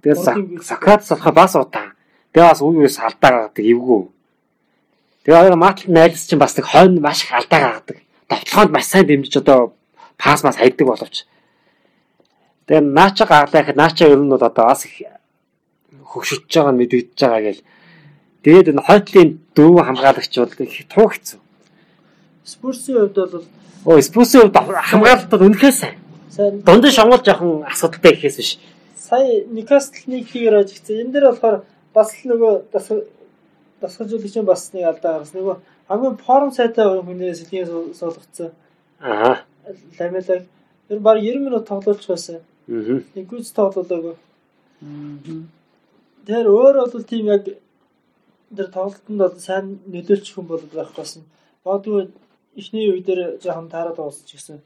тэгээд 0.00 0.64
Сакрат 0.64 1.04
салах 1.04 1.28
бас 1.36 1.52
удаан. 1.54 1.92
Тэгээ 2.32 2.48
бас 2.48 2.60
үе 2.62 2.86
үес 2.86 2.98
алдаа 2.98 3.30
гаргадаг 3.30 3.64
эвгүй. 3.64 4.02
Тэгээ 5.24 5.40
одоо 5.40 5.56
Матл 5.56 5.90
найлс 5.90 6.26
чинь 6.26 6.38
бас 6.38 6.56
нэг 6.56 6.66
хойно 6.66 7.00
маш 7.00 7.24
их 7.24 7.32
алдаа 7.32 7.60
гаргадаг. 7.60 7.98
Довтлохонд 8.28 8.70
маш 8.70 8.86
сайн 8.86 9.06
дэмжиж 9.06 9.36
одоо 9.42 9.74
пас 10.16 10.42
мас 10.42 10.56
хайдаг 10.56 10.86
боловч. 10.86 11.26
Тэгээ 12.66 12.86
наача 12.86 13.26
гарлаа 13.26 13.62
гэхэд 13.62 13.76
наача 13.76 14.06
ер 14.06 14.18
нь 14.18 14.30
бол 14.30 14.38
одоо 14.38 14.64
бас 14.70 14.86
их 14.86 15.02
хөгшөж 16.06 16.46
байгаа 16.46 16.72
нь 16.72 16.78
мэдэгдэж 16.78 17.18
байгаа 17.18 17.42
гэл. 17.42 17.62
Тэгээд 18.46 18.70
энэ 18.72 18.86
хойтлын 18.86 19.30
дөрөв 19.54 19.84
хамгаалагч 19.86 20.32
бол 20.38 20.54
их 20.54 20.86
туу 20.86 21.08
хэцүү. 21.10 21.40
Спурсийн 22.44 22.96
хувьд 23.10 23.16
бол 23.18 23.44
оо 23.84 24.00
Спурсийн 24.00 24.48
хувьд 24.48 24.56
хамгаалалт 24.56 25.30
бол 25.30 25.46
үнэхээр 25.50 25.74
сайн. 25.74 25.96
Сайн. 26.30 26.62
Дундын 26.62 26.94
шонгол 26.94 27.22
жоохон 27.26 27.66
асуудалтай 27.66 28.14
гэхээс 28.14 28.36
биш. 28.38 28.50
Сая 28.96 29.44
Никаслны 29.50 30.22
хийгээр 30.22 30.62
ажигц. 30.62 30.86
Энэ 30.88 31.12
дээр 31.12 31.26
болохоор 31.30 31.66
бас 31.94 32.12
л 32.14 32.30
нөгөө 32.30 32.52
дасгалжуулагч 33.80 34.36
бас 34.44 34.72
нэг 34.74 34.84
алдаа 34.90 35.12
гаргасан. 35.18 35.40
Нөгөө 35.40 35.56
хамгийн 35.88 36.16
форм 36.24 36.50
сайтай 36.52 36.86
хүний 37.02 37.34
сэлгийн 37.34 37.94
суулгацсан. 37.94 38.52
Аа. 39.00 39.42
Ламелаг 39.98 40.46
тэр 40.88 41.00
баг 41.00 41.18
90 41.18 41.44
минут 41.46 41.66
тоглуулж 41.66 42.06
байсан. 42.06 42.40
Аа. 42.68 43.00
Инкүүц 43.18 43.52
тоглоулаагүй. 43.56 44.14
Тэр 46.26 46.46
өөр 46.46 46.74
бол 46.84 47.04
тийм 47.04 47.26
яг 47.32 47.44
тэр 48.56 48.68
тоглолтод 48.70 49.16
бол 49.16 49.38
сайн 49.38 49.78
нөлөөлчих 49.86 50.34
хүн 50.36 50.46
бол 50.46 50.64
байх 50.74 50.92
байсан. 50.96 51.24
Багдгүй 51.64 52.10
эхний 52.56 52.90
үе 52.90 53.02
дээр 53.02 53.38
жоохон 53.42 53.70
таарад 53.72 53.98
уусч 53.98 54.28
гисэн. 54.30 54.60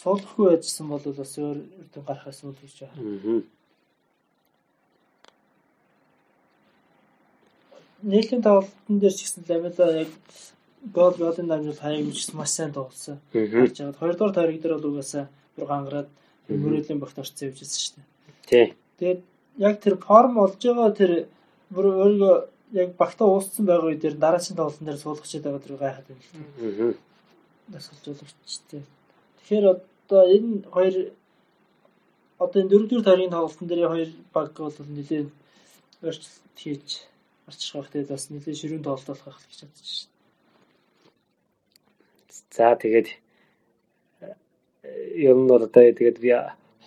Суулгахгүй 0.00 0.56
байжсэн 0.56 0.88
бол 0.88 1.02
бас 1.02 1.36
өөр 1.38 1.58
үр 1.58 2.04
гарах 2.06 2.26
асуудал 2.28 2.62
гэж 2.62 2.86
байна. 2.86 2.96
Аа. 3.02 3.61
Нийтийн 8.02 8.42
тоглолтын 8.42 8.98
дээр 8.98 9.14
ч 9.14 9.20
гэсэн 9.22 9.44
Ламела 9.48 9.86
яг 10.04 10.10
гол 10.94 11.14
голын 11.14 11.48
дамжуул 11.48 11.78
хаяг 11.78 12.06
үжигс 12.08 12.34
маш 12.34 12.50
сайн 12.50 12.72
тоглосон. 12.72 13.18
Харж 13.32 13.78
байгаа. 13.78 14.00
Хоёрдугаар 14.00 14.34
тойрог 14.34 14.60
дээр 14.60 14.74
бол 14.76 14.90
угаасаа 14.90 15.28
бүр 15.56 15.66
гангараад 15.70 16.08
мөрөөдлийн 16.48 17.00
багт 17.00 17.18
орцсон 17.18 17.48
явж 17.48 17.58
байсан 17.62 17.80
шүү 17.82 17.94
дээ. 17.96 18.06
Тий. 18.50 18.66
Тэгээд 18.98 19.20
яг 19.58 19.76
тэр 19.80 19.94
форм 19.96 20.34
олж 20.38 20.58
байгаа 20.58 20.90
тэр 20.90 21.12
бүр 21.70 21.86
өөрийгөө 21.86 22.36
яг 22.82 22.90
багтаа 22.96 23.28
ууссан 23.28 23.66
байгаа 23.66 23.88
үе 23.88 24.00
дээр 24.00 24.16
дараагийн 24.18 24.56
тоглолтын 24.56 24.86
дээр 24.86 25.00
суулгачаад 25.02 25.44
байгаа 25.44 25.62
тэр 25.62 25.76
гайхаад 25.76 26.06
байна 26.08 26.22
л 26.22 26.32
дээ. 26.34 26.90
Аа. 26.90 26.94
Дасгалжуулагчтэй. 27.72 28.82
Тэгэхээр 29.38 29.66
одоо 29.72 30.22
энэ 30.34 30.52
хоёр 30.74 30.94
одоо 32.42 32.58
энэ 32.60 32.70
дөрөвдүгээр 32.70 33.06
тойргийн 33.06 33.34
тоглолтын 33.34 33.68
дээр 33.68 33.88
хоёр 33.92 34.10
баг 34.34 34.48
бол 34.56 34.76
нэлээд 34.96 35.28
өөрчлөлт 36.02 36.58
хийж 36.58 36.88
гарчих 37.46 37.74
байх 37.74 37.90
тэгээд 37.90 38.12
бас 38.12 38.24
нэлээд 38.30 38.60
ширүүн 38.60 38.84
тоглолт 38.84 39.08
болох 39.08 39.26
байх 39.26 39.40
гэж 39.46 39.58
бодож 39.66 39.90
байна. 39.92 40.10
За 42.52 42.76
тэгээд 42.76 43.08
ер 45.16 45.36
нь 45.36 45.48
бол 45.48 45.62
одоо 45.62 45.68
тэгээд 45.92 46.18
би 46.20 46.30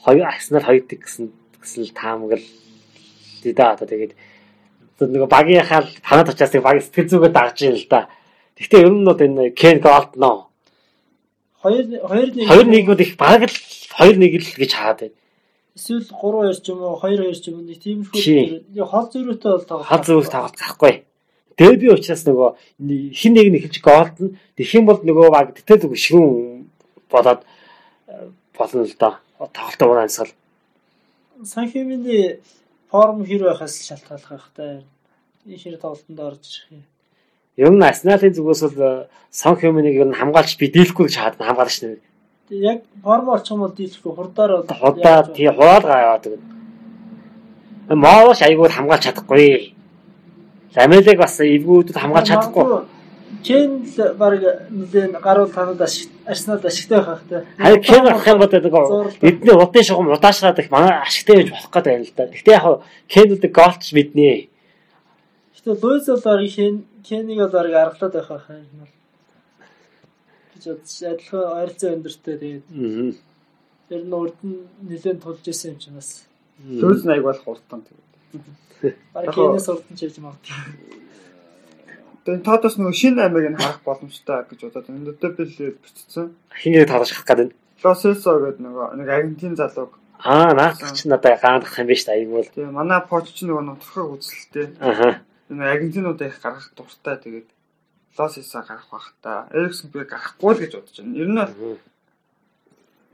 хоёр 0.04 0.26
арсенал 0.26 0.68
хоёрдаг 0.68 1.00
гэсэн 1.02 1.26
гэсэн 1.62 1.82
л 1.86 1.98
таамаглал 1.98 2.48
даа 3.56 3.74
одоо 3.74 3.88
тэгээд 3.88 4.14
нэг 5.00 5.24
багийнхаа 5.30 5.84
танад 6.02 6.30
очиас 6.30 6.54
нэг 6.54 6.64
баг 6.64 6.82
сэтгэл 6.82 7.12
зүгээ 7.12 7.32
дагж 7.36 7.58
юм 7.68 7.76
л 7.76 7.88
да. 7.90 8.10
Гэхдээ 8.56 8.86
ер 8.86 8.94
нь 8.94 9.06
бол 9.06 9.20
энэ 9.20 9.52
Кен 9.52 9.80
Голдно 9.84 10.48
хоёр 11.66 11.86
хоёр 12.08 12.30
нэг 12.36 12.48
хоёр 12.48 12.68
нэг 12.70 12.86
бол 12.86 13.02
их 13.02 13.18
баг 13.18 13.42
л 13.50 13.58
хоёр 13.98 14.16
нэг 14.18 14.32
л 14.38 14.54
гэж 14.62 14.72
хаад 14.74 15.00
байна. 15.02 15.18
Эсвэл 15.76 16.08
3 16.08 16.56
2 16.56 16.64
ч 16.64 16.72
юм 16.72 16.80
уу 16.82 16.96
2 17.04 17.20
2 17.20 17.36
ч 17.36 17.52
юм 17.52 17.60
уу 17.60 17.68
тиймэрхүү 17.68 18.88
хол 18.88 19.08
зөрүүтэй 19.12 19.52
бол 19.52 19.68
тоглох. 19.68 19.90
Хол 19.92 20.04
зөрүүс 20.08 20.32
тоглох 20.32 20.56
байхгүй. 20.56 20.94
Тэгээд 21.60 21.82
би 21.84 21.88
учраас 21.92 22.24
нөгөө 22.24 22.50
хин 23.12 23.34
нэг 23.36 23.48
нь 23.52 23.58
эхэлж 23.60 23.84
голдно. 23.84 24.36
Тэгэх 24.56 24.76
юм 24.80 24.86
бол 24.88 25.00
нөгөө 25.04 25.28
баг 25.36 25.52
тэтэл 25.52 25.92
шигүүн 25.92 26.68
болоод 27.12 27.44
болно 28.56 28.84
л 28.88 28.96
доо. 28.96 29.14
Тоглолтоо 29.52 29.88
уран 29.92 30.08
ансгал. 30.08 30.32
Санхимны 31.44 32.40
форм 32.88 33.28
хэр 33.28 33.52
байхаас 33.52 33.76
шалтгаалах 33.84 34.32
байх 34.32 34.48
та. 34.56 34.84
Энэ 35.44 35.60
шир 35.60 35.76
тоглолтонд 35.76 36.20
орж 36.20 36.44
ирэх 36.72 36.72
юм. 36.72 36.84
Ер 37.56 37.72
нь 37.72 37.84
Арсеналын 37.84 38.36
зүгээс 38.36 38.62
бол 38.68 38.80
э, 38.80 39.08
Сон 39.32 39.56
Хэмэнийг 39.56 39.96
ер 39.96 40.08
нь 40.12 40.20
хамгаалч 40.20 40.60
би 40.60 40.68
дийлэхгүй 40.72 41.08
гэж 41.08 41.16
хаад 41.16 41.36
хамгаалагч 41.40 41.78
нэ. 41.84 42.00
Яг 42.50 42.84
форм 43.04 43.30
орчих 43.30 43.52
юм 43.52 43.60
бол 43.60 43.74
дийлэхгүй 43.74 44.14
хурдаар 44.16 44.52
Худаа 44.70 45.24
тий 45.34 45.50
хуваалгаа 45.50 46.02
яваад 46.06 46.24
тэгээд. 46.24 46.44
Моовш 47.90 48.42
айгууд 48.42 48.72
хамгаалж 48.72 49.04
чадахгүй. 49.04 49.74
Ламелэг 50.76 51.18
бас 51.18 51.40
эвгүүдэд 51.42 51.98
хамгаалж 51.98 52.28
чадахгүй. 52.30 52.86
Кен 53.46 53.82
л 53.82 54.14
баг 54.14 54.42
нэгэн 54.70 55.18
гаруул 55.22 55.50
танад 55.50 55.82
Арсенал 55.82 56.62
ашигтай 56.62 57.02
байх 57.02 57.22
хэрэгтэй. 57.26 57.42
Харин 57.58 57.82
Кен 57.82 58.08
авах 58.08 58.28
юм 58.28 58.40
бол 58.40 58.54
нэг 58.54 59.22
бидний 59.22 59.56
удын 59.58 59.84
шугам 59.84 60.14
удаашраад 60.14 60.60
их 60.60 60.70
манай 60.70 61.02
ашигтай 61.02 61.36
байж 61.38 61.50
болох 61.50 61.72
гэдэг 61.74 61.94
юм 61.94 62.04
л 62.06 62.14
да. 62.16 62.24
Гэтэ 62.30 62.52
яг 62.52 62.66
Кен 63.10 63.34
үдэг 63.34 63.52
голч 63.54 63.94
мэднэ. 63.94 64.50
Гэтэ 65.58 65.72
Луис 65.82 66.06
бол 66.06 66.46
Кен 66.50 66.86
Кенийг 67.06 67.38
бол 67.38 67.60
арга 67.62 67.86
аргалаад 67.86 68.14
байх 68.14 68.30
байх 68.30 68.50
юм 68.50 68.82
бол. 68.82 68.95
Адилхан 70.74 71.44
ойролцоо 71.60 71.90
өндөртэй 71.96 72.36
тэгээд. 72.42 72.66
Тэр 73.90 74.02
нь 74.02 74.14
урд 74.14 74.40
нь 74.42 74.66
нэлээд 74.90 75.22
тулж 75.22 75.46
исэн 75.46 75.76
юм 75.76 75.80
чинь 75.80 75.98
бас. 75.98 76.26
Луис 76.66 77.04
найг 77.06 77.24
болох 77.24 77.46
уртан 77.48 77.86
тэгээд. 77.86 78.96
Бараг 79.14 79.34
Кенээс 79.36 79.70
урд 79.70 79.86
нь 79.92 79.98
чийж 80.02 80.18
магадгүй. 80.18 81.06
Тэгээд 82.26 82.42
тоодоос 82.42 82.76
нөгөө 82.82 82.96
шинэ 82.98 83.22
аймаг 83.22 83.46
нь 83.54 83.60
харах 83.62 83.82
боломжтой 83.86 84.42
гэж 84.50 84.60
бодоод 84.66 84.90
энэ 84.90 85.14
дэбэл 85.22 85.78
бичсэн. 85.78 86.34
Хингээ 86.50 86.90
таалж 86.90 87.14
хах 87.14 87.30
гэдэг. 87.30 87.54
Лосельсо 87.86 88.42
гэдэг 88.42 88.62
нөгөө 88.66 88.88
нэг 88.98 89.08
Аргентин 89.14 89.54
залууг 89.54 89.94
Аа, 90.26 90.54
наадах 90.58 90.94
чинь 90.98 91.12
надад 91.12 91.40
гаандах 91.42 91.78
юм 91.78 91.88
биш 91.88 92.04
та 92.06 92.18
айгуул. 92.18 92.50
Тэгээ 92.50 92.72
манай 92.72 93.02
поч 93.06 93.30
ч 93.36 93.46
нөгөө 93.46 93.62
нутгахыг 93.62 94.18
үзэлтэй. 94.18 94.68
Аха. 94.82 95.22
Энэ 95.52 95.70
Аргентинуудаа 95.70 96.28
их 96.28 96.42
гаргах 96.42 96.72
дуртай 96.74 97.22
тэгээд 97.22 97.48
Лосельсо 98.18 98.62
гарах 98.64 98.88
бах 98.92 99.14
та. 99.22 99.48
Эриксэн 99.52 99.92
би 99.92 100.04
гарахгүй 100.04 100.52
л 100.56 100.62
гэж 100.64 100.72
бодож 100.76 100.96
байна. 101.00 101.20
Ер 101.20 101.30
нь 101.30 101.40
бол 101.40 101.80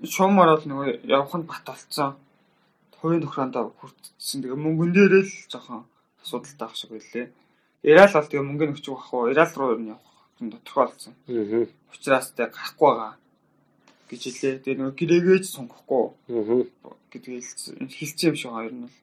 шуумаар 0.06 0.50
бол 0.58 0.66
нөгөө 0.70 1.06
явах 1.10 1.34
нь 1.38 1.48
бат 1.50 1.66
болцсон. 1.66 2.16
Хувийн 3.02 3.22
тохирондоо 3.26 3.74
хүртсэн. 3.82 4.42
Тэгээ 4.46 4.58
мөнгөн 4.62 4.92
дээрээ 4.94 5.24
л 5.26 5.34
жоохон 5.50 5.86
асуудалтай 6.22 6.68
ах 6.70 6.76
шиг 6.78 6.92
байлээ. 6.94 7.34
Ирал 7.82 8.14
бол 8.14 8.30
тэгээ 8.30 8.46
мөнгөний 8.46 8.76
өчөг 8.78 8.94
ах 8.98 9.10
уу? 9.14 9.30
Ирал 9.34 9.54
руу 9.58 9.78
нь 9.82 9.90
явах 9.90 10.14
юм 10.38 10.50
тодорхой 10.54 10.86
болсон. 10.86 11.14
Аа. 11.26 11.66
Учираас 11.94 12.30
тэ 12.38 12.46
гарахгүй 12.54 12.90
байгаа 12.94 13.14
гэж 14.10 14.22
хэлээ. 14.22 14.54
Тэгээ 14.62 14.78
нөгөө 14.78 14.98
гэрээгээч 15.02 15.46
сонгохгүй 15.50 16.04
Аа. 16.30 16.94
гэдгийг 17.10 17.42
хэлсэн 17.42 18.30
юм 18.30 18.38
шиг 18.38 18.52
хоёр 18.54 18.74
нь 18.74 18.86
л. 18.86 18.98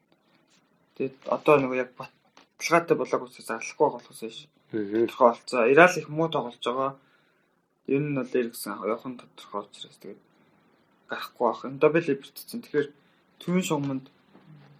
Тэгээд 0.95 1.15
одоо 1.27 1.55
нөгөө 1.59 1.79
яг 1.79 1.91
баталгаатай 1.99 2.95
болоог 2.95 3.27
учраас 3.27 3.51
алахгүй 3.51 3.87
болохоос 3.99 4.21
биш. 4.23 4.47
Болцоо. 4.71 5.71
Ирал 5.71 5.97
их 5.97 6.09
муу 6.09 6.29
тоглож 6.29 6.61
байгаа. 6.63 6.95
Энэ 7.87 8.09
нь 8.09 8.15
бол 8.15 8.37
эргэсэн 8.39 8.77
явах 8.77 9.05
нь 9.05 9.17
тодорхой 9.17 9.65
учраас 9.65 9.97
тэгээд 9.97 10.21
гарахгүй 11.09 11.47
байх. 11.49 11.61
Дабл 11.81 12.11
эвертсэн. 12.13 12.61
Тэгэхээр 12.61 12.87
түүний 13.41 13.65
шугамд 13.65 14.05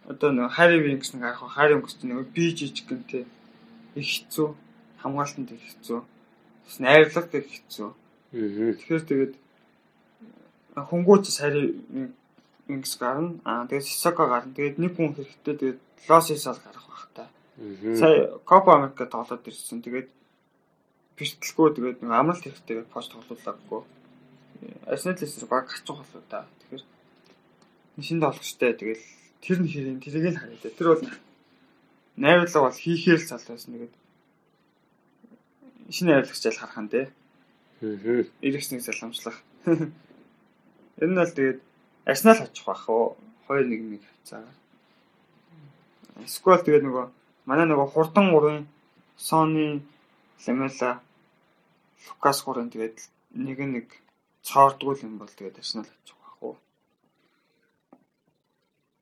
одоо 0.05 0.29
нөгөө 0.29 0.53
Хари 0.53 0.77
Винкс 0.85 1.13
нэг 1.13 1.23
арах 1.25 1.53
Хари 1.53 1.73
Винкс 1.73 1.97
нэг 2.05 2.29
би 2.29 2.53
жижиг 2.53 2.85
гэнтэй 2.85 3.25
их 3.95 4.07
хэцүү 4.09 4.47
хамгаалтанд 5.01 5.51
их 5.57 5.63
хэцүү. 5.65 5.99
Бас 6.65 6.77
найрлагт 6.79 7.33
их 7.33 7.49
хэцүү. 7.49 7.89
Тэгэхээр 8.31 9.03
тэгээд 9.09 9.33
хөнгөөч 10.77 11.25
сари 11.33 11.81
Винкс 12.69 12.93
гарна. 13.01 13.41
Аа 13.43 13.65
тэгээд 13.65 13.89
Сисоко 13.89 14.29
гарна. 14.29 14.53
Тэгээд 14.53 14.77
нэг 14.77 14.93
хүн 14.93 15.17
хэрэгтэй 15.17 15.55
тэгээд 15.57 15.79
Лосисал 16.09 16.61
гарах. 16.61 16.78
Аа. 16.78 16.78
Сая 17.95 18.39
Копа 18.45 18.76
Америка 18.76 19.05
тоглоод 19.05 19.47
ирсэн. 19.47 19.84
Тэгээд 19.84 20.07
бэртэлгүй 21.20 21.68
тэгээд 21.76 21.99
нэг 21.99 22.12
амралт 22.16 22.43
хэрэгтэй 22.47 22.80
гэж 22.80 22.88
пост 22.88 23.12
тоглуулаагүй. 23.12 23.84
Арсеналээс 24.88 25.43
баг 25.43 25.68
хачих 25.68 25.91
болоо 25.91 26.24
да. 26.32 26.47
Тэгэхээр 26.64 26.84
шинэ 27.99 28.24
тоглогчтой 28.24 28.72
тэгээд 28.80 29.01
тэр 29.43 29.57
нь 29.60 29.68
хэрэг 29.68 29.99
тэрийг 29.99 30.26
л 30.32 30.39
харъя. 30.39 30.72
Тэр 30.72 30.88
бол 30.88 31.03
найруулга 32.16 32.62
бол 32.64 32.80
хийхээр 32.80 33.20
л 33.20 33.28
цал 33.28 33.43
байсан. 33.43 33.76
Тэгээд 33.76 33.95
шинэ 35.91 36.10
найруулагч 36.16 36.43
л 36.47 36.62
харах 36.64 36.80
нь 36.80 36.91
те. 36.95 37.01
Аа. 37.84 38.24
Эргэснийг 38.39 38.84
саламжлах. 38.88 39.43
Энэ 41.03 41.12
нь 41.12 41.20
бол 41.20 41.36
тэгээд 41.36 41.60
Арсенал 42.07 42.47
очих 42.47 42.64
байх 42.64 42.88
уу? 42.88 43.20
2-1-1 43.51 43.99
хацаа. 43.99 44.47
Эсвэл 46.24 46.64
тэгээд 46.64 46.88
нөгөө 46.88 47.18
манай 47.50 47.66
нөгөө 47.66 47.88
хурдан 47.93 48.30
урын 48.38 48.60
Сони 49.18 49.82
Ламела 50.45 51.02
Лукас 52.06 52.39
гурын 52.45 52.70
тэгээд 52.70 52.97
нэг 53.45 53.58
нэг 53.76 53.88
цоордгүй 54.45 55.02
юм 55.02 55.18
бол 55.18 55.32
тэгээд 55.34 55.58
Арсенал 55.58 55.89
очих 55.89 56.18
байх 56.22 56.38
уу? 56.45 56.56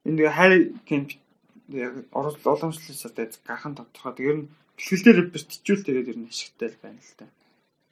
Энэ 0.08 0.18
тэгээ 0.18 0.38
хайр 0.40 0.54
кемп 0.88 1.10
яг 1.76 1.94
уламжлалсаа 2.16 3.12
тэгээд 3.12 3.36
гархан 3.44 3.76
тодорхой. 3.76 4.16
Тэгээд 4.16 4.32
ер 4.32 4.40
нь 4.40 4.50
бэлтгэл 4.80 5.04
дээр 5.04 5.20
бэртчүүл 5.34 5.84
тэгээд 5.86 6.12
ер 6.12 6.18
нь 6.18 6.32
ашигтай 6.32 6.70
л 6.72 6.82
байна 6.82 7.04
л 7.04 7.16
та. 7.20 7.28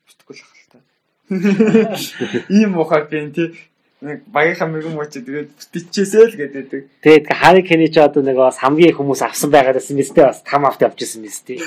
Бэртгэл 0.07 0.41
ах 0.41 0.55
л 0.55 0.71
та. 0.71 0.79
Ийм 2.55 2.71
мухай 2.79 3.03
гэн 3.11 3.35
тий 3.35 3.47
нэг 4.05 4.19
багийнхаа 4.29 4.69
мөрөн 4.69 4.93
мөч 4.93 5.17
тэгээд 5.17 5.49
бүтчихээсэй 5.73 6.23
л 6.29 6.37
гэдэг. 6.37 6.65
Тэгээд 7.01 7.25
Хари 7.33 7.61
Кени 7.65 7.89
ч 7.89 7.97
одоо 7.97 8.21
нэг 8.21 8.37
бас 8.37 8.61
хамгийн 8.61 8.93
их 8.93 8.99
хүмүүс 9.01 9.21
авсан 9.25 9.49
байгаад 9.49 9.81
байсан 9.81 9.97
мэт 9.97 10.13
бас 10.13 10.45
там 10.45 10.69
авт 10.69 10.85
явж 10.85 11.01
исэн 11.01 11.25
мэт 11.25 11.41
тий. 11.41 11.59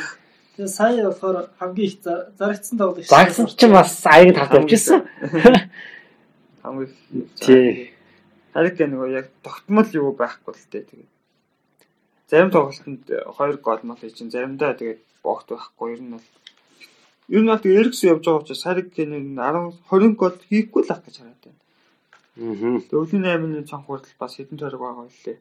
Тэгээ 0.57 0.71
сая 0.71 1.03
болохоор 1.11 1.51
хамгийн 1.59 1.87
их 1.91 1.99
за- 2.03 2.31
зарагдсан 2.39 2.79
тоглогч. 2.79 3.11
Загсан 3.11 3.47
ч 3.51 3.63
бас 3.67 3.93
аяг 4.07 4.35
тавт 4.39 4.55
явж 4.55 4.71
исэн. 4.73 5.03
Хамгийн 6.63 6.91
Тий. 7.43 7.93
Харик 8.55 8.79
нөгөө 8.81 9.09
яг 9.15 9.27
тогтмол 9.45 9.87
юу 9.95 10.17
байхгүй 10.19 10.55
л 10.55 10.71
дээ 10.73 10.83
тэгээд. 10.89 11.13
Зарим 12.27 12.51
тоглолтод 12.51 13.07
хоёр 13.39 13.57
гол 13.63 13.81
мал 13.87 14.01
хийж 14.01 14.19
чинь 14.19 14.33
заримдаа 14.35 14.75
тэгээд 14.75 14.99
богт 15.23 15.47
байхгүй 15.53 15.95
ер 15.95 16.03
нь 16.03 16.13
бол 16.17 16.27
бол 17.47 17.63
тэгээд 17.63 17.81
эргэсэн 17.87 18.11
явж 18.19 18.25
байгаа 18.25 18.43
учраас 18.43 18.65
Харик 18.67 18.89
Кенийн 18.93 19.39
10 19.39 19.79
20 19.95 20.19
гол 20.19 20.35
хийхгүй 20.49 20.83
л 20.83 20.93
ах 20.93 21.07
гэж 21.07 21.15
хараад 21.23 21.39
байна. 21.45 21.61
Өвлийн 22.39 23.27
8-ны 23.27 23.67
цонх 23.67 23.87
хүртэл 23.91 24.15
бас 24.19 24.39
хэдэн 24.39 24.59
тойрог 24.59 24.81
байгаа 24.81 25.11
үлээ. 25.11 25.39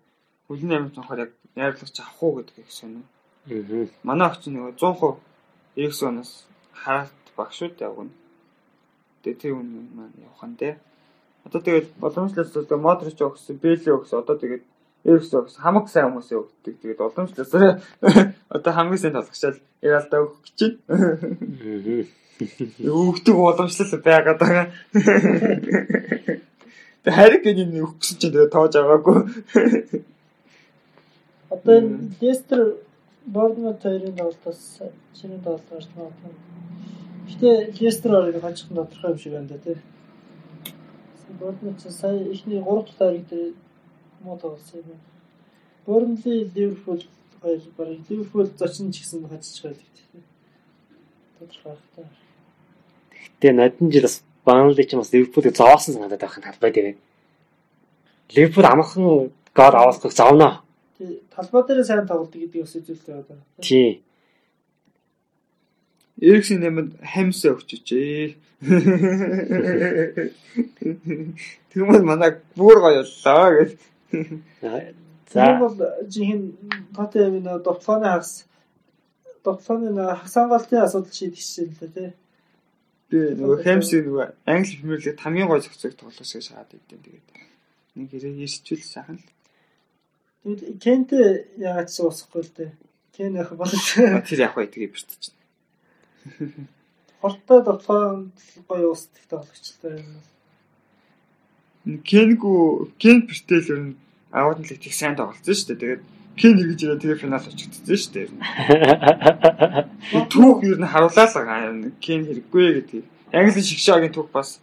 Өвлийн 0.50 0.90
8 0.90 0.96
цонхоор 0.98 1.20
яг 1.30 1.32
найрлагч 1.54 1.98
авах 2.02 2.24
уу 2.24 2.34
гэдэг 2.42 2.58
их. 2.58 2.74
Аа. 2.82 3.88
Манай 4.04 4.28
охин 4.28 4.58
нөгөө 4.58 4.74
100% 4.82 5.22
эргэсэнээс 5.78 6.32
хараад 6.74 7.14
баг 7.38 7.50
шүү 7.54 7.70
дээ 7.78 7.86
яг 7.86 7.98
нь. 8.02 8.14
Тэгээд 9.22 9.42
тэр 9.42 9.54
үн 9.62 9.70
маань 9.94 10.18
явах 10.26 10.44
нь 10.50 10.58
дээ. 10.58 10.76
Одоо 11.46 11.62
тэгээд 11.62 11.88
боломжлолоос 12.02 12.58
одоо 12.58 12.78
Модрич 12.82 13.20
өгсөн, 13.22 13.62
Бэле 13.62 13.94
өгсөн. 13.94 14.20
Одоо 14.20 14.36
тэгээд 14.42 14.64
Эрикс 15.06 15.32
өгсөн. 15.32 15.62
Хамаг 15.62 15.86
сайн 15.88 16.10
хүмүүс 16.10 16.34
өгдөг. 16.34 16.76
Тэгээд 16.82 17.00
боломжлолоос 17.00 17.54
одоо 18.58 18.72
хамгийн 18.74 19.00
сайн 19.00 19.16
толгочаал 19.16 19.62
Иралда 19.86 20.18
өгөх 20.26 20.42
гэж 20.44 20.60
байна. 20.90 22.10
Өгдөг 22.82 23.36
боломжлол 23.38 24.02
байгаад 24.02 24.40
байгаа. 24.42 24.66
Тэгээд 27.04 27.18
хариг 27.18 27.42
гэнийн 27.44 27.84
өгөх 27.84 27.98
гэсэн 28.00 28.18
чинь 28.20 28.34
тэгээд 28.34 28.54
тоож 28.54 28.74
аваагүй. 28.76 29.18
Одоо 31.50 31.78
Лестер 32.22 32.78
Борнмут 33.26 33.82
хоёрын 33.84 34.16
тоглолтоос 34.16 34.80
шинэ 35.20 35.40
тоглолт 35.44 35.68
гарч 35.70 35.88
байгаа. 35.96 36.32
Гэтэ 37.28 37.76
Лестер 37.80 38.12
орыг 38.16 38.42
хожих 38.42 38.72
нь 38.72 38.76
тодорхой 38.76 39.12
юм 39.12 39.20
шиг 39.20 39.34
байна 39.34 39.48
да 39.48 39.58
тий. 39.58 39.78
Борнмут 41.40 41.82
ч 41.82 41.92
сая 41.92 42.24
ихний 42.24 42.62
3 42.62 42.64
дахь 42.64 42.96
тойрог 42.98 43.28
дээр 43.28 43.54
муу 44.22 44.38
тоглосон 44.38 44.80
юм. 44.80 45.00
Борнли 45.86 46.52
Ливерпул 46.56 47.04
хоёр 47.42 47.62
барыг 47.78 48.00
Ливерпул 48.10 48.46
зочин 48.58 48.92
ч 48.92 49.04
гэсэн 49.04 49.28
хожиж 49.28 49.62
байгаа 49.64 49.84
гэдэг. 49.84 50.24
Тодорхой 51.40 51.72
байх 51.72 51.84
та. 51.96 52.02
Гэтэ 53.12 53.52
нодон 53.54 53.92
жил 53.92 54.04
бас 54.04 54.24
Банли 54.48 54.84
ч 54.88 54.96
бас 54.96 55.12
Ливерпулийг 55.12 55.56
зоосон 55.60 55.94
санагдаад 55.94 56.24
байх 56.24 56.40
талбай 56.40 56.72
дээр. 56.72 56.96
Ливерпул 58.36 58.66
амархан 58.66 59.04
гол 59.60 59.76
авахгүй 59.76 60.12
зовноо. 60.12 60.64
Тий 60.98 61.22
талбай 61.36 61.64
дээр 61.68 61.84
сайн 61.84 62.08
тоглодог 62.08 62.40
гэдэг 62.42 62.64
бас 62.64 62.76
үзүүлэлт 62.80 63.08
байгаа 63.08 63.26
даа. 63.28 63.44
Тий. 63.62 64.02
Эриксэн 66.18 66.64
нэмэнд 66.64 66.92
хамсаа 67.04 67.54
өгчөжээ. 67.54 68.40
Тэгмэл 71.70 72.08
манай 72.08 72.32
бүр 72.58 72.78
гоё 72.82 73.04
боллоо 73.06 73.50
гэж. 73.54 73.72
За 74.62 74.72
За. 75.34 75.60
бол 75.60 75.76
жихэн 76.08 76.56
Тоттенхэмийн 76.96 77.44
нөө 77.44 77.60
дотлооны 77.62 78.08
хагас 78.08 78.48
нөө 79.44 80.16
хасангалтын 80.24 80.84
асуудал 80.88 81.14
шийдэх 81.14 81.44
чинь 81.44 81.72
л 81.76 81.80
дээ 81.84 81.92
тий. 81.94 82.10
Би 83.08 83.18
нөгөө 83.40 83.64
хамсыг 83.64 84.04
нөгөө 84.04 84.26
англи 84.52 84.76
премьер 84.84 85.00
лиг 85.00 85.20
хамгийн 85.24 85.48
гоё 85.48 85.64
зохицог 85.64 85.96
тоглоос 85.96 86.28
гэж 86.28 86.44
шахаад 86.44 86.76
идэв 86.76 87.00
тэгээд. 87.00 87.28
Нэг 87.96 88.08
хэрэг 88.12 88.36
ирчүүл 88.44 88.84
сайхан 88.84 89.18
л. 89.24 89.32
Тэгвэл 90.44 90.76
Кент 90.84 91.16
яагаад 91.56 91.88
ч 91.88 92.04
уусахгүй 92.04 92.44
л 92.44 92.52
дээ. 92.52 92.72
Кен 93.16 93.40
яах 93.40 93.56
бол 93.56 93.72
А, 93.72 94.22
Тэр 94.28 94.40
яг 94.44 94.60
гоё 94.60 94.68
тэгээ 94.68 94.92
бэртэж 94.92 95.24
байна. 95.32 96.68
Хортой 97.24 97.60
тоглоом 97.64 98.36
гоё 98.68 98.92
уусдаг 98.92 99.24
тоглогчтой 99.32 100.04
юм. 100.04 100.20
Кенгу 102.04 102.92
Кен 103.00 103.24
Пертел 103.24 103.64
ер 103.72 103.80
нь 103.80 103.96
аваад 104.36 104.60
нэг 104.60 104.84
их 104.84 104.92
сайн 104.92 105.16
тоглолцсон 105.16 105.56
шүү 105.56 105.80
дээ. 105.80 105.80
Тэгээд 105.80 106.04
Кен 106.36 106.60
эргэж 106.60 106.80
ирээ 106.84 107.00
тэгээ 107.00 107.24
финал 107.24 107.40
очигдсон 107.40 107.96
шүү 107.96 108.12
дээ. 108.12 108.28
Түүх 110.32 110.64
ер 110.64 110.78
нь 110.80 110.88
харууллаа 110.88 111.28
л 111.28 111.92
Кен 112.00 112.22
хэрэггүй 112.28 112.68
гэдэг. 112.76 113.04
Англи 113.34 113.62
шигшаагийн 113.62 114.14
түүх 114.14 114.30
бас 114.32 114.60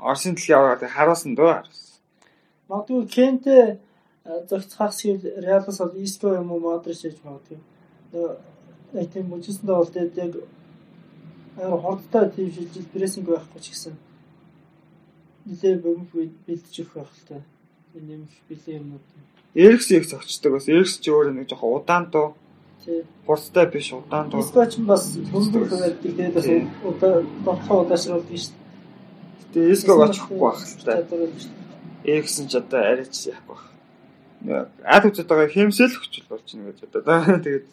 Орсын 0.00 0.34
дэлхийн 0.34 0.58
аваад 0.58 0.82
харуулсан 0.86 1.34
дөө. 1.34 1.66
Магадгүй 2.68 3.06
Кентэй 3.08 3.78
зохицохаас 4.48 5.02
Реалас 5.44 5.78
бол 5.78 5.96
Иско 5.96 6.34
юм 6.34 6.52
уу 6.52 6.60
Модрич 6.60 7.02
гэж 7.02 7.18
магадгүй. 7.24 7.58
Нөгөө 8.12 9.06
тийм 9.12 9.26
мөчсөндөө 9.32 9.76
бол 9.76 9.92
тэгээд 9.92 10.16
яг 10.24 10.34
амар 11.58 11.80
хурдтай 11.80 12.30
тийм 12.30 12.52
шилжил 12.52 12.92
прессинг 12.92 13.26
байхгүй 13.28 13.60
ч 13.60 13.66
гэсэн 13.72 13.94
нэлээ 15.48 15.76
бөмбөг 15.82 16.32
бэлдэж 16.46 16.74
өгөх 16.84 16.94
байх 16.94 17.12
л 17.12 17.26
та. 17.28 17.36
Нэмэх 17.96 18.34
бэлээ 18.48 18.78
юмнууд. 18.78 19.06
Эрикс 19.56 19.90
их 19.90 20.06
зогчдөг 20.06 20.52
бас 20.52 20.68
Эрикс 20.68 21.00
ч 21.00 21.08
өөр 21.08 21.32
нэг 21.32 21.48
жоохон 21.48 21.80
удаан 21.80 22.04
дуу. 22.12 22.36
Хурцтай 23.26 23.66
биш 23.66 23.92
удаан 23.92 24.30
дуу. 24.30 24.40
Иско 24.40 24.64
ч 24.66 24.80
бас 24.80 25.04
бөмбөг 25.32 25.68
байдаг 25.68 26.00
тэгээд 26.02 26.34
бас 26.34 26.46
удаа 26.84 27.14
тоглох 27.44 27.82
удаашруулдаг 27.84 28.38
шүү 28.38 28.54
дээ. 28.54 29.52
Тэгээ 29.52 29.72
Иског 29.74 29.98
очихгүй 30.06 30.38
байх 30.40 30.60
л 30.62 30.84
та. 30.84 30.92
Эрикс 32.04 32.36
ч 32.48 32.54
одоо 32.56 32.80
арайч 32.80 33.14
яах 33.28 33.44
байх. 33.48 33.64
Ад 34.84 35.04
үзэж 35.04 35.26
байгаа 35.26 35.50
хэмсэл 35.50 35.98
хүчил 35.98 36.26
болж 36.30 36.46
байна 36.48 36.72
гэж 36.72 36.78
одоо. 36.88 37.18
Тэгээд 37.44 37.66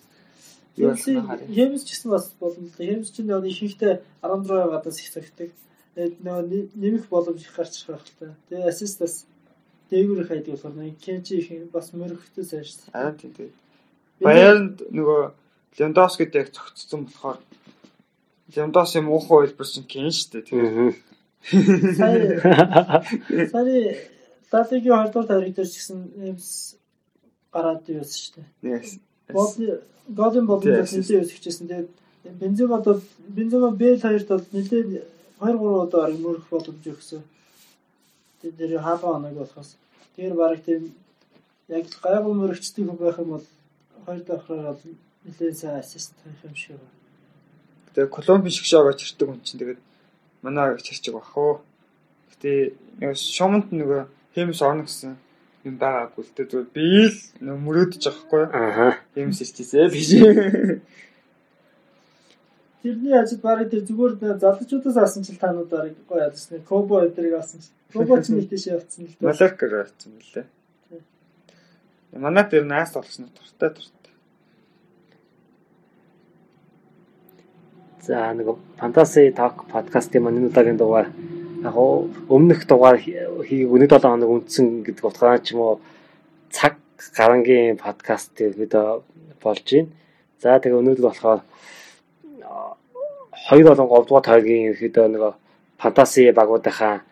Хэмс 0.75 1.87
ч 1.87 1.95
гэсэн 1.95 2.11
бас 2.11 2.35
болно. 2.35 2.67
Хэмс 2.67 3.07
ч 3.15 3.23
нэг 3.23 3.47
ихэнхдээ 3.47 4.03
16 4.19 4.75
гадаас 4.75 4.99
их 4.99 5.07
цагтдаг. 5.07 5.51
Тэгээд 5.95 6.15
нөгөө 6.19 6.75
нэмэх 6.75 7.07
боломж 7.07 7.39
их 7.39 7.55
гарч 7.55 7.87
байгаа 7.87 8.03
хэрэг 8.03 8.19
та. 8.19 8.35
Тэгээ 8.51 8.67
ассист 8.67 8.99
бас 8.99 9.23
дээгүүр 9.87 10.27
хайдаг 10.27 10.51
болохоор 10.59 10.75
нэг 10.75 10.99
Кенчи 10.99 11.39
их 11.39 11.71
бас 11.71 11.95
мөрөгтэй 11.95 12.43
дээ. 12.43 12.91
Аа 12.91 13.15
тийм 13.15 13.31
тийм. 13.31 13.51
Баяранд 14.21 14.81
нөгөө 14.91 15.31
Левандовскид 15.77 16.35
яг 16.35 16.51
цогцсон 16.55 17.05
болохоор 17.05 17.39
Левандовс 18.55 18.95
юм 18.95 19.09
уухай 19.11 19.47
хэлбэр 19.47 19.67
чинь 19.67 19.89
Кен 19.89 20.11
шүү 20.11 20.29
дээ. 20.31 20.43
Тэгээд 20.47 21.95
сая 21.97 22.39
сая 23.51 23.95
Лалигийн 24.51 24.95
2 24.95 25.11
дугаар 25.11 25.27
тайрыг 25.27 25.55
дээр 25.55 25.67
ч 25.67 25.75
гэсэн 25.77 25.99
Эмс 26.29 26.75
гараад 27.51 27.83
ирсэн 27.89 28.19
шүү 28.23 28.33
дээ. 28.35 28.47
Yes. 28.63 28.99
Голын 30.07 30.45
болон 30.45 30.63
нэлээд 30.63 31.27
өсчихсэн. 31.27 31.67
Тэгээд 31.67 31.89
Бензема 32.39 32.79
бол 32.79 33.01
Бензема 33.27 33.71
Б 33.71 33.99
хоёрт 33.99 34.27
бол 34.27 34.45
нэлээд 34.53 34.89
2 35.41 35.43
3 35.43 35.59
удаа 35.59 36.07
мөрөх 36.13 36.47
боломж 36.49 36.85
өгсөн. 36.87 37.21
Тэгээд 38.41 38.57
тэр 38.57 38.81
хаалга 38.81 39.17
оног 39.17 39.33
болохоос 39.33 39.75
тэр 40.15 40.33
бараг 40.33 40.63
тийм 40.63 40.93
яг 41.67 41.85
гайгүй 42.03 42.33
мөрөгчдөг 42.33 42.85
хүн 42.87 42.97
байх 42.97 43.19
юм 43.19 43.29
бол 43.35 43.45
хоёр 44.05 44.23
давхраар 44.23 44.73
бол 44.73 44.81
нэлээд 45.25 45.57
сайн 45.57 45.79
ассист 45.79 46.13
хийх 46.23 46.43
юм 46.45 46.55
шиг 46.55 46.77
байна. 46.77 46.95
Тэгээ 47.93 48.13
Колумби 48.13 48.49
шиг 48.49 48.65
шоогоо 48.65 48.93
чирдэг 48.93 49.27
хүн 49.27 49.41
чинь 49.43 49.59
тэгээд 49.59 49.81
манай 50.41 50.77
чирчиг 50.77 51.13
бах 51.17 51.33
уу. 51.37 51.61
Гэтэ 52.31 52.75
нэг 53.01 53.17
шомонд 53.17 53.73
нөгөө 53.73 54.01
хэмс 54.35 54.61
орно 54.61 54.85
гэсэн 54.85 55.17
юм 55.65 55.75
байгаагүй 55.81 56.21
л 56.21 56.33
дээ 56.37 56.49
зүгээр 56.51 56.69
би 56.75 56.85
л 57.09 57.19
мөрөөдөж 57.41 58.03
байгаа 58.05 58.21
хгүй. 58.21 58.43
Аха. 58.53 58.89
Хэмс 59.17 59.41
ирчихсэн 59.41 59.89
гэж. 59.89 60.09
Тэрний 62.85 63.17
ажил 63.17 63.41
барыг 63.41 63.73
тэр 63.73 63.81
зүгээр 63.81 64.37
залуучуудаас 64.37 64.97
авсан 65.01 65.25
чил 65.25 65.41
танууд 65.41 65.69
барыг 65.73 65.97
гоё 66.05 66.29
ядсан. 66.29 66.61
Кобо 66.61 67.01
өдрийг 67.01 67.33
авсан 67.33 67.57
чил. 67.63 67.73
Кобо 67.89 68.21
ч 68.21 68.29
нэг 68.29 68.45
тийш 68.45 68.69
явцсан 68.69 69.09
л 69.09 69.15
дээ. 69.17 69.25
Малеркер 69.25 69.73
авсан 69.81 70.13
мөлий. 70.13 70.45
Манай 72.15 72.47
тэр 72.47 72.63
наас 72.63 72.93
болсон 72.95 73.27
дуртай 73.35 73.69
дуртай. 73.75 74.13
За 77.99 78.31
нэг 78.33 78.55
Fantasy 78.79 79.35
Talk 79.35 79.67
подкастын 79.67 80.23
манай 80.23 80.47
удаагийн 80.47 80.77
дугаар 80.77 81.11
яг 81.63 81.75
өмнөх 81.75 82.63
дугаар 82.67 82.97
хийг 83.03 83.67
өнөд 83.67 83.91
7 83.91 84.07
хоног 84.07 84.31
үндсэн 84.31 84.87
гэдэг 84.87 85.03
утгаараа 85.03 85.43
ч 85.43 85.51
юм 85.51 85.59
уу 85.59 85.81
цаг 86.55 86.79
гарангийн 87.17 87.75
подкаст 87.75 88.31
гэдэг 88.31 89.03
болж 89.43 89.67
байна. 89.67 89.91
За 90.39 90.55
тэгээ 90.55 90.79
өнөөдөр 90.79 91.05
болохоор 91.11 91.41
2 93.51 93.63
болон 93.67 93.87
3 93.91 94.07
дугаар 94.07 94.23
тойргийн 94.23 94.71
ерөөдөө 94.71 95.07
нөгөө 95.11 95.33
фантаси 95.83 96.31
багуудынхаа 96.31 97.03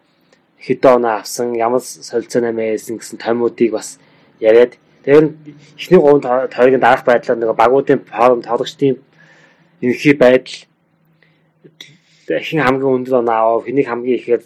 хэдэн 0.63 0.95
оноо 0.95 1.13
авсан 1.19 1.51
ямар 1.59 1.83
солилцоо 1.83 2.39
нэмээсэн 2.39 2.95
гэсэн 2.95 3.19
томуудыг 3.19 3.75
бас 3.75 3.99
яриад 4.39 4.79
тэр 5.05 5.35
эхний 5.77 5.99
3 5.99 6.47
тойргийн 6.53 6.83
дараах 6.83 7.05
байдлаар 7.05 7.39
нөгөө 7.39 7.57
багуудын 7.59 7.99
форум 8.07 8.41
тоглогчдын 8.41 8.97
ерхий 9.81 10.15
байдал 10.15 10.57
хин 12.27 12.63
хамгийн 12.63 12.95
өндөр 12.97 13.19
оноо 13.19 13.35
авав 13.35 13.65
хэнийг 13.67 13.87
хамгийн 13.87 14.17
ихээр 14.19 14.41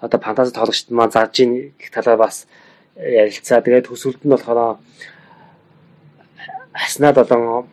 одоо 0.00 0.20
фантази 0.20 0.52
тоглогчд 0.54 0.90
маань 0.90 1.10
зарж 1.10 1.34
ийн 1.40 1.50
гэх 1.78 1.90
талаар 1.90 2.18
бас 2.18 2.46
ярилцаа. 2.96 3.60
Тэгээд 3.60 3.88
төсөлд 3.88 4.22
нь 4.24 4.32
болохоор 4.32 4.78
аснаад 6.74 7.16
болон 7.18 7.66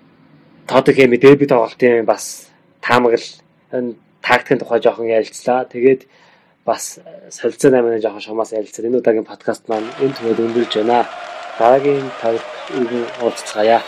тодог 0.68 0.96
хэмээ 0.96 1.22
дерби 1.22 1.46
тоглолтын 1.46 2.06
бас 2.06 2.50
таамаглал 2.82 3.28
тактикийн 4.22 4.60
тухай 4.60 4.80
жоохон 4.82 5.08
ярилцлаа. 5.12 5.66
Тэгээд 5.66 6.08
бас 6.66 7.00
солилцоо 7.30 7.72
найманы 7.72 8.02
жоохон 8.02 8.22
шамаас 8.22 8.54
ярилцсан. 8.54 8.86
Энэ 8.86 8.98
удаагийн 9.02 9.28
подкаст 9.28 9.68
маань 9.68 9.90
энэ 10.02 10.16
түвэд 10.18 10.40
өндөрлж 10.40 10.74
байна. 10.82 11.06
Дараагийн 11.60 12.12
тавд 12.22 12.42
үгэн 12.80 13.06
уулзцаая. 13.22 13.82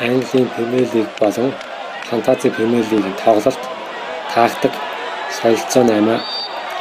Английн 0.00 0.48
Премьер 0.54 0.86
Лиг 0.94 1.08
болон 1.20 1.54
Фантази 2.10 2.50
Премьер 2.50 2.84
Лигийн 2.90 3.14
тоглолт, 3.24 3.62
тактик, 4.34 4.72
солилцоо 5.40 5.84
наймаа, 5.84 6.20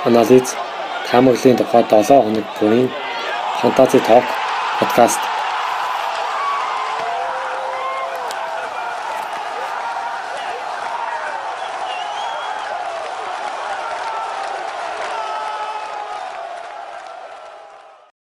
анализ, 0.05 0.55
таамаглалын 1.07 1.57
тухай 1.57 1.83
7 1.83 2.23
хоног 2.23 2.45
бүрийн 2.59 2.89
Фантази 3.61 3.99
Talk 4.07 4.25
подкаст 4.79 5.19